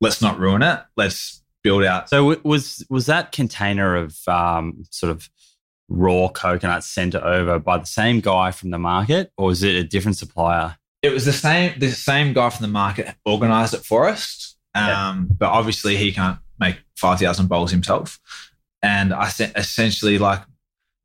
Let's 0.00 0.22
not 0.22 0.38
ruin 0.38 0.62
it. 0.62 0.80
Let's 0.96 1.41
build 1.62 1.84
out 1.84 2.08
So 2.10 2.36
was 2.44 2.84
was 2.90 3.06
that 3.06 3.32
container 3.32 3.96
of 3.96 4.16
um, 4.28 4.84
sort 4.90 5.10
of 5.12 5.28
raw 5.88 6.28
coconuts 6.28 6.86
sent 6.86 7.14
over 7.14 7.58
by 7.58 7.78
the 7.78 7.86
same 7.86 8.20
guy 8.20 8.50
from 8.50 8.70
the 8.70 8.78
market, 8.78 9.30
or 9.36 9.46
was 9.48 9.62
it 9.62 9.74
a 9.74 9.84
different 9.84 10.16
supplier? 10.16 10.76
It 11.02 11.12
was 11.12 11.24
the 11.24 11.32
same. 11.32 11.78
The 11.78 11.90
same 11.90 12.32
guy 12.32 12.48
from 12.50 12.62
the 12.62 12.72
market 12.72 13.14
organised 13.26 13.74
it 13.74 13.84
for 13.84 14.08
us, 14.08 14.56
um, 14.74 14.86
Yeah. 14.88 15.16
but 15.38 15.48
obviously 15.50 15.96
he 15.96 16.12
can't 16.12 16.38
make 16.58 16.78
five 16.96 17.18
thousand 17.18 17.48
bowls 17.48 17.70
himself. 17.72 18.18
And 18.82 19.12
I 19.12 19.28
se- 19.28 19.52
essentially 19.56 20.18
like, 20.18 20.40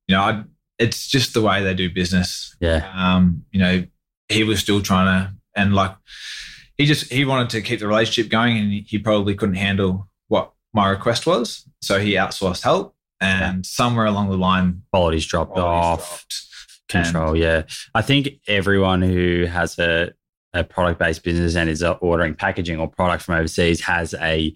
you 0.08 0.16
know, 0.16 0.22
I, 0.22 0.44
it's 0.80 1.08
just 1.08 1.34
the 1.34 1.42
way 1.42 1.64
they 1.64 1.74
do 1.74 1.90
business. 1.90 2.56
Yeah, 2.60 2.90
Um, 2.96 3.46
you 3.52 3.60
know, 3.60 3.86
he 4.30 4.44
was 4.44 4.60
still 4.60 4.82
trying 4.82 5.06
to, 5.08 5.34
and 5.56 5.74
like, 5.74 5.96
he 6.78 6.86
just 6.86 7.12
he 7.12 7.26
wanted 7.26 7.50
to 7.52 7.62
keep 7.62 7.80
the 7.80 7.88
relationship 7.88 8.32
going, 8.32 8.58
and 8.58 8.72
he- 8.72 9.00
probably 9.00 9.36
couldn't 9.36 9.56
handle 9.56 10.08
my 10.78 10.90
request 10.90 11.26
was, 11.26 11.68
so 11.82 12.00
he 12.00 12.14
outsourced 12.14 12.64
help. 12.64 12.96
And 13.20 13.66
somewhere 13.66 14.06
along 14.06 14.30
the 14.30 14.38
line, 14.38 14.84
quality's 14.94 15.26
dropped 15.26 15.54
quality's 15.54 15.86
off. 15.86 16.10
dropped. 16.10 16.44
Control, 16.88 17.36
yeah. 17.36 17.64
I 17.94 18.02
think 18.02 18.30
everyone 18.48 19.02
who 19.02 19.46
has 19.46 19.78
a, 19.80 20.14
a 20.54 20.64
product 20.64 21.00
based 21.00 21.24
business 21.24 21.56
and 21.56 21.70
is 21.70 21.84
ordering 21.84 22.36
packaging 22.36 22.80
or 22.80 22.88
product 22.88 23.24
from 23.24 23.36
overseas 23.36 23.82
has 23.82 24.14
a 24.14 24.54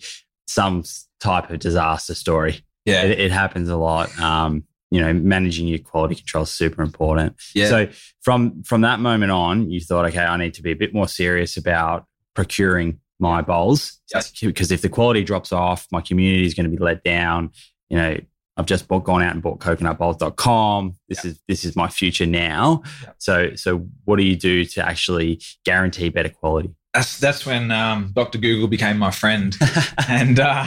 some 0.47 0.83
type 1.19 1.49
of 1.49 1.59
disaster 1.59 2.15
story. 2.15 2.63
Yeah, 2.85 3.03
It, 3.03 3.19
it 3.19 3.31
happens 3.31 3.67
a 3.67 3.75
lot. 3.75 4.17
Um, 4.19 4.63
you 4.91 5.01
know, 5.01 5.11
managing 5.13 5.67
your 5.67 5.79
quality 5.79 6.15
control 6.15 6.43
is 6.43 6.51
super 6.51 6.81
important. 6.83 7.35
yeah. 7.55 7.67
So 7.67 7.87
from 8.21 8.61
from 8.63 8.81
that 8.81 8.99
moment 8.99 9.31
on, 9.31 9.69
you 9.71 9.81
thought, 9.81 10.05
okay, 10.05 10.23
I 10.23 10.37
need 10.37 10.53
to 10.53 10.61
be 10.61 10.71
a 10.71 10.75
bit 10.75 10.93
more 10.93 11.07
serious 11.07 11.57
about 11.57 12.05
procuring 12.33 12.99
my 13.21 13.41
bowls 13.41 13.99
Yes. 14.13 14.31
because 14.41 14.71
if 14.71 14.81
the 14.81 14.89
quality 14.89 15.23
drops 15.23 15.51
off, 15.53 15.87
my 15.91 16.01
community 16.01 16.45
is 16.45 16.53
going 16.53 16.69
to 16.69 16.75
be 16.75 16.83
let 16.83 17.03
down. 17.03 17.51
You 17.89 17.97
know, 17.97 18.17
I've 18.57 18.65
just 18.65 18.87
bought, 18.87 19.03
gone 19.05 19.21
out 19.23 19.33
and 19.33 19.41
bought 19.41 19.59
coconutbowls.com. 19.59 20.97
This 21.07 21.23
is 21.25 21.39
this 21.47 21.63
is 21.65 21.75
my 21.75 21.87
future 21.87 22.25
now. 22.25 22.83
Yeah. 23.03 23.09
So 23.17 23.55
so 23.55 23.87
what 24.05 24.17
do 24.17 24.23
you 24.23 24.35
do 24.35 24.65
to 24.65 24.85
actually 24.85 25.41
guarantee 25.65 26.09
better 26.09 26.29
quality? 26.29 26.71
that's 26.93 27.19
that's 27.19 27.45
when 27.45 27.71
um, 27.71 28.11
Dr. 28.13 28.37
Google 28.37 28.67
became 28.67 28.97
my 28.97 29.11
friend, 29.11 29.55
and 30.09 30.39
uh, 30.41 30.65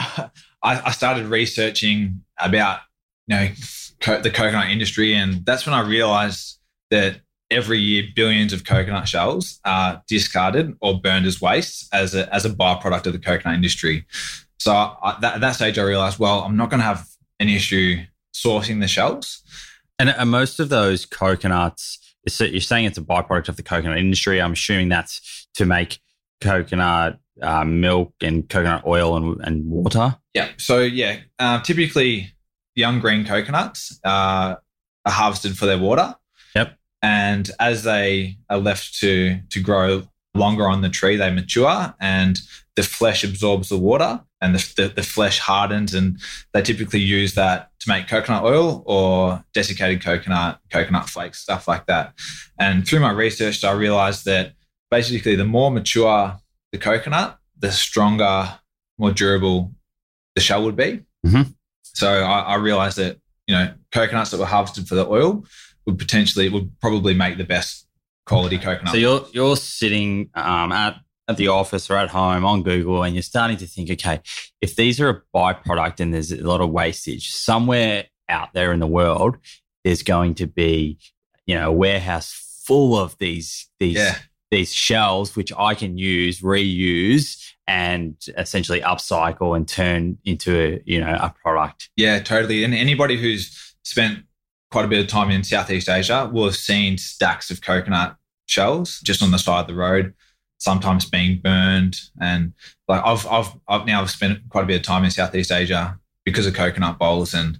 I, 0.63 0.81
I 0.81 0.91
started 0.91 1.27
researching 1.27 2.23
about 2.39 2.79
you 3.27 3.35
know 3.35 3.49
co- 4.01 4.21
the 4.21 4.31
coconut 4.31 4.69
industry, 4.71 5.13
and 5.13 5.45
that's 5.45 5.67
when 5.67 5.75
I 5.75 5.81
realized 5.87 6.59
that 6.89 7.17
every 7.51 7.79
year 7.79 8.03
billions 8.15 8.53
of 8.53 8.65
coconut 8.65 9.07
shells 9.07 9.59
are 9.65 10.01
discarded 10.07 10.75
or 10.81 10.99
burned 10.99 11.25
as 11.25 11.39
waste 11.41 11.87
as 11.93 12.15
a 12.15 12.33
as 12.33 12.45
a 12.45 12.49
byproduct 12.49 13.05
of 13.05 13.13
the 13.13 13.19
coconut 13.19 13.55
industry. 13.55 14.05
So 14.59 14.73
I, 14.73 15.17
that, 15.21 15.35
at 15.35 15.41
that 15.41 15.51
stage, 15.51 15.77
I 15.77 15.83
realized, 15.83 16.17
well, 16.17 16.39
I'm 16.39 16.57
not 16.57 16.69
going 16.69 16.79
to 16.79 16.85
have 16.85 17.05
an 17.39 17.49
issue 17.49 17.97
sourcing 18.33 18.81
the 18.81 18.87
shells. 18.87 19.41
And 19.99 20.09
are 20.09 20.25
most 20.25 20.59
of 20.59 20.69
those 20.69 21.05
coconuts, 21.05 21.99
so 22.27 22.43
you're 22.45 22.61
saying 22.61 22.85
it's 22.85 22.97
a 22.97 23.01
byproduct 23.01 23.49
of 23.49 23.57
the 23.57 23.63
coconut 23.63 23.97
industry. 23.97 24.41
I'm 24.41 24.53
assuming 24.53 24.89
that's 24.89 25.47
to 25.55 25.65
make 25.65 25.99
coconut 26.41 27.19
uh, 27.41 27.63
milk 27.63 28.13
and 28.21 28.47
coconut 28.49 28.83
oil 28.85 29.15
and, 29.15 29.39
and 29.41 29.65
water. 29.65 30.17
Yeah. 30.33 30.49
So 30.57 30.79
yeah, 30.79 31.19
uh, 31.39 31.61
typically 31.61 32.33
young 32.75 32.99
green 32.99 33.25
coconuts 33.25 33.99
uh, 34.03 34.55
are 35.05 35.11
harvested 35.11 35.57
for 35.57 35.65
their 35.65 35.79
water. 35.79 36.15
And 37.05 37.51
as 37.59 37.83
they 37.83 38.37
are 38.49 38.57
left 38.57 38.99
to 39.01 39.39
to 39.51 39.59
grow 39.61 40.07
longer 40.33 40.67
on 40.67 40.81
the 40.81 40.89
tree, 40.89 41.17
they 41.17 41.29
mature 41.31 41.93
and 41.99 42.39
the 42.75 42.81
flesh 42.83 43.23
absorbs 43.23 43.69
the 43.69 43.77
water 43.77 44.21
and 44.41 44.55
the, 44.55 44.73
the, 44.75 44.87
the 44.89 45.03
flesh 45.03 45.39
hardens 45.39 45.93
and 45.93 46.19
they 46.53 46.61
typically 46.61 46.99
use 46.99 47.35
that 47.35 47.69
to 47.79 47.89
make 47.89 48.07
coconut 48.07 48.43
oil 48.43 48.83
or 48.85 49.43
desiccated 49.53 50.03
coconut, 50.03 50.59
coconut 50.71 51.07
flakes, 51.07 51.39
stuff 51.39 51.67
like 51.67 51.85
that. 51.85 52.13
And 52.59 52.85
through 52.85 52.99
my 52.99 53.11
research, 53.11 53.63
I 53.63 53.71
realized 53.71 54.25
that 54.25 54.53
basically 54.89 55.35
the 55.35 55.45
more 55.45 55.71
mature 55.71 56.35
the 56.71 56.79
coconut, 56.79 57.37
the 57.57 57.71
stronger, 57.71 58.59
more 58.97 59.11
durable 59.11 59.71
the 60.35 60.41
shell 60.41 60.63
would 60.63 60.75
be. 60.75 61.01
Mhm. 61.25 61.53
So 61.83 62.09
I, 62.09 62.39
I 62.39 62.55
realized 62.55 62.97
that 62.97 63.19
you 63.47 63.55
know 63.55 63.73
coconuts 63.91 64.31
that 64.31 64.39
were 64.39 64.45
harvested 64.45 64.87
for 64.87 64.95
the 64.95 65.07
oil 65.07 65.45
would 65.85 65.97
potentially 65.97 66.49
would 66.49 66.79
probably 66.79 67.13
make 67.13 67.37
the 67.37 67.43
best 67.43 67.87
quality 68.25 68.57
coconut. 68.57 68.93
So 68.93 68.97
you're 68.97 69.25
you're 69.31 69.57
sitting 69.57 70.29
um, 70.33 70.71
at 70.71 70.97
at 71.27 71.37
the 71.37 71.47
office 71.47 71.89
or 71.89 71.97
at 71.97 72.09
home 72.09 72.45
on 72.45 72.63
Google, 72.63 73.03
and 73.03 73.15
you're 73.15 73.23
starting 73.23 73.57
to 73.57 73.67
think, 73.67 73.89
okay, 73.89 74.21
if 74.61 74.75
these 74.75 74.99
are 74.99 75.09
a 75.09 75.21
byproduct 75.35 75.99
and 75.99 76.13
there's 76.13 76.31
a 76.31 76.37
lot 76.37 76.61
of 76.61 76.69
wastage 76.69 77.31
somewhere 77.31 78.05
out 78.29 78.53
there 78.53 78.71
in 78.71 78.79
the 78.79 78.87
world, 78.87 79.37
there's 79.83 80.03
going 80.03 80.35
to 80.35 80.47
be 80.47 80.97
you 81.45 81.55
know 81.55 81.69
a 81.69 81.73
warehouse 81.73 82.63
full 82.65 82.97
of 82.97 83.17
these 83.19 83.69
these 83.79 83.95
yeah, 83.95 84.17
these 84.51 84.73
shells 84.73 85.35
which 85.35 85.51
I 85.57 85.75
can 85.75 85.97
use, 85.97 86.41
reuse, 86.41 87.53
and 87.67 88.15
essentially 88.37 88.81
upcycle 88.81 89.55
and 89.55 89.67
turn 89.67 90.17
into 90.25 90.59
a 90.59 90.81
you 90.85 90.99
know 90.99 91.13
a 91.13 91.33
product. 91.41 91.89
Yeah, 91.95 92.19
totally. 92.19 92.63
And 92.63 92.73
anybody 92.73 93.17
who's 93.17 93.75
spent 93.83 94.23
quite 94.75 94.83
a 94.83 94.89
bit 94.89 94.99
of 94.99 95.07
time 95.07 95.31
in 95.31 95.41
Southeast 95.41 95.87
Asia 95.87 96.29
will 96.33 96.43
have 96.43 96.55
seen 96.57 96.97
stacks 96.97 97.49
of 97.49 97.61
coconut 97.61 98.17
shells 98.45 98.99
just 99.05 99.23
on 99.23 99.31
the 99.31 99.39
side 99.39 99.61
of 99.61 99.67
the 99.67 99.73
road, 99.73 100.13
sometimes 100.57 101.09
being 101.09 101.39
burned. 101.39 101.95
And 102.19 102.51
like 102.89 103.01
I've 103.05 103.25
I've 103.25 103.53
I've 103.69 103.85
now 103.85 104.05
spent 104.05 104.39
quite 104.49 104.65
a 104.65 104.67
bit 104.67 104.75
of 104.75 104.81
time 104.81 105.05
in 105.05 105.11
Southeast 105.11 105.49
Asia 105.49 105.97
because 106.25 106.45
of 106.45 106.55
coconut 106.55 106.99
bowls, 106.99 107.33
and 107.33 107.57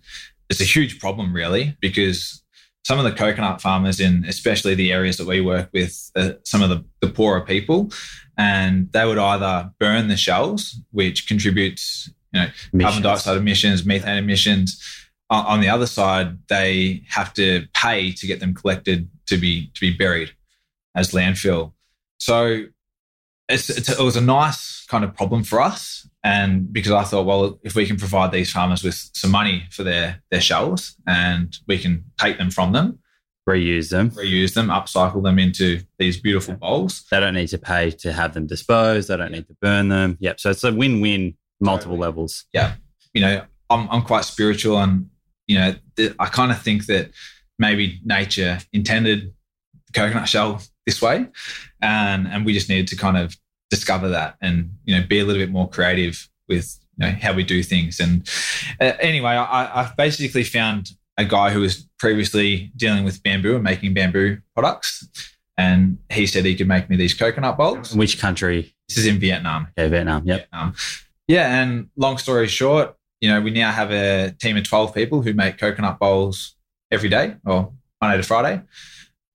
it's 0.50 0.60
a 0.60 0.66
huge 0.66 1.00
problem 1.00 1.34
really 1.34 1.78
because 1.80 2.44
some 2.84 3.00
of 3.00 3.06
the 3.06 3.14
coconut 3.14 3.62
farmers 3.62 4.02
in 4.02 4.26
especially 4.28 4.76
the 4.76 4.92
areas 4.92 5.16
that 5.16 5.26
we 5.26 5.40
work 5.40 5.70
with 5.72 6.12
uh, 6.18 6.32
some 6.44 6.62
of 6.62 6.70
the, 6.70 6.84
the 7.00 7.08
poorer 7.08 7.42
people 7.42 7.90
and 8.38 8.92
they 8.92 9.06
would 9.06 9.18
either 9.18 9.72
burn 9.80 10.10
the 10.10 10.18
shells 10.18 10.82
which 10.92 11.28
contributes 11.28 12.12
you 12.32 12.42
know 12.42 12.48
emissions. 12.74 12.82
carbon 12.84 13.02
dioxide 13.02 13.38
emissions 13.38 13.86
methane 13.86 14.18
emissions 14.18 15.05
on, 15.30 15.46
on 15.46 15.62
the 15.62 15.70
other 15.70 15.88
side 15.88 16.38
they 16.48 17.04
have 17.08 17.34
to 17.34 17.66
pay 17.74 18.12
to 18.12 18.28
get 18.28 18.40
them 18.40 18.54
collected 18.54 19.10
to 19.28 19.38
be 19.38 19.72
to 19.74 19.82
be 19.82 19.96
buried 19.96 20.32
as 20.96 21.12
landfill 21.12 21.74
so 22.18 22.66
it's, 23.48 23.70
it's, 23.70 23.90
it 23.90 24.00
was 24.00 24.16
a 24.16 24.22
nice 24.22 24.86
kind 24.88 25.04
of 25.04 25.16
problem 25.16 25.44
for 25.44 25.62
us. 25.62 26.08
And 26.24 26.72
because 26.72 26.92
I 26.92 27.04
thought, 27.04 27.26
well, 27.26 27.60
if 27.64 27.76
we 27.76 27.86
can 27.86 27.98
provide 27.98 28.32
these 28.32 28.52
farmers 28.52 28.84
with 28.84 28.96
some 29.14 29.32
money 29.32 29.66
for 29.72 29.84
their, 29.84 30.24
their 30.32 30.42
shells 30.42 30.96
and 31.08 31.56
we 31.68 31.78
can 31.78 32.06
take 32.20 32.38
them 32.38 32.50
from 32.50 32.72
them, 32.72 33.00
reuse 33.48 33.90
them, 33.90 34.10
reuse 34.12 34.56
them, 34.56 34.70
upcycle 34.70 35.22
them 35.22 35.38
into 35.38 35.82
these 36.00 36.20
beautiful 36.20 36.56
bowls. 36.56 37.06
They 37.12 37.20
don't 37.20 37.36
need 37.36 37.50
to 37.50 37.60
pay 37.60 37.92
to 37.92 38.12
have 38.12 38.34
them 38.34 38.48
disposed. 38.48 39.10
They 39.10 39.18
don't 39.18 39.32
need 39.32 39.48
to 39.48 39.56
burn 39.62 39.90
them. 39.90 40.18
Yep. 40.20 40.40
So 40.40 40.50
it's 40.50 40.64
a 40.64 40.74
win 40.74 41.00
win, 41.02 41.36
multiple 41.60 41.96
totally. 41.96 42.08
levels. 42.08 42.46
Yeah. 42.54 42.74
You 43.14 43.22
know, 43.22 43.46
I'm, 43.70 43.88
I'm 43.92 44.02
quite 44.02 44.26
spiritual 44.26 44.80
and, 44.80 45.10
you 45.48 45.58
know, 45.58 45.76
th- 45.96 46.14
I 46.20 46.28
kind 46.28 46.52
of 46.52 46.62
think 46.62 46.86
that 46.88 47.12
maybe 47.58 48.00
nature 48.04 48.60
intended 48.74 49.34
coconut 49.94 50.28
shell 50.28 50.62
this 50.86 51.02
way. 51.02 51.28
And, 51.82 52.28
and 52.28 52.46
we 52.46 52.54
just 52.54 52.70
needed 52.70 52.88
to 52.90 52.96
kind 52.96 53.18
of 53.18 53.36
discover 53.70 54.10
that 54.10 54.36
and, 54.42 54.72
you 54.86 54.96
know, 54.96 55.06
be 55.08 55.20
a 55.20 55.26
little 55.26 55.42
bit 55.42 55.52
more 55.52 55.70
creative 55.70 56.30
with 56.48 56.78
you 56.98 57.08
know, 57.08 57.14
how 57.22 57.34
we 57.34 57.44
do 57.44 57.64
things. 57.64 58.00
And 58.00 58.28
uh, 58.80 58.94
anyway, 59.00 59.32
I, 59.32 59.84
I 59.84 59.92
basically 59.98 60.44
found 60.44 60.92
a 61.18 61.26
guy 61.26 61.50
who 61.50 61.62
was 61.62 61.88
previously 61.98 62.72
dealing 62.76 63.04
with 63.04 63.24
bamboo 63.24 63.56
and 63.56 63.64
making 63.64 63.94
bamboo 63.94 64.40
products. 64.54 65.08
And 65.58 65.98
he 66.12 66.28
said 66.28 66.44
he 66.44 66.56
could 66.56 66.68
make 66.68 66.90
me 66.90 66.98
these 66.98 67.14
coconut 67.14 67.58
bowls. 67.58 67.96
Which 67.96 68.20
country? 68.20 68.76
This 68.90 68.98
is 68.98 69.08
in 69.08 69.20
Vietnam. 69.20 69.68
Yeah, 69.78 69.88
Vietnam. 69.88 70.24
Yep. 70.26 70.38
Vietnam. 70.38 70.76
Yeah. 71.28 71.62
And 71.62 71.90
long 71.96 72.18
story 72.18 72.48
short, 72.48 72.95
you 73.22 73.30
know, 73.30 73.42
we 73.42 73.52
now 73.52 73.72
have 73.72 73.92
a 73.92 74.32
team 74.40 74.58
of 74.58 74.64
12 74.64 74.94
people 74.94 75.22
who 75.22 75.34
make 75.34 75.58
coconut 75.58 76.00
bowls 76.00 76.56
every 76.92 77.10
day 77.10 77.36
or 77.46 77.72
Monday 78.02 78.18
to 78.18 78.24
Friday 78.24 78.62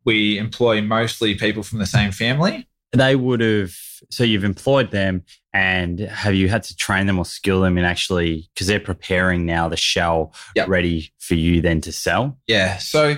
we 0.05 0.39
employ 0.39 0.81
mostly 0.83 1.35
people 1.35 1.63
from 1.63 1.79
the 1.79 1.87
same 1.87 2.13
family. 2.13 2.69
They 2.93 3.15
would 3.15 3.41
have, 3.41 3.75
so 4.11 4.25
you've 4.25 4.45
employed 4.45 4.91
them 4.91 5.25
and 5.53 6.01
have 6.01 6.35
you 6.35 6.49
had 6.49 6.65
to 6.65 6.77
train 6.77 7.07
them 7.07 7.19
or 7.19 7.25
skill 7.25 7.61
them 7.61 7.79
in 7.79 7.85
actually, 7.85 8.51
because 8.55 8.67
they're 8.67 8.81
preparing 8.81 9.47
now 9.47 9.69
the 9.69 9.77
shell 9.77 10.35
yep. 10.57 10.69
ready 10.69 11.13
for 11.19 11.35
you 11.35 11.61
then 11.61 11.81
to 11.83 11.93
sell? 11.93 12.39
Yeah. 12.47 12.79
So 12.79 13.17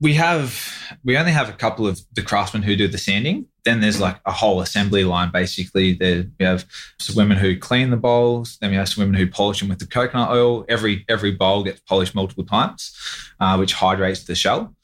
we 0.00 0.14
have, 0.14 0.72
we 1.04 1.16
only 1.16 1.32
have 1.32 1.48
a 1.48 1.52
couple 1.52 1.86
of 1.86 2.00
the 2.14 2.22
craftsmen 2.22 2.62
who 2.62 2.76
do 2.76 2.88
the 2.88 2.98
sanding. 2.98 3.46
Then 3.64 3.80
there's 3.80 4.00
like 4.00 4.18
a 4.24 4.32
whole 4.32 4.62
assembly 4.62 5.04
line. 5.04 5.30
Basically, 5.30 5.92
there 5.92 6.24
we 6.38 6.46
have 6.46 6.64
some 6.98 7.16
women 7.16 7.36
who 7.36 7.58
clean 7.58 7.90
the 7.90 7.96
bowls. 7.98 8.56
Then 8.60 8.70
we 8.70 8.76
have 8.76 8.88
some 8.88 9.02
women 9.02 9.20
who 9.20 9.26
polish 9.26 9.60
them 9.60 9.68
with 9.68 9.80
the 9.80 9.86
coconut 9.86 10.30
oil. 10.30 10.64
Every 10.68 11.04
every 11.10 11.32
bowl 11.32 11.62
gets 11.62 11.80
polished 11.80 12.14
multiple 12.14 12.44
times, 12.44 12.96
uh, 13.38 13.56
which 13.58 13.74
hydrates 13.74 14.24
the 14.24 14.34
shell 14.34 14.74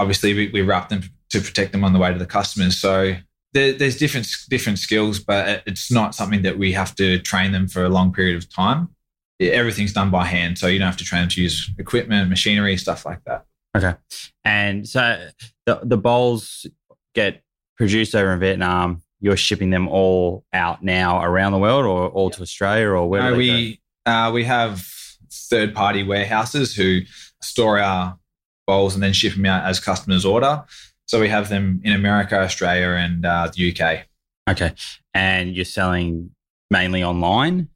obviously 0.00 0.34
we, 0.34 0.50
we 0.50 0.62
wrap 0.62 0.88
them 0.88 1.02
to 1.30 1.40
protect 1.40 1.72
them 1.72 1.84
on 1.84 1.92
the 1.92 1.98
way 1.98 2.12
to 2.12 2.18
the 2.18 2.26
customers. 2.26 2.78
So 2.78 3.14
there, 3.52 3.72
there's 3.72 3.96
different 3.96 4.28
different 4.48 4.78
skills, 4.78 5.18
but 5.18 5.62
it's 5.66 5.90
not 5.90 6.14
something 6.14 6.42
that 6.42 6.58
we 6.58 6.72
have 6.72 6.94
to 6.96 7.18
train 7.20 7.52
them 7.52 7.68
for 7.68 7.84
a 7.84 7.88
long 7.88 8.12
period 8.12 8.36
of 8.36 8.52
time. 8.52 8.88
Everything's 9.40 9.92
done 9.92 10.10
by 10.10 10.26
hand, 10.26 10.58
so 10.58 10.66
you 10.66 10.78
don't 10.78 10.86
have 10.86 10.98
to 10.98 11.04
train 11.04 11.22
them 11.22 11.30
to 11.30 11.42
use 11.42 11.70
equipment, 11.78 12.28
machinery, 12.28 12.76
stuff 12.76 13.06
like 13.06 13.24
that. 13.24 13.46
Okay, 13.76 13.94
and 14.44 14.88
so 14.88 15.28
the 15.66 15.80
the 15.82 15.96
bowls 15.96 16.66
get 17.14 17.42
produced 17.76 18.14
over 18.14 18.32
in 18.32 18.40
Vietnam. 18.40 19.02
You're 19.20 19.36
shipping 19.36 19.70
them 19.70 19.86
all 19.88 20.44
out 20.52 20.82
now 20.82 21.22
around 21.22 21.52
the 21.52 21.58
world, 21.58 21.84
or 21.84 22.08
all 22.08 22.30
to 22.30 22.42
Australia, 22.42 22.88
or 22.88 23.08
where? 23.08 23.30
No, 23.30 23.36
we 23.36 23.80
uh, 24.06 24.30
we 24.32 24.44
have 24.44 24.86
third 25.32 25.74
party 25.74 26.02
warehouses 26.02 26.74
who 26.74 27.02
store 27.42 27.78
our 27.78 28.18
bowls 28.66 28.94
and 28.94 29.02
then 29.02 29.12
ship 29.12 29.34
them 29.34 29.46
out 29.46 29.64
as 29.64 29.80
customers 29.80 30.24
order. 30.24 30.64
So 31.06 31.20
we 31.20 31.28
have 31.28 31.48
them 31.48 31.80
in 31.84 31.92
America, 31.92 32.38
Australia, 32.40 32.90
and 32.90 33.26
uh, 33.26 33.50
the 33.54 33.72
UK. 33.72 34.06
Okay, 34.48 34.74
and 35.12 35.54
you're 35.54 35.64
selling 35.64 36.30
mainly 36.70 37.02
online. 37.02 37.68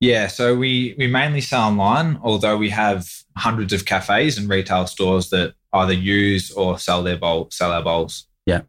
Yeah, 0.00 0.28
so 0.28 0.56
we 0.56 0.94
we 0.96 1.06
mainly 1.06 1.40
sell 1.40 1.68
online, 1.68 2.18
although 2.22 2.56
we 2.56 2.70
have 2.70 3.06
hundreds 3.36 3.72
of 3.72 3.84
cafes 3.84 4.38
and 4.38 4.48
retail 4.48 4.86
stores 4.86 5.30
that 5.30 5.54
either 5.72 5.92
use 5.92 6.50
or 6.50 6.78
sell 6.78 7.02
their 7.02 7.18
bowl 7.18 7.48
sell 7.50 7.72
our 7.72 7.82
bowls. 7.82 8.26
Yeah. 8.46 8.62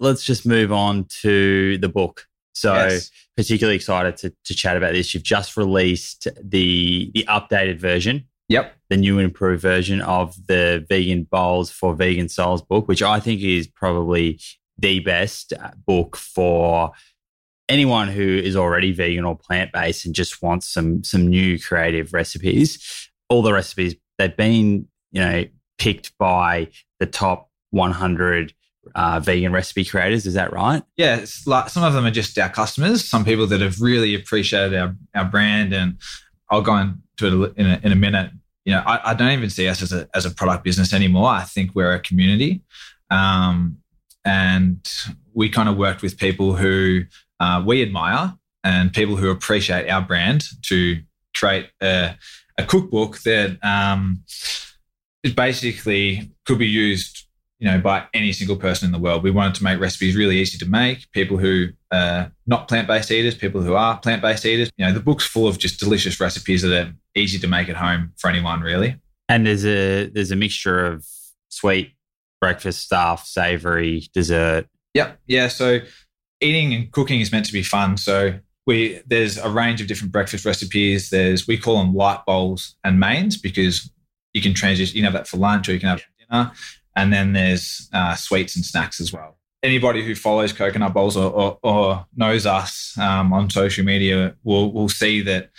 Let's 0.00 0.24
just 0.24 0.44
move 0.44 0.72
on 0.72 1.06
to 1.22 1.78
the 1.78 1.88
book. 1.88 2.26
So 2.54 2.74
yes. 2.74 3.10
particularly 3.36 3.76
excited 3.76 4.16
to, 4.18 4.32
to 4.44 4.54
chat 4.54 4.76
about 4.76 4.92
this. 4.92 5.14
You've 5.14 5.22
just 5.22 5.56
released 5.56 6.26
the 6.42 7.10
the 7.14 7.24
updated 7.28 7.78
version 7.78 8.26
Yep. 8.48 8.76
The 8.90 8.96
new 8.96 9.18
and 9.18 9.24
improved 9.24 9.62
version 9.62 10.00
of 10.00 10.46
the 10.46 10.84
Vegan 10.88 11.24
Bowls 11.24 11.70
for 11.70 11.94
Vegan 11.94 12.28
Souls 12.28 12.62
book, 12.62 12.86
which 12.86 13.02
I 13.02 13.18
think 13.18 13.42
is 13.42 13.66
probably 13.66 14.40
the 14.78 15.00
best 15.00 15.52
book 15.86 16.16
for 16.16 16.92
anyone 17.68 18.08
who 18.08 18.22
is 18.22 18.56
already 18.56 18.92
vegan 18.92 19.24
or 19.24 19.36
plant 19.36 19.72
based 19.72 20.06
and 20.06 20.14
just 20.14 20.42
wants 20.42 20.68
some 20.68 21.02
some 21.04 21.26
new 21.26 21.58
creative 21.58 22.12
recipes. 22.12 23.10
All 23.28 23.42
the 23.42 23.52
recipes 23.52 23.96
they've 24.18 24.36
been, 24.36 24.86
you 25.12 25.20
know, 25.20 25.44
picked 25.78 26.16
by 26.18 26.68
the 27.00 27.06
top 27.06 27.50
100 27.70 28.54
uh, 28.94 29.20
vegan 29.20 29.52
recipe 29.52 29.84
creators. 29.84 30.26
Is 30.26 30.34
that 30.34 30.52
right? 30.52 30.82
Yeah, 30.96 31.24
like 31.46 31.68
some 31.68 31.82
of 31.82 31.92
them 31.92 32.06
are 32.06 32.10
just 32.10 32.38
our 32.38 32.48
customers. 32.48 33.04
Some 33.04 33.24
people 33.24 33.46
that 33.48 33.60
have 33.60 33.80
really 33.80 34.14
appreciated 34.14 34.78
our, 34.78 34.96
our 35.14 35.24
brand, 35.24 35.72
and 35.72 35.98
I'll 36.50 36.62
go 36.62 36.76
into 36.76 37.44
it 37.44 37.54
in 37.56 37.66
a, 37.66 37.80
in 37.82 37.92
a 37.92 37.96
minute. 37.96 38.30
You 38.64 38.72
know, 38.72 38.82
I, 38.86 39.10
I, 39.10 39.14
don't 39.14 39.30
even 39.30 39.50
see 39.50 39.68
us 39.68 39.80
as 39.80 39.92
a 39.92 40.08
as 40.14 40.24
a 40.24 40.30
product 40.30 40.64
business 40.64 40.92
anymore. 40.92 41.28
I 41.28 41.42
think 41.42 41.72
we're 41.74 41.92
a 41.92 42.00
community, 42.00 42.62
um, 43.10 43.78
and 44.24 44.88
we 45.34 45.48
kind 45.48 45.68
of 45.68 45.76
worked 45.76 46.02
with 46.02 46.18
people 46.18 46.54
who 46.54 47.02
uh, 47.40 47.62
we 47.64 47.82
admire 47.82 48.34
and 48.64 48.92
people 48.92 49.16
who 49.16 49.30
appreciate 49.30 49.88
our 49.88 50.02
brand 50.02 50.44
to 50.62 51.00
create 51.34 51.68
a, 51.82 52.16
a 52.58 52.64
cookbook 52.64 53.18
that 53.22 53.58
um, 53.62 54.22
it 55.22 55.36
basically 55.36 56.32
could 56.44 56.58
be 56.58 56.66
used 56.66 57.26
you 57.58 57.70
know, 57.70 57.78
by 57.78 58.04
any 58.12 58.32
single 58.32 58.56
person 58.56 58.86
in 58.86 58.92
the 58.92 58.98
world. 58.98 59.22
We 59.22 59.30
wanted 59.30 59.54
to 59.56 59.64
make 59.64 59.80
recipes 59.80 60.14
really 60.14 60.38
easy 60.38 60.58
to 60.58 60.66
make. 60.66 61.10
People 61.12 61.38
who 61.38 61.68
are 61.90 62.30
not 62.46 62.68
plant-based 62.68 63.10
eaters, 63.10 63.34
people 63.34 63.62
who 63.62 63.74
are 63.74 63.98
plant-based 63.98 64.44
eaters. 64.44 64.70
You 64.76 64.86
know, 64.86 64.92
the 64.92 65.00
book's 65.00 65.26
full 65.26 65.48
of 65.48 65.58
just 65.58 65.80
delicious 65.80 66.20
recipes 66.20 66.62
that 66.62 66.86
are 66.86 66.92
easy 67.14 67.38
to 67.38 67.46
make 67.46 67.68
at 67.68 67.76
home 67.76 68.12
for 68.18 68.28
anyone, 68.28 68.60
really. 68.60 68.96
And 69.28 69.46
there's 69.46 69.64
a 69.64 70.08
there's 70.08 70.30
a 70.30 70.36
mixture 70.36 70.86
of 70.86 71.06
sweet 71.48 71.92
breakfast 72.40 72.82
stuff, 72.82 73.26
savory, 73.26 74.08
dessert. 74.12 74.68
Yep. 74.94 75.18
Yeah. 75.26 75.48
So 75.48 75.80
eating 76.40 76.74
and 76.74 76.90
cooking 76.92 77.20
is 77.20 77.32
meant 77.32 77.46
to 77.46 77.52
be 77.52 77.62
fun. 77.62 77.96
So 77.96 78.38
we 78.66 79.00
there's 79.06 79.38
a 79.38 79.48
range 79.48 79.80
of 79.80 79.86
different 79.86 80.12
breakfast 80.12 80.44
recipes. 80.44 81.10
There's 81.10 81.46
we 81.46 81.56
call 81.56 81.78
them 81.78 81.94
light 81.94 82.20
bowls 82.26 82.76
and 82.84 83.00
mains 83.00 83.36
because 83.36 83.90
you 84.34 84.42
can 84.42 84.54
transition. 84.54 84.96
You 84.96 85.02
can 85.02 85.12
have 85.12 85.20
that 85.20 85.28
for 85.28 85.38
lunch 85.38 85.68
or 85.68 85.72
you 85.72 85.80
can 85.80 85.88
have 85.88 86.02
dinner. 86.18 86.52
And 86.94 87.12
then 87.12 87.32
there's 87.32 87.88
uh, 87.92 88.14
sweets 88.14 88.56
and 88.56 88.64
snacks 88.64 89.00
as 89.00 89.12
well. 89.12 89.38
Anybody 89.62 90.04
who 90.04 90.14
follows 90.14 90.52
Coconut 90.52 90.94
Bowls 90.94 91.16
or, 91.16 91.30
or, 91.30 91.58
or 91.62 92.06
knows 92.14 92.46
us 92.46 92.96
um, 92.98 93.32
on 93.32 93.50
social 93.50 93.84
media 93.84 94.34
will, 94.44 94.72
will 94.72 94.88
see 94.88 95.22
that 95.22 95.50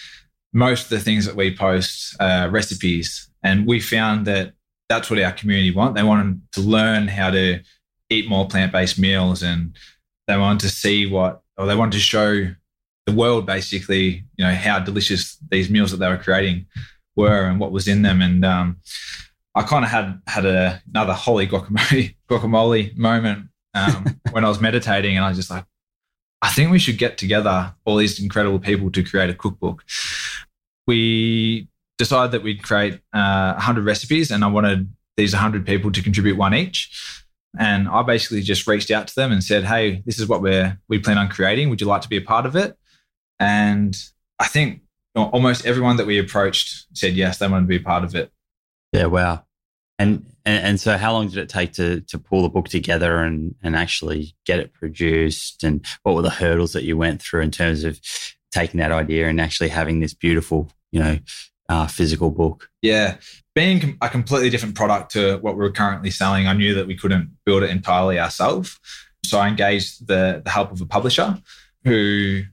most 0.53 0.83
of 0.83 0.89
the 0.89 0.99
things 0.99 1.25
that 1.25 1.35
we 1.35 1.55
post 1.55 2.15
are 2.19 2.49
recipes. 2.49 3.29
And 3.43 3.67
we 3.67 3.79
found 3.79 4.25
that 4.25 4.53
that's 4.89 5.09
what 5.09 5.19
our 5.19 5.31
community 5.31 5.71
want. 5.71 5.95
They 5.95 6.03
want 6.03 6.39
to 6.53 6.61
learn 6.61 7.07
how 7.07 7.31
to 7.31 7.61
eat 8.09 8.29
more 8.29 8.47
plant 8.47 8.71
based 8.71 8.97
meals 8.97 9.43
and 9.43 9.75
they 10.27 10.37
want 10.37 10.61
to 10.61 10.69
see 10.69 11.07
what, 11.07 11.41
or 11.57 11.65
they 11.65 11.75
want 11.75 11.93
to 11.93 11.99
show 11.99 12.47
the 13.05 13.13
world 13.13 13.45
basically, 13.45 14.23
you 14.35 14.45
know, 14.45 14.53
how 14.53 14.79
delicious 14.79 15.37
these 15.49 15.69
meals 15.69 15.91
that 15.91 15.97
they 15.97 16.09
were 16.09 16.17
creating 16.17 16.65
were 17.15 17.45
and 17.45 17.59
what 17.59 17.71
was 17.71 17.87
in 17.87 18.01
them. 18.01 18.21
And 18.21 18.43
um, 18.43 18.77
I 19.55 19.63
kind 19.63 19.85
of 19.85 19.91
had 19.91 20.21
had 20.27 20.45
a, 20.45 20.81
another 20.89 21.13
holy 21.13 21.47
guacamole 21.47 22.15
guacamole 22.29 22.95
moment 22.97 23.47
um, 23.73 24.19
when 24.31 24.45
I 24.45 24.49
was 24.49 24.61
meditating, 24.61 25.15
and 25.15 25.25
I 25.25 25.29
was 25.29 25.37
just 25.37 25.49
like, 25.49 25.65
I 26.41 26.49
think 26.49 26.71
we 26.71 26.79
should 26.79 26.97
get 26.97 27.17
together 27.17 27.73
all 27.85 27.95
these 27.95 28.21
incredible 28.21 28.59
people 28.59 28.91
to 28.91 29.03
create 29.03 29.29
a 29.29 29.33
cookbook. 29.33 29.83
We 30.85 31.67
decided 31.97 32.31
that 32.31 32.43
we'd 32.43 32.63
create 32.63 32.99
uh, 33.13 33.53
100 33.53 33.83
recipes 33.83 34.29
and 34.29 34.43
I 34.43 34.47
wanted 34.47 34.93
these 35.17 35.33
100 35.33 35.65
people 35.65 35.91
to 35.91 36.03
contribute 36.03 36.37
one 36.37 36.53
each. 36.53 37.25
And 37.57 37.87
I 37.87 38.03
basically 38.03 38.41
just 38.41 38.67
reached 38.67 38.91
out 38.91 39.07
to 39.07 39.15
them 39.15 39.31
and 39.31 39.43
said, 39.43 39.63
"Hey, 39.63 40.03
this 40.05 40.19
is 40.19 40.27
what 40.27 40.41
we're 40.41 40.79
we 40.87 40.99
plan 40.99 41.17
on 41.17 41.29
creating. 41.29 41.69
Would 41.69 41.81
you 41.81 41.87
like 41.87 42.01
to 42.01 42.09
be 42.09 42.17
a 42.17 42.21
part 42.21 42.45
of 42.45 42.55
it?" 42.55 42.77
And 43.39 43.95
I 44.39 44.47
think 44.47 44.81
almost 45.15 45.65
everyone 45.65 45.97
that 45.97 46.07
we 46.07 46.19
approached 46.19 46.85
said 46.93 47.15
yes, 47.15 47.37
they 47.37 47.47
wanted 47.47 47.63
to 47.63 47.67
be 47.67 47.77
a 47.77 47.81
part 47.81 48.03
of 48.03 48.15
it. 48.15 48.31
Yeah, 48.93 49.05
wow. 49.05 49.43
And, 49.99 50.25
and 50.45 50.63
and 50.63 50.79
so 50.79 50.95
how 50.95 51.11
long 51.11 51.27
did 51.27 51.37
it 51.37 51.49
take 51.49 51.73
to 51.73 52.01
to 52.01 52.19
pull 52.19 52.43
the 52.43 52.49
book 52.49 52.67
together 52.67 53.17
and 53.17 53.55
and 53.63 53.75
actually 53.75 54.35
get 54.45 54.59
it 54.59 54.73
produced 54.73 55.63
and 55.63 55.83
what 56.03 56.15
were 56.15 56.21
the 56.21 56.29
hurdles 56.29 56.73
that 56.73 56.83
you 56.83 56.95
went 56.95 57.21
through 57.21 57.41
in 57.41 57.51
terms 57.51 57.83
of 57.83 57.99
taking 58.51 58.79
that 58.79 58.91
idea 58.91 59.27
and 59.27 59.41
actually 59.41 59.69
having 59.69 59.99
this 59.99 60.13
beautiful, 60.13 60.71
you 60.91 60.99
know, 60.99 61.19
uh, 61.69 61.87
physical 61.87 62.29
book? 62.29 62.69
Yeah, 62.81 63.17
being 63.57 63.97
a 64.03 64.07
completely 64.07 64.51
different 64.51 64.75
product 64.75 65.11
to 65.11 65.37
what 65.37 65.57
we 65.57 65.65
are 65.65 65.71
currently 65.71 66.11
selling, 66.11 66.45
I 66.45 66.53
knew 66.53 66.75
that 66.75 66.85
we 66.85 66.95
couldn't 66.95 67.35
build 67.43 67.63
it 67.63 67.71
entirely 67.71 68.19
ourselves. 68.19 68.79
So 69.25 69.39
I 69.39 69.47
engaged 69.47 70.05
the, 70.05 70.43
the 70.45 70.51
help 70.51 70.71
of 70.71 70.79
a 70.79 70.85
publisher 70.85 71.41
who 71.83 72.43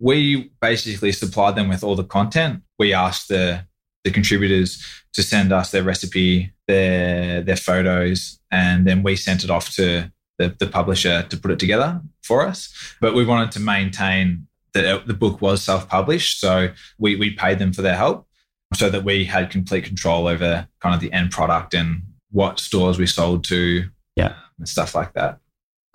we 0.00 0.50
basically 0.62 1.12
supplied 1.12 1.54
them 1.54 1.68
with 1.68 1.84
all 1.84 1.96
the 1.96 2.02
content. 2.18 2.62
We 2.78 2.94
asked 2.94 3.28
the 3.28 3.66
the 4.04 4.10
contributors 4.10 4.82
to 5.12 5.22
send 5.22 5.52
us 5.52 5.70
their 5.70 5.82
recipe, 5.82 6.54
their 6.66 7.42
their 7.42 7.56
photos, 7.56 8.40
and 8.50 8.86
then 8.86 9.02
we 9.02 9.16
sent 9.16 9.44
it 9.44 9.50
off 9.50 9.68
to 9.74 10.10
the, 10.38 10.56
the 10.58 10.66
publisher 10.66 11.24
to 11.24 11.36
put 11.36 11.50
it 11.50 11.58
together 11.58 12.00
for 12.22 12.46
us. 12.46 12.72
But 13.02 13.14
we 13.14 13.26
wanted 13.26 13.52
to 13.52 13.60
maintain 13.60 14.46
that 14.72 15.06
the 15.06 15.12
book 15.12 15.42
was 15.42 15.62
self 15.62 15.90
published, 15.90 16.40
so 16.40 16.70
we 16.96 17.16
we 17.16 17.34
paid 17.34 17.58
them 17.58 17.74
for 17.74 17.82
their 17.82 17.96
help 17.96 18.27
so 18.74 18.90
that 18.90 19.04
we 19.04 19.24
had 19.24 19.50
complete 19.50 19.84
control 19.84 20.26
over 20.26 20.68
kind 20.80 20.94
of 20.94 21.00
the 21.00 21.12
end 21.12 21.30
product 21.30 21.74
and 21.74 22.02
what 22.30 22.60
stores 22.60 22.98
we 22.98 23.06
sold 23.06 23.44
to, 23.44 23.88
yeah, 24.16 24.34
and 24.58 24.68
stuff 24.68 24.94
like 24.94 25.14
that. 25.14 25.38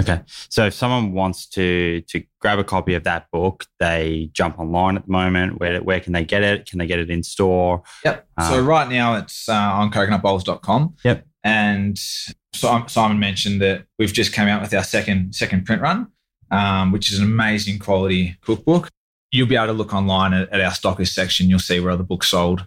Okay, 0.02 0.22
so 0.28 0.66
if 0.66 0.74
someone 0.74 1.14
wants 1.14 1.46
to 1.50 2.02
to 2.02 2.24
grab 2.40 2.60
a 2.60 2.64
copy 2.64 2.96
of 2.96 3.04
that 3.04 3.30
book, 3.32 3.66
they 3.80 4.32
jump 4.34 4.60
online 4.60 4.98
at 4.98 5.06
the 5.06 5.12
moment. 5.12 5.60
Where 5.60 5.82
where 5.82 6.00
can 6.00 6.14
they 6.14 6.26
get 6.26 6.44
it? 6.44 6.66
Can 6.66 6.80
they 6.80 6.88
get 6.88 7.00
it 7.00 7.10
in 7.10 7.22
store? 7.22 7.84
Yep. 8.04 8.28
Um, 8.38 8.52
so 8.52 8.62
right 8.62 8.90
now 8.90 9.16
it's 9.16 9.48
uh, 9.48 9.54
on 9.54 9.92
coconutbowls.com. 9.92 10.96
Yep. 11.04 11.28
And 11.44 11.98
so 12.54 12.86
Simon 12.88 13.20
mentioned 13.20 13.62
that 13.62 13.86
we've 14.00 14.14
just 14.14 14.34
came 14.34 14.48
out 14.48 14.62
with 14.62 14.74
our 14.74 14.84
second 14.84 15.36
second 15.36 15.66
print 15.66 15.82
run, 15.82 16.08
um, 16.50 16.92
which 16.92 17.12
is 17.12 17.20
an 17.20 17.26
amazing 17.26 17.78
quality 17.78 18.38
cookbook 18.42 18.90
you'll 19.34 19.48
be 19.48 19.56
able 19.56 19.68
to 19.68 19.74
look 19.74 19.94
online 19.94 20.34
at, 20.34 20.50
at 20.54 20.62
our 20.62 20.72
stockers 20.72 21.14
section. 21.14 21.50
You'll 21.50 21.60
see 21.60 21.80
where 21.82 21.98
the 21.98 22.04
book's 22.04 22.30
sold. 22.30 22.66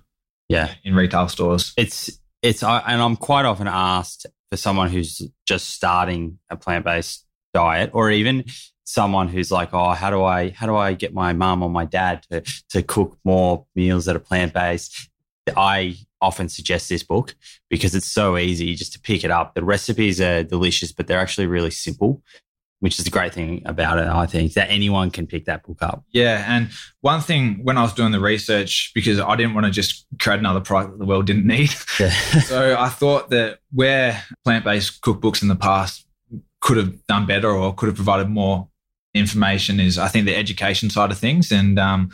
Yeah, 0.49 0.75
in 0.85 0.95
retail 0.95 1.29
stores. 1.29 1.73
It's 1.79 2.21
it's 2.43 2.62
and 2.62 3.03
I'm 3.03 3.17
quite 3.17 3.47
often 3.47 3.69
asked 3.69 4.27
for 4.51 4.57
someone 4.57 4.91
who's 4.91 5.23
just 5.47 5.71
starting 5.71 6.39
a 6.51 6.57
plant 6.57 6.85
based 6.85 7.25
diet, 7.55 7.91
or 7.95 8.11
even 8.11 8.45
someone 8.85 9.29
who's 9.29 9.51
like, 9.51 9.71
oh, 9.73 9.93
how 9.93 10.11
do 10.11 10.23
I 10.23 10.51
how 10.51 10.67
do 10.67 10.77
I 10.77 10.93
get 10.93 11.14
my 11.14 11.33
mum 11.33 11.62
or 11.62 11.71
my 11.71 11.85
dad 11.85 12.25
to 12.31 12.43
to 12.71 12.83
cook 12.83 13.17
more 13.25 13.67
meals 13.75 14.05
that 14.05 14.17
are 14.17 14.21
plant 14.21 14.53
based? 14.53 15.09
I 15.57 15.97
often 16.21 16.49
suggest 16.49 16.89
this 16.89 17.05
book 17.05 17.37
because 17.71 17.95
it's 17.95 18.11
so 18.11 18.37
easy 18.37 18.75
just 18.75 18.93
to 18.95 19.01
pick 19.01 19.23
it 19.23 19.31
up. 19.31 19.55
The 19.55 19.62
recipes 19.62 20.21
are 20.21 20.43
delicious, 20.43 20.91
but 20.91 21.07
they're 21.07 21.21
actually 21.21 21.47
really 21.47 21.71
simple 21.71 22.23
which 22.81 22.99
is 22.99 23.05
the 23.05 23.11
great 23.11 23.33
thing 23.33 23.62
about 23.64 23.99
it, 23.99 24.07
I 24.07 24.27
think, 24.27 24.53
that 24.55 24.70
anyone 24.70 25.11
can 25.11 25.27
pick 25.27 25.47
that 25.47 25.64
book 25.64 25.79
up. 25.81 26.05
Yeah. 26.12 26.45
And 26.47 26.68
one 27.01 27.20
thing 27.20 27.61
when 27.62 27.79
I 27.79 27.83
was 27.83 27.95
doing 27.95 28.12
the 28.12 28.20
research, 28.20 28.93
because 28.95 29.18
I 29.18 29.35
didn't 29.37 29.55
want 29.55 29.66
to 29.66 29.72
just 29.72 30.07
create 30.20 30.41
another 30.41 30.61
product 30.61 30.93
that 30.93 30.99
the 30.99 31.07
world 31.07 31.27
didn't 31.27 31.47
need. 31.47 31.70
Yeah. 31.99 32.11
so 32.45 32.77
I 32.79 32.89
thought 32.89 33.31
that 33.31 33.61
where 33.72 34.22
plant 34.45 34.64
based 34.64 35.01
cookbooks 35.01 35.43
in 35.43 35.49
the 35.49 35.57
past 35.57 36.07
could 36.61 36.77
have 36.77 37.07
done 37.07 37.27
better 37.27 37.51
or 37.51 37.74
could 37.74 37.87
have 37.87 37.97
provided 37.97 38.29
more 38.29 38.68
information 39.14 39.81
is, 39.81 39.99
I 39.99 40.09
think, 40.09 40.27
the 40.27 40.37
education 40.37 40.91
side 40.91 41.11
of 41.11 41.18
things. 41.18 41.51
And 41.51 41.79
um, 41.79 42.11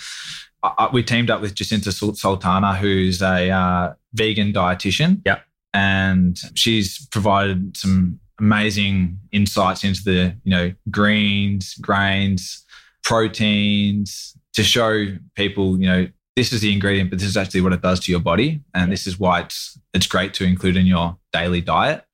I, 0.62 0.88
we 0.92 1.02
teamed 1.02 1.30
up 1.30 1.40
with 1.40 1.54
Jacinta 1.54 1.90
Sultana, 1.90 2.76
who's 2.76 3.20
a 3.20 3.50
uh, 3.50 3.94
vegan 4.14 4.52
dietitian. 4.52 5.22
Yeah. 5.24 5.40
And 5.74 6.38
she's 6.54 7.06
provided 7.06 7.76
some 7.76 8.20
amazing 8.42 9.18
insights 9.30 9.84
into 9.84 10.02
the 10.04 10.36
you 10.44 10.50
know 10.50 10.72
greens, 10.90 11.74
grains, 11.74 12.64
proteins 13.04 14.36
to 14.52 14.62
show 14.62 15.06
people 15.34 15.80
you 15.80 15.86
know 15.86 16.06
this 16.34 16.52
is 16.52 16.62
the 16.62 16.72
ingredient, 16.72 17.10
but 17.10 17.18
this 17.18 17.28
is 17.28 17.36
actually 17.36 17.60
what 17.60 17.72
it 17.72 17.82
does 17.82 18.00
to 18.00 18.10
your 18.10 18.20
body, 18.20 18.60
and 18.74 18.90
this 18.90 19.06
is 19.06 19.18
why 19.18 19.40
it's 19.40 19.78
it's 19.94 20.06
great 20.06 20.34
to 20.34 20.44
include 20.44 20.76
in 20.76 20.86
your 20.86 21.16
daily 21.32 21.60
diet. 21.60 22.04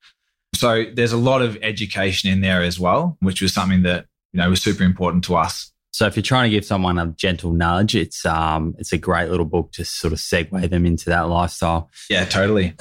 So 0.55 0.85
there's 0.93 1.13
a 1.13 1.17
lot 1.17 1.41
of 1.41 1.57
education 1.61 2.29
in 2.29 2.41
there 2.41 2.61
as 2.61 2.79
well, 2.79 3.17
which 3.21 3.41
was 3.41 3.53
something 3.53 3.83
that 3.83 4.05
you 4.33 4.39
know 4.39 4.49
was 4.49 4.61
super 4.61 4.83
important 4.83 5.23
to 5.25 5.35
us. 5.35 5.71
So 5.91 6.05
if 6.05 6.15
you're 6.15 6.23
trying 6.23 6.49
to 6.49 6.55
give 6.55 6.65
someone 6.65 6.99
a 6.99 7.07
gentle 7.07 7.53
nudge, 7.53 7.95
it's 7.95 8.25
um 8.25 8.75
it's 8.77 8.93
a 8.93 8.97
great 8.97 9.29
little 9.29 9.45
book 9.45 9.71
to 9.73 9.85
sort 9.85 10.13
of 10.13 10.19
segue 10.19 10.69
them 10.69 10.85
into 10.85 11.05
that 11.09 11.29
lifestyle. 11.29 11.89
Yeah, 12.09 12.25
totally. 12.25 12.75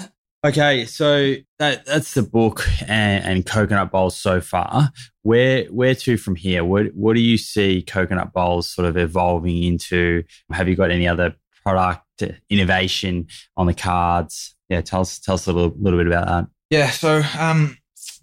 Okay, 0.46 0.84
so 0.84 1.34
that 1.58 1.84
that's 1.84 2.14
the 2.14 2.22
book 2.22 2.64
and, 2.82 3.24
and, 3.24 3.44
coconut 3.44 3.90
bowls 3.90 4.16
so 4.16 4.40
far. 4.40 4.92
Where 5.22 5.64
where 5.64 5.96
to 5.96 6.16
from 6.16 6.36
here? 6.36 6.64
What 6.64 6.94
what 6.94 7.14
do 7.14 7.20
you 7.20 7.36
see 7.36 7.82
coconut 7.82 8.32
bowls 8.32 8.70
sort 8.70 8.86
of 8.86 8.96
evolving 8.96 9.64
into? 9.64 10.22
Have 10.52 10.68
you 10.68 10.76
got 10.76 10.92
any 10.92 11.08
other 11.08 11.34
product 11.64 12.22
innovation 12.48 13.26
on 13.56 13.66
the 13.66 13.74
cards? 13.74 14.54
Yeah, 14.68 14.80
tell 14.80 15.00
us 15.00 15.18
tell 15.18 15.34
us 15.34 15.48
a 15.48 15.52
little, 15.52 15.74
little 15.76 15.98
bit 15.98 16.06
about 16.06 16.26
that. 16.28 16.46
Yeah, 16.70 16.90
so 16.90 17.22
um, 17.36 17.76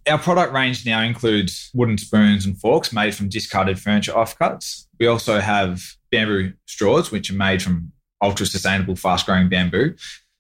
our 0.08 0.18
product 0.18 0.54
range 0.54 0.86
now 0.86 1.02
includes 1.02 1.70
wooden 1.74 1.98
spoons 1.98 2.46
and 2.46 2.58
forks 2.58 2.94
made 2.94 3.14
from 3.14 3.28
discarded 3.28 3.78
furniture 3.78 4.14
offcuts. 4.14 4.86
We 5.02 5.08
also 5.08 5.42
have 5.42 5.82
bamboo 6.12 6.54
straws, 6.66 7.12
which 7.12 7.30
are 7.30 7.36
made 7.36 7.62
from 7.62 7.92
ultra 8.22 8.46
sustainable, 8.46 8.96
fast 8.96 9.26
growing 9.26 9.50
bamboo. 9.50 9.96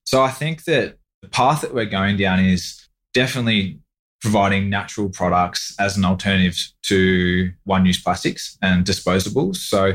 So 0.06 0.22
I 0.22 0.30
think 0.30 0.64
that 0.66 1.00
the 1.26 1.32
path 1.32 1.62
that 1.62 1.74
we're 1.74 1.86
going 1.86 2.18
down 2.18 2.40
is 2.40 2.88
definitely 3.14 3.80
providing 4.22 4.70
natural 4.70 5.10
products 5.10 5.76
as 5.80 5.98
an 5.98 6.06
alternative 6.06 6.58
to 6.84 7.52
one 7.64 7.86
use 7.86 8.02
plastics 8.02 8.58
and 8.62 8.86
disposables. 8.86 9.58
So 9.58 9.94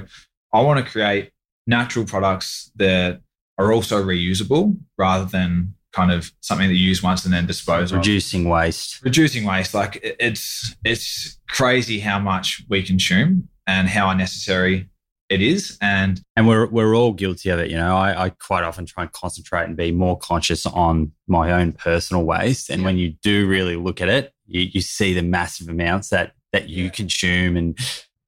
I 0.52 0.60
want 0.60 0.84
to 0.84 0.90
create 0.90 1.30
natural 1.66 2.04
products 2.04 2.70
that 2.76 3.20
are 3.58 3.72
also 3.72 4.02
reusable 4.02 4.76
rather 4.98 5.24
than 5.24 5.74
kind 5.92 6.12
of 6.12 6.32
something 6.40 6.68
that 6.68 6.74
you 6.74 6.86
use 6.86 7.02
once 7.02 7.24
and 7.24 7.34
then 7.34 7.46
dispose 7.46 7.92
reducing 7.92 8.46
of. 8.46 8.52
waste 8.52 9.02
reducing 9.02 9.44
waste 9.44 9.74
like 9.74 9.98
it's 10.20 10.76
it's 10.84 11.40
crazy 11.48 11.98
how 11.98 12.18
much 12.18 12.62
we 12.68 12.80
consume 12.80 13.48
and 13.66 13.88
how 13.88 14.08
unnecessary 14.08 14.88
it 15.30 15.40
is. 15.40 15.78
And 15.80 16.20
and 16.36 16.46
we're 16.46 16.66
we're 16.66 16.94
all 16.94 17.12
guilty 17.12 17.48
of 17.48 17.60
it. 17.60 17.70
You 17.70 17.76
know, 17.76 17.96
I, 17.96 18.26
I 18.26 18.28
quite 18.30 18.64
often 18.64 18.84
try 18.84 19.04
and 19.04 19.12
concentrate 19.12 19.64
and 19.64 19.76
be 19.76 19.92
more 19.92 20.18
conscious 20.18 20.66
on 20.66 21.12
my 21.28 21.52
own 21.52 21.72
personal 21.72 22.24
waste. 22.24 22.68
And 22.68 22.82
yeah. 22.82 22.86
when 22.86 22.98
you 22.98 23.14
do 23.22 23.46
really 23.46 23.76
look 23.76 24.00
at 24.00 24.08
it, 24.08 24.34
you, 24.46 24.62
you 24.72 24.80
see 24.80 25.14
the 25.14 25.22
massive 25.22 25.68
amounts 25.68 26.08
that 26.08 26.32
that 26.52 26.68
you 26.68 26.84
yeah. 26.84 26.90
consume 26.90 27.56
and 27.56 27.78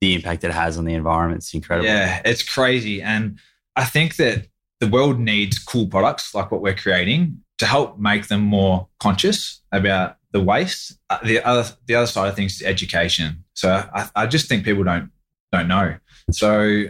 the 0.00 0.14
impact 0.14 0.44
it 0.44 0.52
has 0.52 0.78
on 0.78 0.84
the 0.84 0.94
environment. 0.94 1.40
It's 1.40 1.52
incredible. 1.52 1.86
Yeah, 1.86 2.22
it's 2.24 2.42
crazy. 2.42 3.02
And 3.02 3.38
I 3.76 3.84
think 3.84 4.16
that 4.16 4.46
the 4.80 4.88
world 4.88 5.18
needs 5.18 5.58
cool 5.58 5.86
products 5.88 6.34
like 6.34 6.50
what 6.50 6.62
we're 6.62 6.74
creating 6.74 7.40
to 7.58 7.66
help 7.66 7.98
make 7.98 8.28
them 8.28 8.40
more 8.40 8.88
conscious 8.98 9.60
about 9.70 10.16
the 10.32 10.40
waste. 10.40 10.98
Uh, 11.10 11.18
the 11.24 11.44
other 11.44 11.68
the 11.86 11.96
other 11.96 12.06
side 12.06 12.28
of 12.28 12.36
things 12.36 12.60
is 12.60 12.62
education. 12.62 13.44
So 13.54 13.88
I, 13.92 14.08
I 14.14 14.26
just 14.26 14.48
think 14.48 14.64
people 14.64 14.84
don't 14.84 15.10
don't 15.52 15.68
know. 15.68 15.96
So 16.32 16.84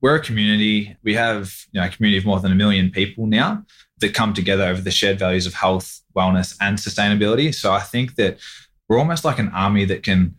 we're 0.00 0.16
a 0.16 0.22
community. 0.22 0.96
We 1.02 1.14
have 1.14 1.54
you 1.72 1.80
know, 1.80 1.86
a 1.86 1.90
community 1.90 2.18
of 2.18 2.24
more 2.24 2.40
than 2.40 2.52
a 2.52 2.54
million 2.54 2.90
people 2.90 3.26
now 3.26 3.64
that 4.00 4.14
come 4.14 4.32
together 4.32 4.64
over 4.64 4.80
the 4.80 4.90
shared 4.90 5.18
values 5.18 5.46
of 5.46 5.54
health, 5.54 6.00
wellness, 6.16 6.56
and 6.60 6.78
sustainability. 6.78 7.54
So 7.54 7.72
I 7.72 7.80
think 7.80 8.14
that 8.16 8.38
we're 8.88 8.98
almost 8.98 9.24
like 9.24 9.38
an 9.38 9.48
army 9.48 9.84
that 9.86 10.02
can 10.02 10.36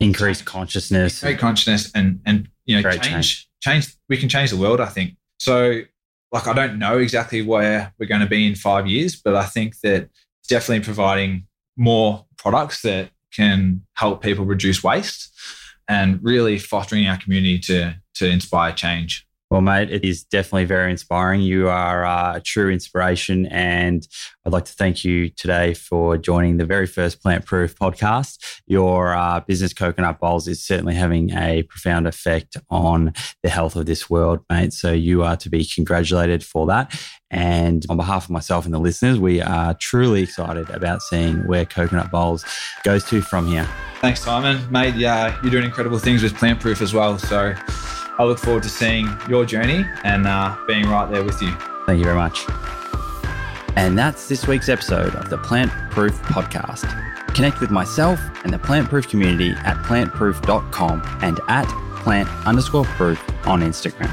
increase 0.00 0.42
consciousness, 0.42 1.20
create 1.20 1.38
consciousness, 1.38 1.90
and 1.94 2.20
and 2.26 2.48
you 2.66 2.80
know 2.80 2.90
change, 2.90 3.02
change 3.02 3.48
change. 3.60 3.96
We 4.08 4.16
can 4.16 4.28
change 4.28 4.50
the 4.50 4.56
world. 4.56 4.80
I 4.80 4.86
think 4.86 5.16
so. 5.38 5.82
Like 6.32 6.46
I 6.48 6.52
don't 6.52 6.78
know 6.78 6.98
exactly 6.98 7.42
where 7.42 7.94
we're 7.98 8.06
going 8.06 8.20
to 8.20 8.26
be 8.26 8.46
in 8.46 8.56
five 8.56 8.86
years, 8.86 9.16
but 9.16 9.34
I 9.36 9.44
think 9.44 9.80
that 9.80 10.10
it's 10.40 10.48
definitely 10.48 10.84
providing 10.84 11.46
more 11.76 12.26
products 12.36 12.82
that 12.82 13.10
can 13.32 13.82
help 13.94 14.22
people 14.22 14.44
reduce 14.44 14.82
waste 14.82 15.30
and 15.88 16.18
really 16.22 16.58
fostering 16.58 17.06
our 17.06 17.18
community 17.18 17.58
to 17.60 17.96
to 18.14 18.28
inspire 18.28 18.72
change. 18.72 19.25
Well, 19.48 19.60
mate, 19.60 19.92
it 19.92 20.04
is 20.04 20.24
definitely 20.24 20.64
very 20.64 20.90
inspiring. 20.90 21.40
You 21.40 21.68
are 21.68 22.04
a 22.04 22.40
true 22.44 22.68
inspiration. 22.68 23.46
And 23.46 24.06
I'd 24.44 24.52
like 24.52 24.64
to 24.64 24.72
thank 24.72 25.04
you 25.04 25.28
today 25.28 25.72
for 25.72 26.16
joining 26.16 26.56
the 26.56 26.64
very 26.64 26.86
first 26.86 27.22
Plant 27.22 27.46
Proof 27.46 27.76
podcast. 27.78 28.38
Your 28.66 29.14
uh, 29.14 29.40
business, 29.46 29.72
Coconut 29.72 30.18
Bowls, 30.18 30.48
is 30.48 30.64
certainly 30.64 30.94
having 30.94 31.30
a 31.30 31.62
profound 31.62 32.08
effect 32.08 32.56
on 32.70 33.12
the 33.44 33.48
health 33.48 33.76
of 33.76 33.86
this 33.86 34.10
world, 34.10 34.40
mate. 34.50 34.72
So 34.72 34.90
you 34.90 35.22
are 35.22 35.36
to 35.36 35.48
be 35.48 35.64
congratulated 35.64 36.42
for 36.42 36.66
that. 36.66 37.00
And 37.30 37.86
on 37.88 37.96
behalf 37.96 38.24
of 38.24 38.30
myself 38.30 38.64
and 38.64 38.74
the 38.74 38.80
listeners, 38.80 39.20
we 39.20 39.40
are 39.40 39.74
truly 39.74 40.22
excited 40.22 40.70
about 40.70 41.02
seeing 41.02 41.46
where 41.46 41.64
Coconut 41.64 42.10
Bowls 42.10 42.44
goes 42.82 43.04
to 43.04 43.20
from 43.20 43.46
here. 43.46 43.68
Thanks, 44.00 44.22
Simon. 44.22 44.60
Mate, 44.72 44.96
yeah, 44.96 45.40
you're 45.42 45.52
doing 45.52 45.64
incredible 45.64 45.98
things 46.00 46.24
with 46.24 46.34
Plant 46.34 46.60
Proof 46.60 46.82
as 46.82 46.92
well. 46.92 47.16
So 47.18 47.54
I 48.18 48.24
look 48.24 48.38
forward 48.38 48.62
to 48.62 48.68
seeing 48.68 49.08
your 49.28 49.44
journey 49.44 49.84
and 50.04 50.26
uh, 50.26 50.56
being 50.66 50.88
right 50.88 51.10
there 51.10 51.22
with 51.22 51.40
you. 51.42 51.50
Thank 51.86 51.98
you 51.98 52.04
very 52.04 52.16
much. 52.16 52.44
And 53.76 53.98
that's 53.98 54.28
this 54.28 54.46
week's 54.46 54.70
episode 54.70 55.14
of 55.14 55.28
the 55.28 55.36
Plant 55.38 55.70
Proof 55.90 56.14
Podcast. 56.22 56.86
Connect 57.34 57.60
with 57.60 57.70
myself 57.70 58.18
and 58.44 58.52
the 58.52 58.58
Plant 58.58 58.88
Proof 58.88 59.06
community 59.06 59.50
at 59.50 59.76
plantproof.com 59.84 61.02
and 61.22 61.40
at 61.48 61.66
plant 62.02 62.28
underscore 62.46 62.84
proof 62.84 63.22
on 63.46 63.60
Instagram. 63.60 64.10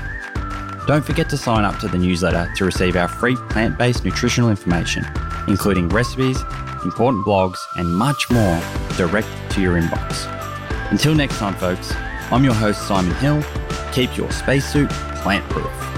Don't 0.86 1.06
forget 1.06 1.30
to 1.30 1.38
sign 1.38 1.64
up 1.64 1.80
to 1.80 1.88
the 1.88 1.98
newsletter 1.98 2.52
to 2.58 2.66
receive 2.66 2.98
our 2.98 3.08
free 3.08 3.38
plant 3.50 3.78
based 3.78 4.04
nutritional 4.04 4.50
information, 4.50 5.06
including 5.48 5.88
recipes, 5.88 6.42
important 6.84 7.26
blogs, 7.26 7.58
and 7.78 7.88
much 7.96 8.30
more 8.30 8.62
direct 8.98 9.30
to 9.52 9.62
your 9.62 9.80
inbox. 9.80 10.30
Until 10.92 11.16
next 11.16 11.38
time, 11.38 11.54
folks, 11.54 11.94
I'm 12.34 12.44
your 12.44 12.56
host, 12.56 12.88
Simon 12.88 13.14
Hill 13.18 13.44
Keep 13.92 14.18
your 14.18 14.32
spacesuit 14.32 14.90
plant 14.90 15.48
proof. 15.52 15.93